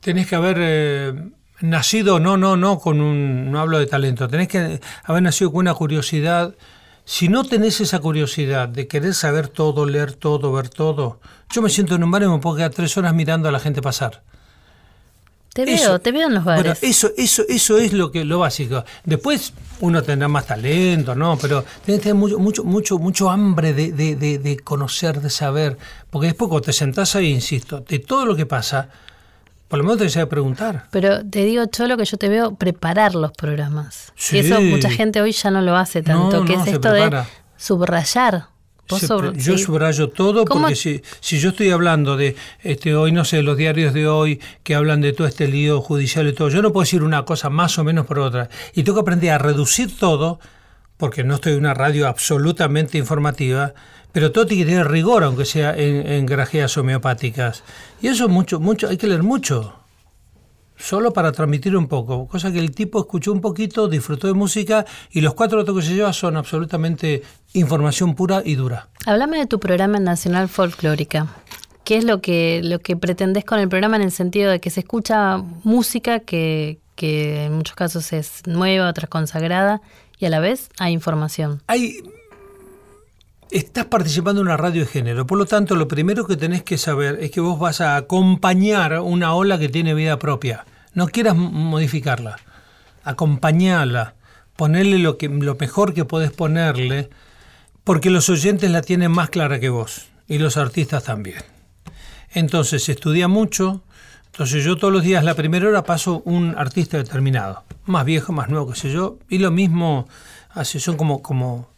tenés 0.00 0.26
que 0.26 0.36
haber 0.36 0.56
eh, 0.60 1.14
nacido, 1.60 2.20
no, 2.20 2.36
no, 2.36 2.56
no, 2.56 2.78
con 2.78 3.00
un, 3.00 3.50
no 3.50 3.60
hablo 3.60 3.78
de 3.78 3.86
talento, 3.86 4.28
tenés 4.28 4.48
que 4.48 4.80
haber 5.04 5.22
nacido 5.22 5.50
con 5.50 5.60
una 5.60 5.74
curiosidad. 5.74 6.54
Si 7.04 7.28
no 7.28 7.44
tenés 7.44 7.80
esa 7.80 7.98
curiosidad 7.98 8.68
de 8.68 8.86
querer 8.86 9.12
saber 9.14 9.48
todo, 9.48 9.84
leer 9.84 10.12
todo, 10.14 10.52
ver 10.52 10.68
todo, 10.68 11.20
yo 11.52 11.60
me 11.60 11.68
siento 11.68 11.94
en 11.94 12.04
un 12.04 12.10
bar 12.10 12.22
y 12.22 12.28
me 12.28 12.38
puedo 12.38 12.56
quedar 12.56 12.70
tres 12.70 12.96
horas 12.96 13.14
mirando 13.14 13.48
a 13.48 13.52
la 13.52 13.60
gente 13.60 13.82
pasar. 13.82 14.22
Te 15.54 15.64
veo, 15.64 15.74
Eso- 15.76 15.98
te 16.00 16.12
veo 16.12 16.26
en 16.26 16.34
los 16.34 16.44
bares. 16.44 16.62
Bueno, 16.64 16.76
eso, 16.82 17.10
eso, 17.16 17.42
eso 17.48 17.78
es 17.78 17.92
lo 17.94 18.10
que 18.10 18.24
lo 18.24 18.40
básico. 18.40 18.84
Después 19.04 19.52
uno 19.80 20.02
tendrá 20.02 20.28
más 20.28 20.46
talento, 20.46 21.14
¿no? 21.14 21.38
Pero 21.40 21.64
tenés 21.84 22.00
que 22.00 22.08
tener 22.10 22.16
mucho, 22.16 22.38
mucho, 22.38 22.64
mucho, 22.64 22.98
mucho 22.98 23.30
hambre 23.30 23.72
de, 23.72 23.92
de- 23.92 24.16
de- 24.16 24.38
de 24.38 24.56
conocer, 24.58 25.20
de 25.22 25.30
saber. 25.30 25.78
Porque 26.10 26.26
después 26.26 26.48
cuando 26.50 26.66
te 26.66 26.72
sentás 26.72 27.14
ahí, 27.16 27.30
insisto, 27.30 27.80
de 27.88 28.00
todo 28.00 28.26
lo 28.26 28.34
que 28.36 28.46
pasa, 28.46 28.88
por 29.68 29.78
lo 29.78 29.84
menos 29.84 29.98
te 30.12 30.18
que 30.20 30.26
preguntar. 30.26 30.88
Pero 30.90 31.24
te 31.24 31.44
digo, 31.44 31.64
Cholo, 31.66 31.96
que 31.96 32.04
yo 32.04 32.16
te 32.16 32.28
veo 32.28 32.56
preparar 32.56 33.14
los 33.14 33.30
programas. 33.32 34.12
Sí. 34.16 34.36
Y 34.36 34.40
eso 34.40 34.60
mucha 34.60 34.90
gente 34.90 35.22
hoy 35.22 35.32
ya 35.32 35.50
no 35.52 35.62
lo 35.62 35.76
hace 35.76 36.02
tanto, 36.02 36.40
No, 36.40 36.44
que 36.44 36.56
no, 36.56 36.62
es 36.62 36.68
esto 36.68 36.80
prepara. 36.80 37.22
de 37.22 37.28
subrayar. 37.56 38.48
Sobre- 38.88 39.32
yo 39.38 39.56
sí. 39.58 39.64
subrayo 39.64 40.08
todo 40.10 40.44
¿Cómo? 40.44 40.62
porque 40.62 40.76
si, 40.76 41.02
si 41.20 41.38
yo 41.38 41.50
estoy 41.50 41.70
hablando 41.70 42.16
de 42.16 42.36
este 42.62 42.94
hoy, 42.94 43.12
no 43.12 43.24
sé, 43.24 43.42
los 43.42 43.56
diarios 43.56 43.94
de 43.94 44.06
hoy 44.06 44.40
que 44.62 44.74
hablan 44.74 45.00
de 45.00 45.12
todo 45.12 45.26
este 45.26 45.48
lío 45.48 45.80
judicial 45.80 46.28
y 46.28 46.32
todo, 46.32 46.48
yo 46.50 46.60
no 46.62 46.72
puedo 46.72 46.84
decir 46.84 47.02
una 47.02 47.24
cosa 47.24 47.50
más 47.50 47.78
o 47.78 47.84
menos 47.84 48.06
por 48.06 48.18
otra. 48.18 48.48
Y 48.74 48.82
tengo 48.82 48.96
que 48.96 49.02
aprender 49.02 49.30
a 49.32 49.38
reducir 49.38 49.96
todo, 49.98 50.38
porque 50.96 51.24
no 51.24 51.36
estoy 51.36 51.54
en 51.54 51.60
una 51.60 51.74
radio 51.74 52.06
absolutamente 52.08 52.98
informativa, 52.98 53.74
pero 54.12 54.30
todo 54.32 54.46
tiene 54.46 54.64
que 54.64 54.70
tener 54.70 54.88
rigor, 54.88 55.24
aunque 55.24 55.44
sea 55.44 55.74
en, 55.76 56.06
en 56.06 56.26
grajeas 56.26 56.76
homeopáticas. 56.76 57.64
Y 58.00 58.08
eso 58.08 58.28
mucho, 58.28 58.60
mucho, 58.60 58.88
hay 58.88 58.96
que 58.96 59.06
leer 59.08 59.22
mucho. 59.22 59.80
Solo 60.76 61.12
para 61.12 61.32
transmitir 61.32 61.76
un 61.76 61.86
poco, 61.86 62.26
cosa 62.26 62.52
que 62.52 62.58
el 62.58 62.72
tipo 62.72 62.98
escuchó 62.98 63.32
un 63.32 63.40
poquito, 63.40 63.88
disfrutó 63.88 64.26
de 64.26 64.34
música 64.34 64.84
y 65.10 65.20
los 65.20 65.34
cuatro 65.34 65.58
datos 65.58 65.76
que 65.76 65.86
se 65.86 65.94
lleva 65.94 66.12
son 66.12 66.36
absolutamente 66.36 67.22
información 67.52 68.14
pura 68.14 68.42
y 68.44 68.56
dura. 68.56 68.88
Háblame 69.06 69.38
de 69.38 69.46
tu 69.46 69.60
programa 69.60 69.98
en 69.98 70.04
Nacional 70.04 70.48
Folclórica. 70.48 71.28
¿Qué 71.84 71.98
es 71.98 72.04
lo 72.04 72.20
que, 72.20 72.60
lo 72.64 72.80
que 72.80 72.96
pretendés 72.96 73.44
con 73.44 73.60
el 73.60 73.68
programa 73.68 73.96
en 73.96 74.02
el 74.02 74.10
sentido 74.10 74.50
de 74.50 74.58
que 74.58 74.70
se 74.70 74.80
escucha 74.80 75.38
música 75.62 76.20
que, 76.20 76.78
que 76.96 77.44
en 77.44 77.52
muchos 77.52 77.76
casos 77.76 78.12
es 78.12 78.42
nueva, 78.46 78.88
otras 78.88 79.08
consagrada, 79.08 79.80
y 80.18 80.26
a 80.26 80.30
la 80.30 80.40
vez 80.40 80.70
hay 80.78 80.92
información? 80.92 81.62
Hay, 81.66 81.98
estás 83.58 83.86
participando 83.86 84.40
en 84.40 84.48
una 84.48 84.56
radio 84.56 84.80
de 84.80 84.88
género, 84.88 85.26
por 85.26 85.38
lo 85.38 85.46
tanto 85.46 85.76
lo 85.76 85.86
primero 85.86 86.26
que 86.26 86.36
tenés 86.36 86.64
que 86.64 86.76
saber 86.76 87.18
es 87.20 87.30
que 87.30 87.40
vos 87.40 87.58
vas 87.58 87.80
a 87.80 87.94
acompañar 87.94 88.98
una 89.00 89.32
ola 89.34 89.58
que 89.60 89.68
tiene 89.68 89.94
vida 89.94 90.18
propia. 90.18 90.64
No 90.92 91.06
quieras 91.06 91.36
modificarla, 91.36 92.36
acompañarla, 93.04 94.14
ponerle 94.56 94.98
lo, 94.98 95.18
que, 95.18 95.28
lo 95.28 95.54
mejor 95.54 95.94
que 95.94 96.04
podés 96.04 96.32
ponerle, 96.32 97.10
porque 97.84 98.10
los 98.10 98.28
oyentes 98.28 98.70
la 98.72 98.82
tienen 98.82 99.12
más 99.12 99.30
clara 99.30 99.60
que 99.60 99.68
vos 99.68 100.08
y 100.26 100.38
los 100.38 100.56
artistas 100.56 101.04
también. 101.04 101.38
Entonces 102.32 102.88
estudia 102.88 103.28
mucho. 103.28 103.84
Entonces 104.26 104.64
yo 104.64 104.76
todos 104.76 104.92
los 104.92 105.04
días, 105.04 105.22
la 105.22 105.34
primera 105.34 105.68
hora, 105.68 105.84
paso 105.84 106.22
un 106.24 106.56
artista 106.58 106.96
determinado. 106.96 107.62
Más 107.86 108.04
viejo, 108.04 108.32
más 108.32 108.48
nuevo, 108.48 108.72
qué 108.72 108.80
sé 108.80 108.90
yo. 108.90 109.18
Y 109.28 109.38
lo 109.38 109.52
mismo, 109.52 110.08
así 110.50 110.80
son 110.80 110.96
como, 110.96 111.22
como... 111.22 111.73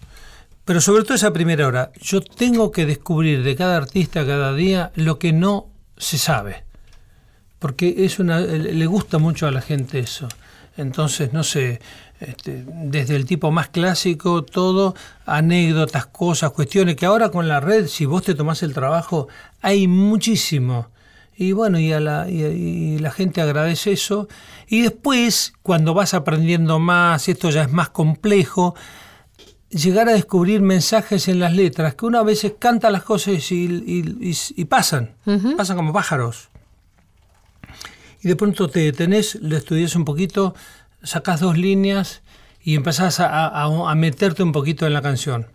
Pero 0.67 0.81
sobre 0.81 1.05
todo 1.05 1.15
esa 1.15 1.33
primera 1.33 1.69
hora, 1.69 1.93
yo 2.03 2.21
tengo 2.21 2.73
que 2.73 2.87
descubrir 2.87 3.45
de 3.45 3.55
cada 3.55 3.77
artista 3.77 4.27
cada 4.27 4.53
día 4.53 4.91
lo 4.97 5.17
que 5.17 5.33
no 5.33 5.69
se 5.97 6.19
sabe. 6.19 6.65
Porque 7.61 7.95
es 7.99 8.19
una, 8.19 8.41
le 8.41 8.87
gusta 8.87 9.19
mucho 9.19 9.47
a 9.47 9.53
la 9.53 9.61
gente 9.61 10.01
eso. 10.01 10.27
Entonces, 10.77 11.33
no 11.33 11.45
sé, 11.45 11.81
este, 12.19 12.65
desde 12.67 13.15
el 13.15 13.27
tipo 13.27 13.53
más 13.53 13.69
clásico, 13.69 14.43
todo, 14.43 14.97
anécdotas, 15.25 16.07
cosas, 16.07 16.51
cuestiones, 16.51 16.97
que 16.97 17.07
ahora 17.07 17.31
con 17.31 17.47
la 17.47 17.61
red, 17.61 17.87
si 17.87 18.05
vos 18.05 18.25
te 18.25 18.35
tomás 18.35 18.65
el 18.65 18.75
trabajo, 18.75 19.29
hay 19.63 19.87
muchísimo. 19.87 20.89
Y 21.37 21.53
bueno, 21.53 21.79
y, 21.79 21.93
a 21.93 22.29
y 22.29 22.99
la 22.99 23.13
gente 23.13 23.41
agradece 23.41 23.93
eso. 23.93 24.27
Y 24.67 24.83
después, 24.83 25.53
cuando 25.63 25.95
vas 25.95 26.13
aprendiendo 26.13 26.81
más, 26.81 27.29
esto 27.29 27.51
ya 27.51 27.63
es 27.63 27.71
más 27.71 27.91
complejo, 27.91 28.75
llegar 29.71 30.09
a 30.09 30.13
descubrir 30.13 30.61
mensajes 30.63 31.29
en 31.29 31.41
las 31.41 31.53
letras, 31.55 31.95
que 31.95 32.07
una 32.07 32.23
vez 32.23 32.47
canta 32.59 32.91
las 32.91 33.03
cosas 33.03 33.51
y, 33.53 33.65
y- 33.67 34.31
y- 34.31 34.37
y 34.61 34.65
pasan, 34.67 35.15
pasan 35.57 35.77
como 35.77 35.93
pájaros. 35.93 36.49
Y 38.23 38.29
de 38.29 38.37
pronto 38.37 38.69
te 38.69 38.81
detenés, 38.81 39.37
lo 39.37 39.57
estudias 39.57 39.95
un 39.97 40.05
poquito, 40.05 40.55
sacás 41.03 41.41
dos 41.41 41.57
líneas 41.59 42.23
y 42.63 42.75
empezás 42.75 43.21
a, 43.21 43.47
a- 43.49 43.91
a 43.91 43.95
meterte 43.95 44.43
un 44.43 44.53
poquito 44.53 44.87
en 44.87 44.93
la 44.93 45.03
canción. 45.03 45.47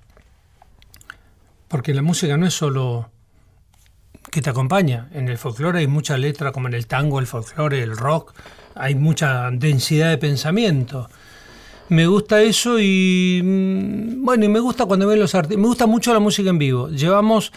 Porque 1.67 1.93
la 1.93 2.01
música 2.01 2.37
no 2.37 2.45
es 2.45 2.53
solo 2.53 3.09
que 4.29 4.41
te 4.41 4.49
acompaña. 4.49 5.09
En 5.13 5.29
el 5.29 5.37
folclore 5.37 5.79
hay 5.79 5.87
mucha 5.87 6.17
letra, 6.17 6.51
como 6.51 6.67
en 6.67 6.73
el 6.73 6.85
tango, 6.87 7.19
el 7.19 7.27
folclore, 7.27 7.81
el 7.81 7.97
rock, 7.97 8.33
hay 8.75 8.95
mucha 8.95 9.49
densidad 9.51 10.09
de 10.09 10.17
pensamiento. 10.17 11.09
Me 11.89 12.07
gusta 12.07 12.41
eso 12.41 12.79
y 12.79 13.41
mm, 13.43 14.23
bueno, 14.23 14.45
y 14.45 14.49
me 14.49 14.59
gusta 14.59 14.85
cuando 14.85 15.07
ven 15.07 15.19
los 15.19 15.35
artistas, 15.35 15.59
me 15.59 15.67
gusta 15.67 15.87
mucho 15.87 16.13
la 16.13 16.19
música 16.19 16.49
en 16.49 16.57
vivo. 16.57 16.89
Llevamos 16.89 17.51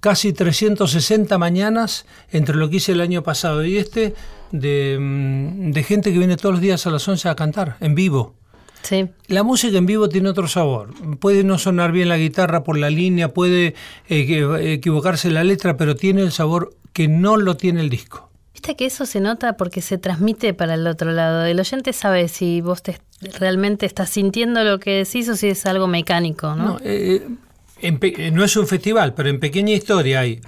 casi 0.00 0.32
360 0.32 1.36
mañanas 1.38 2.06
entre 2.30 2.56
lo 2.56 2.70
que 2.70 2.76
hice 2.76 2.92
el 2.92 3.00
año 3.00 3.22
pasado 3.22 3.64
y 3.64 3.76
este 3.76 4.14
de, 4.52 4.96
mm, 5.00 5.72
de 5.72 5.82
gente 5.82 6.12
que 6.12 6.18
viene 6.18 6.36
todos 6.36 6.54
los 6.54 6.62
días 6.62 6.86
a 6.86 6.90
las 6.90 7.06
11 7.06 7.28
a 7.28 7.34
cantar 7.34 7.76
en 7.80 7.94
vivo. 7.94 8.34
Sí. 8.82 9.08
La 9.26 9.42
música 9.42 9.76
en 9.78 9.86
vivo 9.86 10.08
tiene 10.08 10.28
otro 10.28 10.46
sabor. 10.46 10.94
Puede 11.18 11.42
no 11.42 11.58
sonar 11.58 11.90
bien 11.90 12.08
la 12.08 12.18
guitarra 12.18 12.62
por 12.62 12.78
la 12.78 12.88
línea, 12.88 13.34
puede 13.34 13.74
eh, 14.08 14.72
equivocarse 14.74 15.28
la 15.30 15.42
letra, 15.42 15.76
pero 15.76 15.96
tiene 15.96 16.22
el 16.22 16.30
sabor 16.30 16.72
que 16.92 17.08
no 17.08 17.36
lo 17.36 17.56
tiene 17.56 17.80
el 17.80 17.90
disco. 17.90 18.30
Viste 18.56 18.74
que 18.74 18.86
eso 18.86 19.04
se 19.04 19.20
nota 19.20 19.58
porque 19.58 19.82
se 19.82 19.98
transmite 19.98 20.54
para 20.54 20.74
el 20.74 20.86
otro 20.86 21.12
lado. 21.12 21.44
El 21.44 21.60
oyente 21.60 21.92
sabe 21.92 22.26
si 22.28 22.62
vos 22.62 22.82
te, 22.82 22.98
realmente 23.38 23.84
estás 23.84 24.08
sintiendo 24.08 24.64
lo 24.64 24.80
que 24.80 25.04
decís 25.04 25.28
o 25.28 25.36
si 25.36 25.48
es 25.48 25.66
algo 25.66 25.86
mecánico, 25.86 26.54
¿no? 26.54 26.64
No, 26.64 26.78
eh, 26.82 27.22
pe- 28.00 28.14
eh, 28.16 28.30
no 28.30 28.42
es 28.44 28.56
un 28.56 28.66
festival, 28.66 29.12
pero 29.12 29.28
en 29.28 29.40
pequeña 29.40 29.74
historia 29.74 30.20
hay 30.20 30.40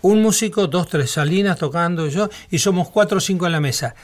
un 0.00 0.22
músico, 0.22 0.68
dos, 0.68 0.86
tres 0.88 1.10
salinas 1.10 1.58
tocando 1.58 2.06
y 2.06 2.10
yo, 2.10 2.28
y 2.50 2.58
somos 2.60 2.88
cuatro 2.90 3.18
o 3.18 3.20
cinco 3.20 3.46
en 3.46 3.52
la 3.52 3.60
mesa. 3.60 3.96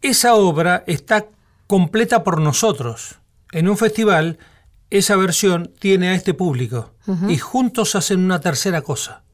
esa 0.00 0.34
obra 0.36 0.84
está 0.86 1.26
completa 1.66 2.22
por 2.22 2.40
nosotros. 2.40 3.16
En 3.50 3.68
un 3.68 3.76
festival, 3.76 4.38
esa 4.90 5.16
versión 5.16 5.72
tiene 5.80 6.10
a 6.10 6.14
este 6.14 6.34
público 6.34 6.94
y 7.28 7.36
juntos 7.38 7.96
hacen 7.96 8.20
una 8.20 8.38
tercera 8.40 8.82
cosa. 8.82 9.24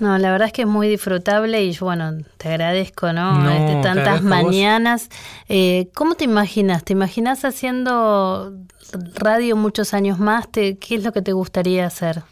No, 0.00 0.18
la 0.18 0.32
verdad 0.32 0.46
es 0.48 0.52
que 0.52 0.62
es 0.62 0.68
muy 0.68 0.88
disfrutable 0.88 1.62
y 1.64 1.76
bueno, 1.78 2.18
te 2.36 2.48
agradezco, 2.48 3.12
¿no? 3.12 3.38
No, 3.38 3.50
Este, 3.50 3.76
te 3.76 3.82
tantas 3.82 4.22
mañanas. 4.22 5.08
Eh, 5.48 5.88
¿Cómo 5.94 6.14
te 6.16 6.24
imaginas? 6.24 6.84
¿Te 6.84 6.92
imaginas 6.92 7.44
haciendo 7.44 8.52
radio 9.14 9.56
muchos 9.56 9.94
años 9.94 10.18
más? 10.18 10.50
Te- 10.50 10.78
¿Qué 10.78 10.96
es 10.96 11.04
lo 11.04 11.12
que 11.12 11.22
te 11.22 11.32
gustaría 11.32 11.86
hacer? 11.86 12.22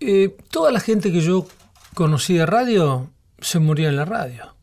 Eh, 0.00 0.36
toda 0.50 0.72
la 0.72 0.80
gente 0.80 1.12
que 1.12 1.20
yo 1.20 1.46
conocí 1.94 2.34
de 2.34 2.46
radio 2.46 3.10
se 3.40 3.58
murió 3.58 3.88
en 3.90 3.96
la 3.96 4.04
radio. 4.06 4.54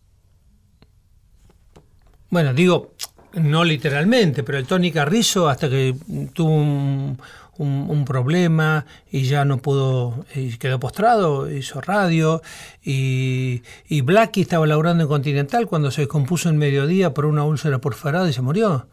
Bueno, 2.29 2.53
digo, 2.53 2.93
no 3.37 3.63
literalmente, 3.63 4.43
pero 4.43 4.57
el 4.57 4.65
Tony 4.65 4.91
Carrizo, 4.91 5.49
hasta 5.49 5.69
que 5.69 5.95
tuvo 6.33 6.51
un, 6.51 7.17
un- 7.57 8.05
problema 8.05 8.85
y 9.11 9.23
ya 9.23 9.45
no 9.45 9.57
pudo, 9.57 10.25
y 10.35 10.57
quedó 10.57 10.79
postrado, 10.79 11.49
hizo 11.51 11.81
radio. 11.81 12.41
Y, 12.83 13.63
y 13.87 14.01
Blackie 14.01 14.41
estaba 14.41 14.67
laburando 14.67 15.03
en 15.03 15.09
Continental 15.09 15.67
cuando 15.67 15.91
se 15.91 16.01
descompuso 16.01 16.49
en 16.49 16.57
mediodía 16.57 17.13
por 17.13 17.25
una 17.25 17.43
úlcera 17.43 17.79
porfarada 17.79 18.29
y 18.29 18.33
se 18.33 18.41
murió. 18.41 18.87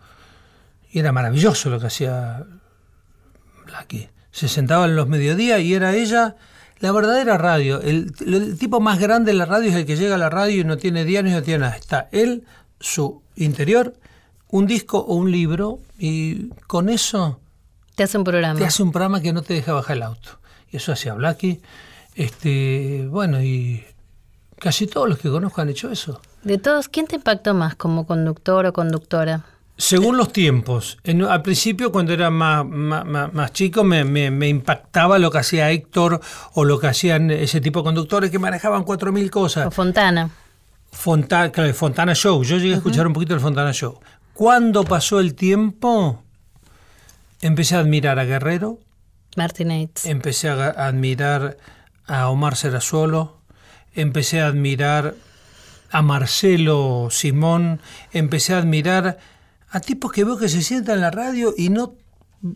Y 0.91 1.01
era 1.01 1.13
maravilloso 1.13 1.71
lo 1.71 1.81
que 1.81 1.87
hacía 1.87 2.45
Blackie. 3.67 4.09
Se 4.31 4.49
sentaba 4.49 4.87
en 4.87 4.97
los 4.97 5.09
mediodías 5.09 5.61
y 5.61 5.75
era 5.75 5.95
ella 5.95 6.37
la 6.81 6.93
verdadera 6.93 7.39
radio. 7.39 7.81
El, 7.81 8.13
tipo 8.59 8.81
más 8.81 8.99
grande 8.99 9.33
de 9.33 9.39
la 9.39 9.47
radio 9.47 9.71
es 9.71 9.77
el 9.77 9.87
que 9.87 9.97
llega 9.97 10.17
a 10.17 10.19
la 10.19 10.31
radio 10.31 10.61
y 10.61 10.65
no 10.65 10.77
tiene 10.77 11.05
diario 11.05 11.33
no 11.33 11.43
tiene 11.43 11.61
nada. 11.61 11.77
Está 11.77 12.09
él, 12.13 12.45
su 12.81 13.23
interior, 13.37 13.95
un 14.55 14.67
disco 14.67 14.99
o 14.99 15.15
un 15.15 15.33
libro 15.33 15.81
y 15.99 16.49
con 16.69 16.89
eso 16.89 17.41
Te 17.97 18.05
hace 18.05 18.17
un 18.19 18.23
programa. 18.25 18.59
te 18.59 18.65
hace 18.65 18.83
un 18.85 18.93
programa 18.93 19.21
que 19.21 19.33
no 19.33 19.43
te 19.43 19.55
deja 19.55 19.73
bajar 19.73 19.97
el 19.97 20.03
auto. 20.05 20.39
Y 20.71 20.77
eso 20.77 20.93
hacía 20.93 21.15
Blackie. 21.15 21.61
Este, 22.15 23.07
bueno, 23.11 23.43
y 23.43 23.85
casi 24.59 24.87
todos 24.87 25.09
los 25.09 25.19
que 25.19 25.29
conozco 25.29 25.61
han 25.61 25.69
hecho 25.71 25.91
eso. 25.91 26.21
De 26.43 26.59
todos, 26.59 26.89
¿quién 26.89 27.07
te 27.07 27.17
impactó 27.17 27.53
más 27.55 27.75
como 27.75 28.07
conductor 28.07 28.67
o 28.67 28.73
conductora? 28.73 29.45
Según 29.77 30.17
los 30.17 30.33
tiempos. 30.33 30.99
En- 31.03 31.23
al 31.25 31.43
principio, 31.43 31.91
cuando 31.91 32.13
era 32.13 32.31
más, 32.31 32.65
más, 32.65 33.33
más- 33.33 33.53
chico, 33.53 33.83
me, 33.83 34.05
me- 34.05 34.31
me 34.31 34.49
impactaba 34.49 35.19
lo 35.19 35.33
que 35.33 35.39
hacía 35.39 35.71
Héctor 35.73 36.21
o 36.55 36.65
lo 36.65 36.79
que 36.79 36.87
hacían 36.87 37.31
ese 37.33 37.61
tipo 37.61 37.81
de 37.81 37.85
conductores 37.85 38.31
que 38.31 38.39
manejaban 38.39 38.85
4.000 38.85 39.27
O 39.27 39.31
cosas. 39.33 39.75
Fontana. 39.75 40.31
Fontana, 40.93 41.51
claro, 41.51 41.75
Fontana 41.75 42.15
Show. 42.15 42.45
Yo 42.45 42.59
llegué 42.59 42.75
a 42.75 42.77
escuchar 42.77 43.05
un 43.09 43.13
poquito 43.13 43.35
el 43.35 43.41
Fontana 43.41 43.73
Show. 43.73 43.99
Cuando 44.35 44.83
pasó 44.83 45.21
el 45.21 45.37
tiempo, 45.37 46.21
empecé 47.41 47.77
a 47.77 47.81
admirar 47.81 48.19
a 48.19 48.25
Guerrero, 48.25 48.81
Martinates. 49.37 50.07
empecé 50.07 50.49
a, 50.49 50.71
admirar 50.71 51.57
a 52.07 52.29
Omar 52.29 52.57
Serazuolo, 52.57 53.39
empecé 53.95 54.41
a 54.41 54.49
admirar 54.49 55.15
a 55.93 56.03
Marcelo 56.03 57.09
Simón, 57.13 57.81
empecé 58.13 58.55
a 58.55 58.59
admirar 58.59 59.19
a 59.71 59.79
tipos 59.79 60.11
que 60.11 60.25
veo 60.25 60.37
que 60.37 60.49
se 60.49 60.63
sientan 60.63 60.97
en 60.97 61.03
la 61.03 61.11
radio 61.13 61.55
y 61.57 61.69
no 61.69 61.95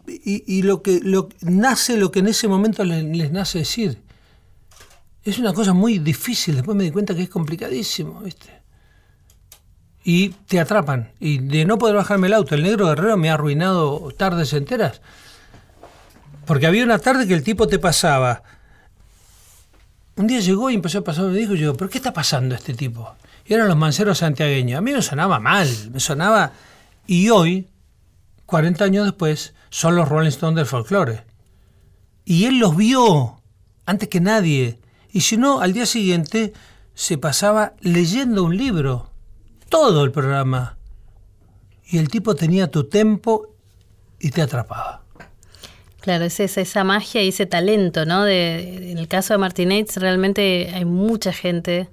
y, 0.07 0.43
y 0.47 0.62
lo 0.62 0.83
que 0.83 1.01
lo, 1.01 1.29
nace 1.43 1.97
lo 1.97 2.11
que 2.11 2.18
en 2.18 2.26
ese 2.26 2.49
momento 2.49 2.85
les, 2.85 3.05
les 3.05 3.31
nace 3.31 3.59
decir. 3.59 4.03
Es 5.22 5.39
una 5.39 5.53
cosa 5.53 5.74
muy 5.74 5.99
difícil, 5.99 6.57
después 6.57 6.76
me 6.76 6.85
di 6.85 6.91
cuenta 6.91 7.14
que 7.14 7.22
es 7.22 7.29
complicadísimo, 7.29 8.20
¿viste? 8.20 8.58
Y 10.11 10.31
te 10.31 10.59
atrapan. 10.59 11.13
Y 11.21 11.37
de 11.37 11.67
no 11.67 11.77
poder 11.77 11.95
bajarme 11.95 12.29
el 12.29 12.33
auto, 12.33 12.55
el 12.55 12.63
negro 12.63 12.87
guerrero 12.87 13.19
me 13.19 13.29
ha 13.29 13.35
arruinado 13.35 14.09
tardes 14.17 14.55
enteras. 14.55 15.03
Porque 16.47 16.67
había 16.67 16.83
una 16.83 16.99
tarde 16.99 17.29
que 17.29 17.35
el 17.35 17.43
tipo 17.43 17.67
te 17.67 17.79
pasaba. 17.79 18.43
Un 20.17 20.27
día 20.27 20.41
llegó 20.41 20.71
y 20.71 20.77
empezó 20.77 21.01
a 21.01 21.05
pasar 21.05 21.27
me 21.27 21.37
dijo, 21.37 21.55
yo, 21.55 21.77
¿pero 21.77 21.91
qué 21.91 21.99
está 21.99 22.15
pasando 22.15 22.55
este 22.55 22.73
tipo? 22.73 23.17
Y 23.45 23.53
eran 23.53 23.69
los 23.69 23.77
manceros 23.77 24.17
santiagueños. 24.17 24.79
A 24.79 24.81
mí 24.81 24.93
me 24.93 25.03
sonaba 25.03 25.41
mal, 25.41 25.69
me 25.93 26.01
sonaba... 26.01 26.53
Y 27.07 27.29
hoy, 27.29 27.69
40 28.47 28.85
años 28.85 29.05
después, 29.05 29.53
son 29.69 29.95
los 29.95 30.09
Rolling 30.09 30.29
Stones 30.29 30.57
del 30.57 30.65
folclore. 30.65 31.25
Y 32.25 32.47
él 32.47 32.59
los 32.59 32.75
vio 32.79 33.43
antes 33.85 34.09
que 34.09 34.21
nadie. 34.21 34.79
Y 35.13 35.21
si 35.21 35.37
no, 35.37 35.61
al 35.61 35.75
día 35.75 35.85
siguiente 35.85 36.55
se 36.95 37.19
pasaba 37.19 37.75
leyendo 37.83 38.43
un 38.45 38.57
libro. 38.57 39.11
Todo 39.69 40.05
el 40.05 40.12
programa. 40.12 40.77
Y 41.87 41.99
el 41.99 42.09
tipo 42.09 42.35
tenía 42.35 42.71
tu 42.71 42.85
tempo 42.85 43.55
y 44.21 44.31
te 44.31 44.43
atrapaba. 44.43 45.03
Claro, 46.01 46.25
es 46.25 46.41
esa, 46.41 46.61
esa 46.61 46.85
magia 46.85 47.23
y 47.23 47.29
ese 47.29 47.47
talento, 47.47 48.07
¿no? 48.07 48.25
De, 48.25 48.91
en 48.93 48.99
el 48.99 49.09
caso 49.09 49.35
de 49.35 49.39
Martinates 49.39 49.97
realmente 49.97 50.71
hay 50.73 50.85
mucha 50.85 51.33
gente 51.33 51.89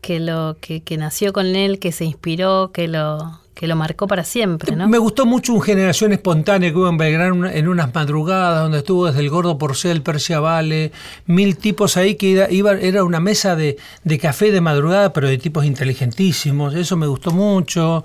que 0.00 0.20
lo 0.20 0.56
que, 0.60 0.82
que 0.82 0.96
nació 0.96 1.32
con 1.32 1.46
él, 1.54 1.78
que 1.78 1.92
se 1.92 2.04
inspiró, 2.04 2.72
que 2.72 2.88
lo 2.88 3.41
que 3.54 3.66
lo 3.66 3.76
marcó 3.76 4.06
para 4.06 4.24
siempre, 4.24 4.74
¿no? 4.74 4.88
Me 4.88 4.98
gustó 4.98 5.26
mucho 5.26 5.52
un 5.52 5.60
Generación 5.60 6.12
Espontánea 6.12 6.70
que 6.70 6.76
hubo 6.76 6.88
en 6.88 6.96
Belgrano 6.96 7.46
en 7.48 7.68
unas 7.68 7.94
madrugadas 7.94 8.62
donde 8.62 8.78
estuvo 8.78 9.06
desde 9.06 9.20
el 9.20 9.30
Gordo 9.30 9.58
Porcel, 9.58 10.02
Persia 10.02 10.40
Vale, 10.40 10.90
mil 11.26 11.56
tipos 11.58 11.96
ahí 11.96 12.14
que 12.14 12.32
era, 12.32 12.50
iba- 12.50 12.72
era 12.80 13.04
una 13.04 13.20
mesa 13.20 13.54
de, 13.54 13.76
de 14.04 14.18
café 14.18 14.50
de 14.52 14.60
madrugada, 14.60 15.12
pero 15.12 15.28
de 15.28 15.38
tipos 15.38 15.64
inteligentísimos. 15.64 16.74
Eso 16.74 16.96
me 16.96 17.06
gustó 17.06 17.30
mucho. 17.30 18.04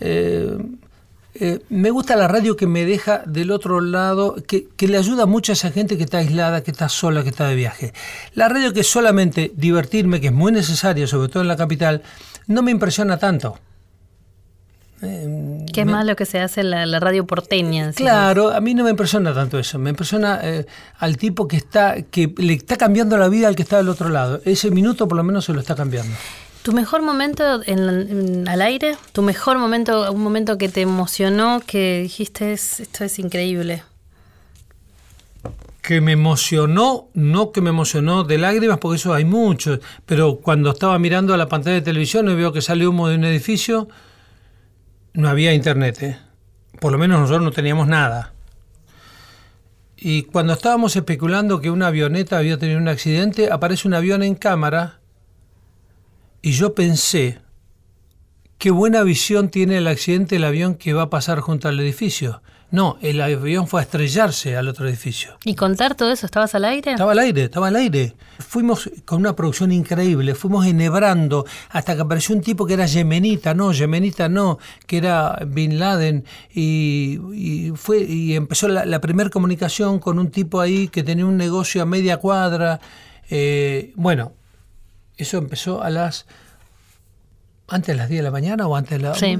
Eh, 0.00 0.58
eh, 1.34 1.60
me 1.68 1.90
gusta 1.90 2.16
la 2.16 2.26
radio 2.26 2.56
que 2.56 2.66
me 2.66 2.84
deja 2.84 3.22
del 3.24 3.52
otro 3.52 3.80
lado, 3.80 4.34
que, 4.48 4.66
que 4.76 4.88
le 4.88 4.98
ayuda 4.98 5.24
mucho 5.26 5.52
a 5.52 5.54
esa 5.54 5.70
gente 5.70 5.96
que 5.96 6.02
está 6.04 6.18
aislada, 6.18 6.64
que 6.64 6.72
está 6.72 6.88
sola, 6.88 7.22
que 7.22 7.28
está 7.28 7.46
de 7.46 7.54
viaje. 7.54 7.92
La 8.34 8.48
radio 8.48 8.72
que 8.72 8.82
solamente 8.82 9.52
divertirme, 9.54 10.20
que 10.20 10.26
es 10.28 10.32
muy 10.32 10.50
necesaria, 10.50 11.06
sobre 11.06 11.28
todo 11.28 11.42
en 11.42 11.48
la 11.48 11.56
capital, 11.56 12.02
no 12.48 12.62
me 12.62 12.72
impresiona 12.72 13.18
tanto. 13.18 13.58
Que 15.00 15.80
es 15.82 15.86
más 15.86 16.04
lo 16.04 16.16
que 16.16 16.26
se 16.26 16.40
hace 16.40 16.62
la, 16.62 16.84
la 16.86 16.98
radio 17.00 17.26
porteña. 17.26 17.86
decimos. 17.88 18.10
Claro, 18.10 18.50
a 18.50 18.60
mí 18.60 18.74
no 18.74 18.84
me 18.84 18.90
impresiona 18.90 19.32
tanto 19.32 19.58
eso. 19.58 19.78
Me 19.78 19.90
impresiona 19.90 20.40
eh, 20.42 20.66
al 20.98 21.16
tipo 21.16 21.46
que 21.46 21.56
está 21.56 22.02
que 22.02 22.32
le 22.36 22.54
está 22.54 22.76
cambiando 22.76 23.16
la 23.16 23.28
vida 23.28 23.48
al 23.48 23.56
que 23.56 23.62
está 23.62 23.76
del 23.78 23.88
otro 23.88 24.08
lado. 24.08 24.40
Ese 24.44 24.70
minuto 24.70 25.06
por 25.08 25.16
lo 25.16 25.24
menos 25.24 25.44
se 25.44 25.52
lo 25.52 25.60
está 25.60 25.74
cambiando. 25.76 26.14
¿Tu 26.62 26.72
mejor 26.72 27.02
momento 27.02 27.62
en, 27.64 27.78
en- 27.88 28.48
al 28.48 28.60
aire? 28.60 28.96
¿Tu 29.12 29.22
mejor 29.22 29.58
momento, 29.58 30.12
un 30.12 30.20
momento 30.22 30.58
que 30.58 30.68
te 30.68 30.80
emocionó, 30.82 31.62
que 31.64 32.00
dijiste, 32.02 32.52
"Es- 32.52 32.80
esto 32.80 33.04
es 33.04 33.18
increíble? 33.20 33.84
Que 35.80 36.00
me 36.02 36.12
emocionó, 36.12 37.08
no 37.14 37.52
que 37.52 37.60
me 37.62 37.70
emocionó 37.70 38.24
de 38.24 38.36
lágrimas, 38.36 38.78
porque 38.78 38.96
eso 38.96 39.14
hay 39.14 39.24
mucho, 39.24 39.78
pero 40.04 40.36
cuando 40.40 40.70
estaba 40.70 40.98
mirando 40.98 41.32
a 41.32 41.36
la 41.38 41.48
pantalla 41.48 41.76
de 41.76 41.82
televisión 41.82 42.28
y 42.28 42.34
veo 42.34 42.52
que 42.52 42.60
sale 42.60 42.86
humo 42.86 43.08
de 43.08 43.14
un 43.16 43.24
edificio, 43.24 43.88
no 45.18 45.28
había 45.28 45.52
internet. 45.52 46.02
¿eh? 46.02 46.16
Por 46.80 46.92
lo 46.92 46.98
menos 46.98 47.18
nosotros 47.18 47.42
no 47.42 47.50
teníamos 47.50 47.88
nada. 47.88 48.32
Y 49.96 50.22
cuando 50.22 50.52
estábamos 50.52 50.94
especulando 50.94 51.60
que 51.60 51.70
una 51.72 51.88
avioneta 51.88 52.38
había 52.38 52.56
tenido 52.56 52.78
un 52.78 52.86
accidente, 52.86 53.50
aparece 53.50 53.88
un 53.88 53.94
avión 53.94 54.22
en 54.22 54.36
cámara 54.36 55.00
y 56.40 56.52
yo 56.52 56.72
pensé, 56.72 57.40
qué 58.58 58.70
buena 58.70 59.02
visión 59.02 59.48
tiene 59.48 59.78
el 59.78 59.88
accidente 59.88 60.36
del 60.36 60.44
avión 60.44 60.76
que 60.76 60.92
va 60.92 61.02
a 61.02 61.10
pasar 61.10 61.40
junto 61.40 61.66
al 61.68 61.80
edificio. 61.80 62.40
No, 62.70 62.98
el 63.00 63.18
avión 63.22 63.66
fue 63.66 63.80
a 63.80 63.84
estrellarse 63.84 64.54
al 64.54 64.68
otro 64.68 64.86
edificio. 64.86 65.38
¿Y 65.44 65.54
contar 65.54 65.94
todo 65.94 66.12
eso? 66.12 66.26
¿Estabas 66.26 66.54
al 66.54 66.66
aire? 66.66 66.90
Estaba 66.92 67.12
al 67.12 67.18
aire, 67.18 67.44
estaba 67.44 67.68
al 67.68 67.76
aire. 67.76 68.14
Fuimos 68.40 68.90
con 69.06 69.20
una 69.20 69.34
producción 69.34 69.72
increíble, 69.72 70.34
fuimos 70.34 70.66
enhebrando 70.66 71.46
hasta 71.70 71.94
que 71.94 72.02
apareció 72.02 72.34
un 72.34 72.42
tipo 72.42 72.66
que 72.66 72.74
era 72.74 72.84
yemenita, 72.84 73.54
no, 73.54 73.72
yemenita 73.72 74.28
no, 74.28 74.58
que 74.86 74.98
era 74.98 75.38
Bin 75.46 75.78
Laden 75.78 76.24
y, 76.52 77.18
y 77.32 77.72
fue 77.74 78.00
y 78.02 78.34
empezó 78.36 78.68
la, 78.68 78.84
la 78.84 79.00
primera 79.00 79.30
comunicación 79.30 79.98
con 79.98 80.18
un 80.18 80.30
tipo 80.30 80.60
ahí 80.60 80.88
que 80.88 81.02
tenía 81.02 81.24
un 81.24 81.38
negocio 81.38 81.80
a 81.80 81.86
media 81.86 82.18
cuadra. 82.18 82.80
Eh, 83.30 83.92
bueno, 83.96 84.32
eso 85.16 85.38
empezó 85.38 85.82
a 85.82 85.88
las 85.88 86.26
antes 87.68 87.88
de 87.88 87.94
las 87.96 88.08
10 88.10 88.18
de 88.20 88.22
la 88.24 88.30
mañana 88.30 88.66
o 88.66 88.76
antes 88.76 88.90
de 88.90 89.08
la 89.08 89.14
Sí. 89.14 89.38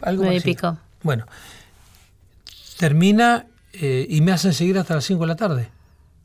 algo 0.00 0.22
y 0.24 0.26
parecido. 0.26 0.42
pico. 0.42 0.78
Bueno, 1.02 1.26
termina 2.78 3.46
eh, 3.72 4.06
y 4.08 4.20
me 4.20 4.32
hacen 4.32 4.52
seguir 4.52 4.78
hasta 4.78 4.94
las 4.94 5.04
5 5.04 5.20
de 5.22 5.26
la 5.26 5.36
tarde 5.36 5.68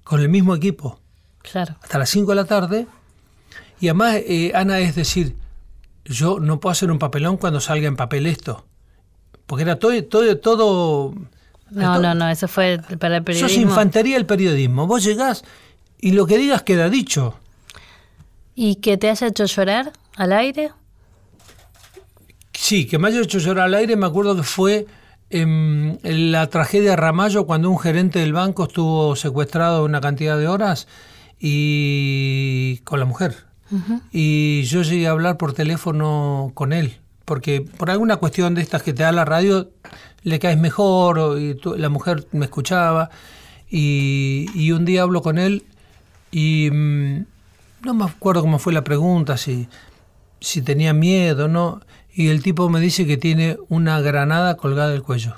con 0.03 0.19
el 0.21 0.29
mismo 0.29 0.55
equipo 0.55 0.99
Claro. 1.41 1.75
hasta 1.81 1.97
las 1.97 2.09
5 2.09 2.31
de 2.31 2.35
la 2.35 2.45
tarde. 2.45 2.87
Y 3.79 3.87
además, 3.87 4.15
eh, 4.17 4.51
Ana, 4.55 4.79
es 4.79 4.95
decir, 4.95 5.35
yo 6.05 6.39
no 6.39 6.59
puedo 6.59 6.71
hacer 6.71 6.91
un 6.91 6.99
papelón 6.99 7.37
cuando 7.37 7.59
salga 7.61 7.87
en 7.87 7.95
papel 7.95 8.25
esto. 8.25 8.65
Porque 9.45 9.63
era 9.63 9.77
todo, 9.79 10.03
todo, 10.05 10.37
todo. 10.37 11.13
No, 11.71 11.99
no, 11.99 12.13
no, 12.13 12.29
eso 12.29 12.47
fue 12.47 12.79
para 12.99 13.17
el 13.17 13.21
Sos 13.21 13.25
periodismo. 13.25 13.63
infantería 13.69 14.15
del 14.15 14.25
periodismo. 14.25 14.85
Vos 14.87 15.03
llegás 15.03 15.43
y 15.99 16.11
lo 16.11 16.25
que 16.25 16.37
digas 16.37 16.63
queda 16.63 16.89
dicho. 16.89 17.39
¿Y 18.55 18.75
que 18.75 18.97
te 18.97 19.09
haya 19.09 19.27
hecho 19.27 19.45
llorar 19.45 19.93
al 20.17 20.33
aire? 20.33 20.71
Sí, 22.53 22.85
que 22.85 22.99
me 22.99 23.07
haya 23.07 23.21
hecho 23.21 23.39
llorar 23.39 23.65
al 23.65 23.75
aire, 23.75 23.95
me 23.95 24.05
acuerdo 24.05 24.35
que 24.35 24.43
fue 24.43 24.85
en 25.29 25.99
la 26.03 26.47
tragedia 26.47 26.91
de 26.91 26.95
Ramallo 26.95 27.45
cuando 27.45 27.69
un 27.69 27.79
gerente 27.79 28.19
del 28.19 28.33
banco 28.33 28.63
estuvo 28.63 29.15
secuestrado 29.15 29.85
una 29.85 30.01
cantidad 30.01 30.37
de 30.37 30.47
horas 30.47 30.87
y 31.39 32.77
con 32.83 32.99
la 32.99 33.05
mujer. 33.05 33.35
Y 34.11 34.63
yo 34.63 34.81
llegué 34.81 35.07
a 35.07 35.11
hablar 35.11 35.37
por 35.37 35.53
teléfono 35.53 36.51
con 36.55 36.73
él, 36.73 36.97
porque 37.25 37.61
por 37.61 37.91
alguna 37.91 38.17
cuestión 38.17 38.55
de 38.55 38.63
estas 38.63 38.81
que 38.81 38.93
te 38.93 39.03
da 39.03 39.11
la 39.11 39.25
radio, 39.25 39.69
le 40.23 40.39
caes 40.39 40.57
mejor, 40.57 41.39
y 41.39 41.55
la 41.77 41.89
mujer 41.89 42.25
me 42.31 42.45
escuchaba, 42.45 43.11
y, 43.69 44.47
y 44.55 44.71
un 44.71 44.85
día 44.85 45.03
hablo 45.03 45.21
con 45.21 45.37
él 45.37 45.63
y 46.31 46.69
mm, 46.71 47.25
no 47.83 47.93
me 47.93 48.05
acuerdo 48.05 48.41
cómo 48.41 48.59
fue 48.59 48.73
la 48.73 48.83
pregunta, 48.83 49.37
si, 49.37 49.67
si 50.39 50.61
tenía 50.61 50.93
miedo 50.93 51.45
o 51.45 51.47
no, 51.47 51.81
y 52.13 52.29
el 52.29 52.41
tipo 52.41 52.69
me 52.69 52.79
dice 52.79 53.05
que 53.05 53.17
tiene 53.17 53.57
una 53.69 54.01
granada 54.01 54.57
colgada 54.57 54.89
del 54.89 55.03
cuello 55.03 55.35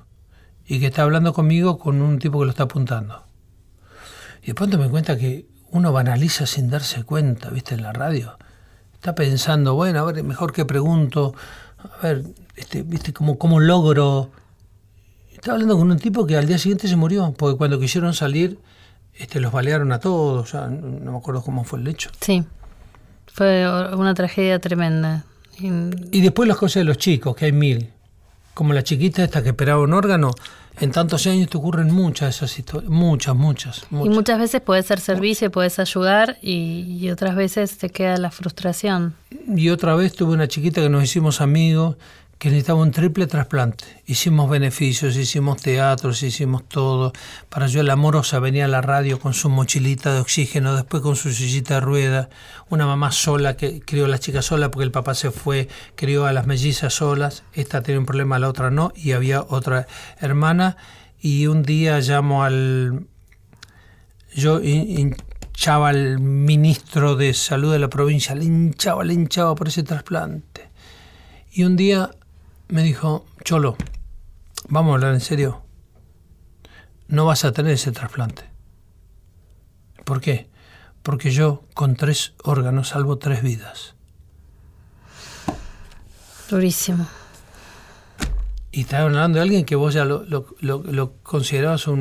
y 0.65 0.79
que 0.79 0.87
está 0.87 1.03
hablando 1.03 1.33
conmigo 1.33 1.77
con 1.77 2.01
un 2.01 2.19
tipo 2.19 2.39
que 2.39 2.45
lo 2.45 2.51
está 2.51 2.63
apuntando. 2.63 3.23
Y 4.41 4.47
de 4.47 4.53
pronto 4.55 4.77
me 4.77 4.89
cuenta 4.89 5.17
que 5.17 5.45
uno 5.71 5.91
banaliza 5.91 6.45
sin 6.45 6.69
darse 6.69 7.03
cuenta, 7.03 7.49
¿viste? 7.49 7.75
En 7.75 7.83
la 7.83 7.93
radio. 7.93 8.37
Está 8.93 9.15
pensando, 9.15 9.73
bueno, 9.75 9.99
a 9.99 10.03
ver, 10.05 10.23
mejor 10.23 10.53
que 10.53 10.65
pregunto, 10.65 11.33
a 11.77 12.03
ver, 12.03 12.23
este, 12.55 12.83
¿viste? 12.83 13.13
¿Cómo, 13.13 13.37
cómo 13.37 13.59
logro? 13.59 14.31
Estaba 15.31 15.55
hablando 15.55 15.77
con 15.77 15.91
un 15.91 15.99
tipo 15.99 16.25
que 16.25 16.37
al 16.37 16.47
día 16.47 16.57
siguiente 16.57 16.87
se 16.87 16.95
murió, 16.95 17.33
porque 17.37 17.57
cuando 17.57 17.79
quisieron 17.79 18.13
salir, 18.13 18.59
este, 19.13 19.39
los 19.39 19.51
balearon 19.51 19.91
a 19.91 19.99
todos, 19.99 20.53
no 20.53 21.11
me 21.11 21.17
acuerdo 21.17 21.41
cómo 21.41 21.63
fue 21.63 21.79
el 21.79 21.87
hecho. 21.87 22.09
Sí. 22.21 22.45
Fue 23.27 23.65
una 23.95 24.13
tragedia 24.13 24.59
tremenda. 24.59 25.25
Y- 26.11 26.21
después 26.21 26.47
las 26.47 26.57
cosas 26.57 26.81
de 26.81 26.83
los 26.85 26.97
chicos, 26.97 27.35
que 27.35 27.45
hay 27.45 27.51
mil. 27.51 27.89
Como 28.53 28.73
la 28.73 28.83
chiquita 28.83 29.23
esta 29.23 29.41
que 29.41 29.49
esperaba 29.49 29.81
un 29.81 29.93
órgano, 29.93 30.31
en 30.79 30.91
tantos 30.91 31.25
años 31.27 31.49
te 31.49 31.57
ocurren 31.57 31.91
muchas 31.93 32.27
de 32.27 32.29
esas 32.45 32.59
historias, 32.59 32.89
muchas, 32.89 33.35
muchas, 33.35 33.83
Y 33.91 33.95
muchas. 33.95 34.13
muchas 34.15 34.39
veces 34.39 34.61
puedes 34.61 34.85
ser 34.85 34.99
servicio, 34.99 35.51
puedes 35.51 35.79
ayudar 35.79 36.37
y, 36.41 36.97
y 36.99 37.09
otras 37.11 37.35
veces 37.35 37.77
te 37.77 37.89
queda 37.89 38.17
la 38.17 38.31
frustración. 38.31 39.13
Y 39.55 39.69
otra 39.69 39.95
vez 39.95 40.13
tuve 40.13 40.33
una 40.33 40.47
chiquita 40.47 40.81
que 40.81 40.89
nos 40.89 41.03
hicimos 41.03 41.39
amigos 41.41 41.95
que 42.41 42.49
necesitaba 42.49 42.81
un 42.81 42.89
triple 42.89 43.27
trasplante. 43.27 44.01
Hicimos 44.07 44.49
beneficios, 44.49 45.15
hicimos 45.15 45.61
teatros, 45.61 46.23
hicimos 46.23 46.67
todo. 46.67 47.13
Para 47.49 47.67
yo 47.67 47.83
la 47.83 47.93
amorosa 47.93 48.39
venía 48.39 48.65
a 48.65 48.67
la 48.67 48.81
radio 48.81 49.19
con 49.19 49.35
su 49.35 49.47
mochilita 49.47 50.11
de 50.11 50.21
oxígeno, 50.21 50.75
después 50.75 51.03
con 51.03 51.15
su 51.15 51.31
sillita 51.31 51.75
de 51.75 51.81
rueda. 51.81 52.29
Una 52.69 52.87
mamá 52.87 53.11
sola 53.11 53.55
que 53.57 53.81
crió 53.81 54.05
a 54.05 54.07
la 54.07 54.17
chica 54.17 54.41
sola 54.41 54.71
porque 54.71 54.85
el 54.85 54.91
papá 54.91 55.13
se 55.13 55.29
fue, 55.29 55.67
crió 55.93 56.25
a 56.25 56.33
las 56.33 56.47
mellizas 56.47 56.95
solas. 56.95 57.43
Esta 57.53 57.83
tenía 57.83 57.99
un 57.99 58.07
problema, 58.07 58.39
la 58.39 58.49
otra 58.49 58.71
no. 58.71 58.91
Y 58.95 59.11
había 59.11 59.43
otra 59.43 59.85
hermana. 60.19 60.77
Y 61.19 61.45
un 61.45 61.61
día 61.61 61.99
llamo 61.99 62.43
al 62.43 63.05
yo 64.33 64.59
hin- 64.61 64.87
hinchaba 65.53 65.89
al 65.89 66.17
ministro 66.19 67.15
de 67.15 67.35
salud 67.35 67.71
de 67.71 67.77
la 67.77 67.89
provincia, 67.91 68.33
le 68.33 68.45
hinchaba, 68.45 69.03
le 69.03 69.13
hinchaba 69.13 69.53
por 69.53 69.67
ese 69.67 69.83
trasplante. 69.83 70.71
Y 71.53 71.65
un 71.65 71.75
día 71.75 72.09
me 72.71 72.81
dijo, 72.83 73.25
Cholo, 73.43 73.75
vamos 74.69 74.91
a 74.91 74.95
hablar 74.95 75.13
en 75.13 75.21
serio, 75.21 75.61
no 77.07 77.25
vas 77.25 77.45
a 77.45 77.51
tener 77.51 77.73
ese 77.73 77.91
trasplante. 77.91 78.43
¿Por 80.05 80.19
qué? 80.21 80.49
Porque 81.03 81.31
yo 81.31 81.63
con 81.73 81.95
tres 81.95 82.33
órganos 82.43 82.89
salvo 82.89 83.17
tres 83.17 83.43
vidas. 83.43 83.95
Durísimo. 86.49 87.07
Y 88.71 88.81
estaban 88.81 89.07
hablando 89.15 89.37
de 89.37 89.43
alguien 89.43 89.65
que 89.65 89.75
vos 89.75 89.93
ya 89.93 90.05
lo, 90.05 90.23
lo, 90.25 90.47
lo- 90.59 90.83
lo 90.83 91.13
considerabas 91.23 91.87
un, 91.87 91.99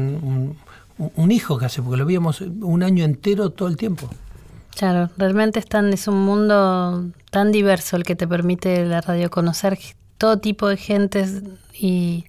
un- 0.98 1.12
un 1.16 1.30
hijo 1.32 1.56
casi, 1.58 1.80
porque 1.80 1.96
lo 1.96 2.06
veíamos 2.06 2.40
un 2.42 2.82
año 2.82 3.04
entero 3.04 3.50
todo 3.50 3.68
el 3.68 3.76
tiempo. 3.76 4.08
Claro, 4.76 5.10
realmente 5.16 5.58
es, 5.58 5.66
tan- 5.66 5.92
es 5.92 6.06
un 6.08 6.20
mundo 6.24 7.06
tan 7.30 7.50
diverso 7.52 7.96
el 7.96 8.04
que 8.04 8.14
te 8.16 8.28
permite 8.28 8.84
la 8.84 9.00
radio 9.00 9.30
conocer 9.30 9.78
todo 10.20 10.38
tipo 10.38 10.68
de 10.68 10.76
gentes 10.76 11.42
y, 11.72 12.26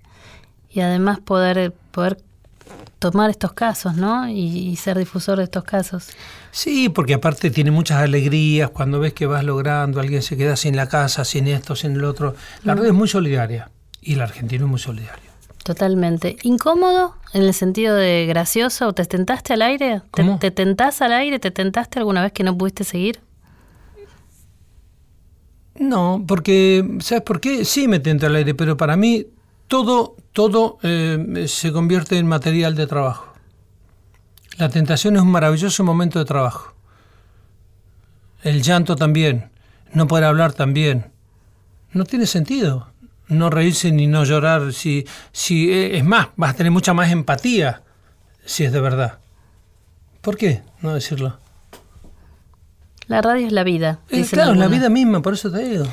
y 0.70 0.80
además 0.80 1.20
poder, 1.20 1.74
poder 1.92 2.18
tomar 3.00 3.30
estos 3.30 3.52
casos, 3.52 3.96
¿no? 3.96 4.30
Y, 4.30 4.70
y 4.70 4.78
ser 4.78 4.98
difusor 4.98 5.40
de 5.40 5.44
estos 5.44 5.66
casos. 5.66 6.08
Sí, 6.52 6.88
porque 6.88 7.16
aparte 7.16 7.52
tiene 7.52 7.70
muchas 7.70 7.98
alegrías 7.98 8.70
cuando 8.70 9.02
ves 9.02 9.12
que 9.12 9.26
vas 9.26 9.44
logrando, 9.44 10.00
alguien 10.00 10.22
se 10.22 10.38
queda 10.38 10.56
sin 10.56 10.78
la 10.78 10.88
casa, 10.88 11.26
sin 11.26 11.50
esto, 11.50 11.76
sin 11.76 11.92
el 11.92 12.06
otro. 12.06 12.34
La 12.64 12.76
red 12.76 12.86
es 12.86 12.94
muy 12.94 13.10
solidaria 13.10 13.70
y 14.00 14.14
el 14.14 14.22
argentino 14.22 14.66
es 14.66 14.72
muy 14.72 14.80
solidario. 14.80 15.30
Totalmente. 15.66 16.38
¿Incómodo 16.44 17.18
en 17.34 17.44
el 17.44 17.54
sentido 17.54 17.98
de 17.98 18.26
gracioso? 18.26 18.94
¿Te 18.94 19.04
tentaste 19.04 19.52
al 19.52 19.64
aire? 19.64 20.02
¿Te, 20.14 20.22
¿Cómo? 20.22 20.40
te 20.40 20.50
tentás 20.52 21.02
al 21.02 21.12
aire? 21.12 21.40
¿Te 21.40 21.52
tentaste 21.52 22.00
alguna 22.00 22.22
vez 22.24 22.32
que 22.32 22.46
no 22.46 22.58
pudiste 22.58 22.86
seguir? 22.86 23.20
No, 25.82 26.24
porque, 26.28 26.98
¿sabes 27.00 27.24
por 27.24 27.42
qué? 27.42 27.66
Sí 27.66 27.88
me 27.88 28.00
tenta 28.00 28.28
al 28.28 28.36
aire, 28.36 28.54
pero 28.54 28.78
para 28.78 28.96
mí 28.96 29.26
todo, 29.68 30.16
todo 30.32 30.78
eh, 30.84 31.46
se 31.48 31.72
convierte 31.72 32.18
en 32.18 32.28
material 32.28 32.76
de 32.76 32.88
trabajo. 32.88 33.34
La 34.58 34.70
tentación 34.70 35.16
es 35.16 35.22
un 35.22 35.32
maravilloso 35.32 35.84
momento 35.84 36.20
de 36.20 36.26
trabajo. 36.26 36.74
El 38.44 38.62
llanto 38.62 38.96
también, 38.96 39.50
no 39.94 40.08
poder 40.08 40.26
hablar 40.26 40.54
también. 40.54 41.12
No 41.94 42.06
tiene 42.06 42.26
sentido 42.26 42.92
no 43.32 43.50
reírse 43.50 43.92
ni 43.92 44.08
no 44.08 44.24
llorar. 44.24 44.74
Si, 44.74 45.06
si, 45.32 45.72
eh, 45.72 45.98
es 45.98 46.04
más, 46.04 46.28
vas 46.36 46.52
a 46.52 46.58
tener 46.58 46.72
mucha 46.72 46.94
más 46.94 47.12
empatía 47.12 47.82
si 48.46 48.66
es 48.66 48.72
de 48.72 48.82
verdad. 48.82 49.20
¿Por 50.22 50.38
qué 50.38 50.62
no 50.82 50.94
decirlo? 50.94 51.38
La 53.12 53.22
radio 53.22 53.46
es 53.48 53.52
la 53.54 53.64
vida. 53.64 54.00
Eh, 54.10 54.26
claro, 54.30 54.54
es 54.54 54.58
la 54.58 54.68
vida 54.68 54.90
misma, 54.90 55.22
por 55.22 55.34
eso 55.34 55.52
te 55.52 55.60
digo. 55.60 55.86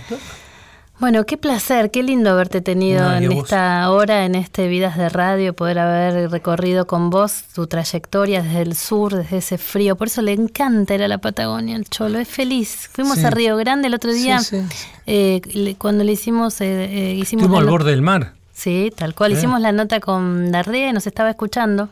Bueno, 1.00 1.24
qué 1.26 1.36
placer, 1.36 1.92
qué 1.92 2.02
lindo 2.02 2.30
haberte 2.30 2.60
tenido 2.60 3.02
No, 3.08 3.16
en 3.16 3.28
vos. 3.28 3.44
esta 3.44 3.88
hora, 3.90 4.24
en 4.24 4.34
este 4.34 4.66
Vidas 4.66 4.96
de 4.98 5.08
Radio, 5.08 5.54
poder 5.54 5.78
haber 5.78 6.28
recorrido 6.28 6.88
con 6.88 7.08
vos 7.10 7.44
tu 7.54 7.68
trayectoria 7.68 8.42
desde 8.42 8.62
el 8.62 8.74
sur, 8.74 9.14
desde 9.14 9.36
ese 9.36 9.58
frío. 9.58 9.94
Por 9.94 10.08
eso 10.08 10.22
le 10.22 10.32
encanta 10.32 10.96
ir 10.96 11.02
a 11.04 11.08
la 11.08 11.18
Patagonia, 11.18 11.76
el 11.76 11.84
Cholo, 11.88 12.18
es 12.18 12.26
feliz. 12.26 12.88
Fuimos 12.92 13.18
Sí. 13.18 13.24
a 13.26 13.30
Río 13.30 13.56
Grande 13.56 13.86
el 13.86 13.94
otro 13.94 14.12
día, 14.12 14.40
Sí, 14.40 14.56
sí. 14.60 14.86
eh, 15.06 15.40
le- 15.52 15.76
cuando 15.76 16.02
le 16.02 16.10
hicimos, 16.12 16.60
eh, 16.60 16.84
eh, 16.86 17.14
hicimos 17.14 17.44
Estuvimos 17.44 17.60
al 17.60 17.70
borde 17.70 17.92
del 17.92 18.02
mar. 18.02 18.32
Sí, 18.52 18.92
tal 18.96 19.14
cual. 19.14 19.30
Eh. 19.30 19.34
Hicimos 19.36 19.60
la 19.60 19.70
nota 19.70 20.00
con 20.00 20.50
Dardea 20.50 20.90
y 20.90 20.92
nos 20.92 21.06
estaba 21.06 21.30
escuchando. 21.30 21.90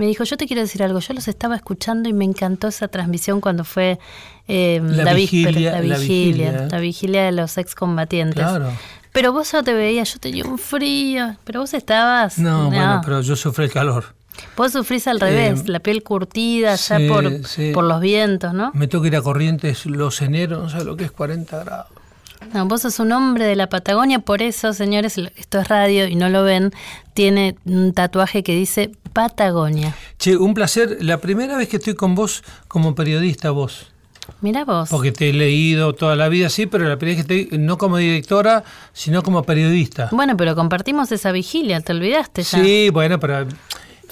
Me 0.00 0.06
dijo, 0.06 0.24
yo 0.24 0.38
te 0.38 0.46
quiero 0.46 0.62
decir 0.62 0.82
algo, 0.82 0.98
yo 1.00 1.12
los 1.12 1.28
estaba 1.28 1.54
escuchando 1.54 2.08
y 2.08 2.14
me 2.14 2.24
encantó 2.24 2.68
esa 2.68 2.88
transmisión 2.88 3.42
cuando 3.42 3.64
fue 3.64 3.98
eh, 4.48 4.80
La 4.82 5.04
la, 5.04 5.12
víspera, 5.12 5.50
vigilia, 5.50 5.72
la 5.72 5.80
vigilia, 5.98 6.68
la 6.70 6.78
vigilia 6.78 7.24
de 7.26 7.32
los 7.32 7.58
excombatientes. 7.58 8.42
Claro. 8.42 8.72
Pero 9.12 9.34
vos 9.34 9.52
yo 9.52 9.62
te 9.62 9.74
veía, 9.74 10.02
yo 10.04 10.18
tenía 10.18 10.46
un 10.46 10.56
frío, 10.56 11.36
pero 11.44 11.60
vos 11.60 11.74
estabas... 11.74 12.38
No, 12.38 12.70
bueno, 12.70 13.02
pero 13.04 13.20
yo 13.20 13.36
sufrí 13.36 13.66
el 13.66 13.72
calor. 13.72 14.14
Vos 14.56 14.72
sufrís 14.72 15.06
al 15.06 15.20
revés, 15.20 15.60
Eh, 15.60 15.64
la 15.66 15.80
piel 15.80 16.02
curtida 16.02 16.76
ya 16.76 16.98
por, 17.06 17.46
sí. 17.46 17.72
por 17.74 17.84
los 17.84 18.00
vientos, 18.00 18.54
¿no? 18.54 18.70
Me 18.72 18.88
tengo 18.88 19.02
que 19.02 19.08
ir 19.08 19.16
a 19.16 19.20
Corrientes 19.20 19.84
los 19.84 20.22
eneros, 20.22 20.62
no 20.62 20.70
sabes 20.70 20.86
lo 20.86 20.96
que 20.96 21.04
es 21.04 21.10
40 21.10 21.62
grados. 21.62 21.99
No, 22.52 22.66
vos 22.66 22.82
sos 22.82 22.98
un 22.98 23.12
hombre 23.12 23.44
de 23.44 23.54
la 23.54 23.68
Patagonia, 23.68 24.18
por 24.18 24.42
eso, 24.42 24.72
señores, 24.72 25.18
esto 25.36 25.60
es 25.60 25.68
radio 25.68 26.08
y 26.08 26.16
no 26.16 26.28
lo 26.28 26.42
ven, 26.42 26.72
tiene 27.14 27.56
un 27.64 27.92
tatuaje 27.92 28.42
que 28.42 28.54
dice 28.54 28.90
Patagonia. 29.12 29.94
Che, 30.18 30.36
un 30.36 30.54
placer. 30.54 30.98
La 31.00 31.18
primera 31.18 31.56
vez 31.56 31.68
que 31.68 31.76
estoy 31.76 31.94
con 31.94 32.14
vos 32.14 32.42
como 32.66 32.94
periodista, 32.94 33.50
vos. 33.50 33.92
Mira 34.40 34.64
vos. 34.64 34.88
Porque 34.88 35.12
te 35.12 35.30
he 35.30 35.32
leído 35.32 35.94
toda 35.94 36.16
la 36.16 36.28
vida, 36.28 36.48
sí, 36.48 36.66
pero 36.66 36.88
la 36.88 36.96
primera 36.96 37.18
vez 37.18 37.26
que 37.26 37.44
estoy, 37.44 37.58
no 37.58 37.78
como 37.78 37.96
directora, 37.98 38.64
sino 38.92 39.22
como 39.22 39.42
periodista. 39.44 40.08
Bueno, 40.12 40.36
pero 40.36 40.54
compartimos 40.54 41.12
esa 41.12 41.32
vigilia, 41.32 41.80
te 41.80 41.92
olvidaste 41.92 42.42
ya. 42.42 42.62
Sí, 42.62 42.90
bueno, 42.90 43.20
pero... 43.20 43.46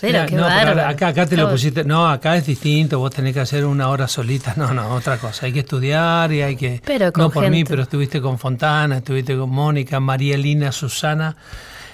Pero 0.01 0.27
qué 0.27 0.37
no, 0.37 0.47
pero 0.47 0.87
acá, 0.87 1.09
acá 1.09 1.27
te 1.27 1.37
lo 1.37 1.51
pusiste. 1.51 1.85
No, 1.85 2.09
acá 2.09 2.37
es 2.37 2.47
distinto. 2.47 2.99
Vos 2.99 3.11
tenés 3.11 3.35
que 3.35 3.41
hacer 3.41 3.65
una 3.65 3.89
hora 3.89 4.09
solita. 4.09 4.55
No, 4.59 4.75
no, 4.75 4.89
otra 4.95 5.19
cosa. 5.19 5.47
Hay 5.47 5.53
que 5.53 5.61
estudiar 5.61 6.33
y 6.33 6.43
hay 6.43 6.57
que. 6.57 6.83
Pero 6.85 7.13
con 7.13 7.23
no 7.23 7.31
por 7.31 7.49
mí, 7.49 7.59
gente. 7.59 7.71
pero 7.71 7.83
estuviste 7.83 8.21
con 8.21 8.39
Fontana, 8.39 8.99
estuviste 8.99 9.37
con 9.37 9.51
Mónica, 9.51 10.01
María 10.01 10.37
Lina, 10.37 10.73
Susana. 10.73 11.37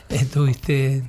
Estuviste. 0.08 1.02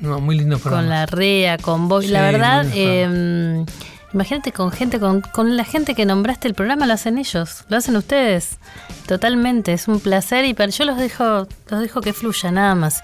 No, 0.00 0.20
muy 0.20 0.36
lindo 0.38 0.58
programa. 0.58 0.82
Con 0.82 0.90
la 0.90 1.06
REA, 1.06 1.58
con 1.58 1.88
vos. 1.88 2.04
Sí, 2.04 2.10
la 2.10 2.22
verdad, 2.22 2.66
eh, 2.74 3.64
Imagínate 4.12 4.52
con 4.52 4.72
gente, 4.72 4.98
con, 4.98 5.20
con 5.20 5.56
la 5.56 5.64
gente 5.64 5.94
que 5.94 6.04
nombraste 6.04 6.48
el 6.48 6.54
programa, 6.54 6.86
lo 6.86 6.94
hacen 6.94 7.18
ellos, 7.18 7.64
lo 7.68 7.76
hacen 7.76 7.96
ustedes. 7.96 8.58
Totalmente, 9.06 9.72
es 9.72 9.88
un 9.88 10.00
placer 10.00 10.44
y 10.44 10.54
yo 10.54 10.84
los 10.84 10.96
dejo, 10.96 11.48
los 11.68 11.80
dejo 11.80 12.00
que 12.00 12.12
fluya, 12.12 12.50
nada 12.50 12.74
más. 12.74 13.02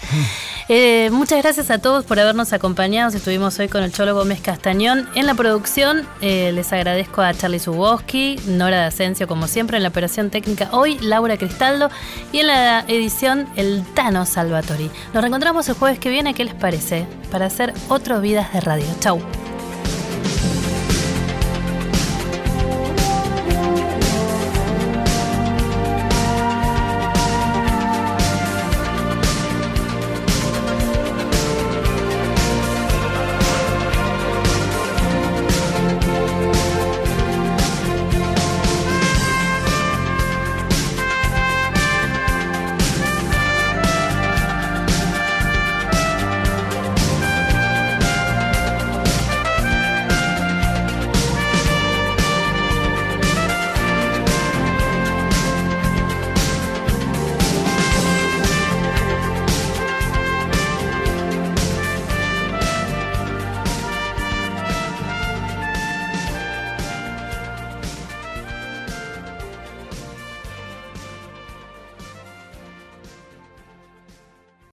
Eh, 0.68 1.10
muchas 1.12 1.40
gracias 1.42 1.70
a 1.70 1.78
todos 1.78 2.04
por 2.04 2.18
habernos 2.18 2.52
acompañado. 2.52 3.16
Estuvimos 3.16 3.56
hoy 3.60 3.68
con 3.68 3.84
el 3.84 3.92
Cholo 3.92 4.14
Gómez 4.14 4.40
Castañón. 4.40 5.08
En 5.14 5.26
la 5.26 5.34
producción 5.34 6.06
eh, 6.20 6.50
les 6.52 6.72
agradezco 6.72 7.22
a 7.22 7.32
Charlie 7.34 7.60
Suboski, 7.60 8.40
Nora 8.48 8.80
de 8.80 8.84
Asensio, 8.86 9.28
como 9.28 9.46
siempre, 9.46 9.76
en 9.76 9.84
la 9.84 9.90
operación 9.90 10.30
técnica 10.30 10.68
hoy, 10.72 10.98
Laura 11.00 11.36
Cristaldo 11.36 11.88
y 12.32 12.40
en 12.40 12.48
la 12.48 12.80
edición 12.88 13.48
el 13.54 13.84
Tano 13.94 14.26
Salvatori. 14.26 14.90
Nos 15.14 15.22
reencontramos 15.22 15.68
el 15.68 15.76
jueves 15.76 16.00
que 16.00 16.10
viene, 16.10 16.34
¿qué 16.34 16.44
les 16.44 16.54
parece? 16.54 17.06
Para 17.30 17.46
hacer 17.46 17.72
otro 17.88 18.20
Vidas 18.20 18.52
de 18.52 18.60
Radio. 18.60 18.86
Chau. 19.00 19.20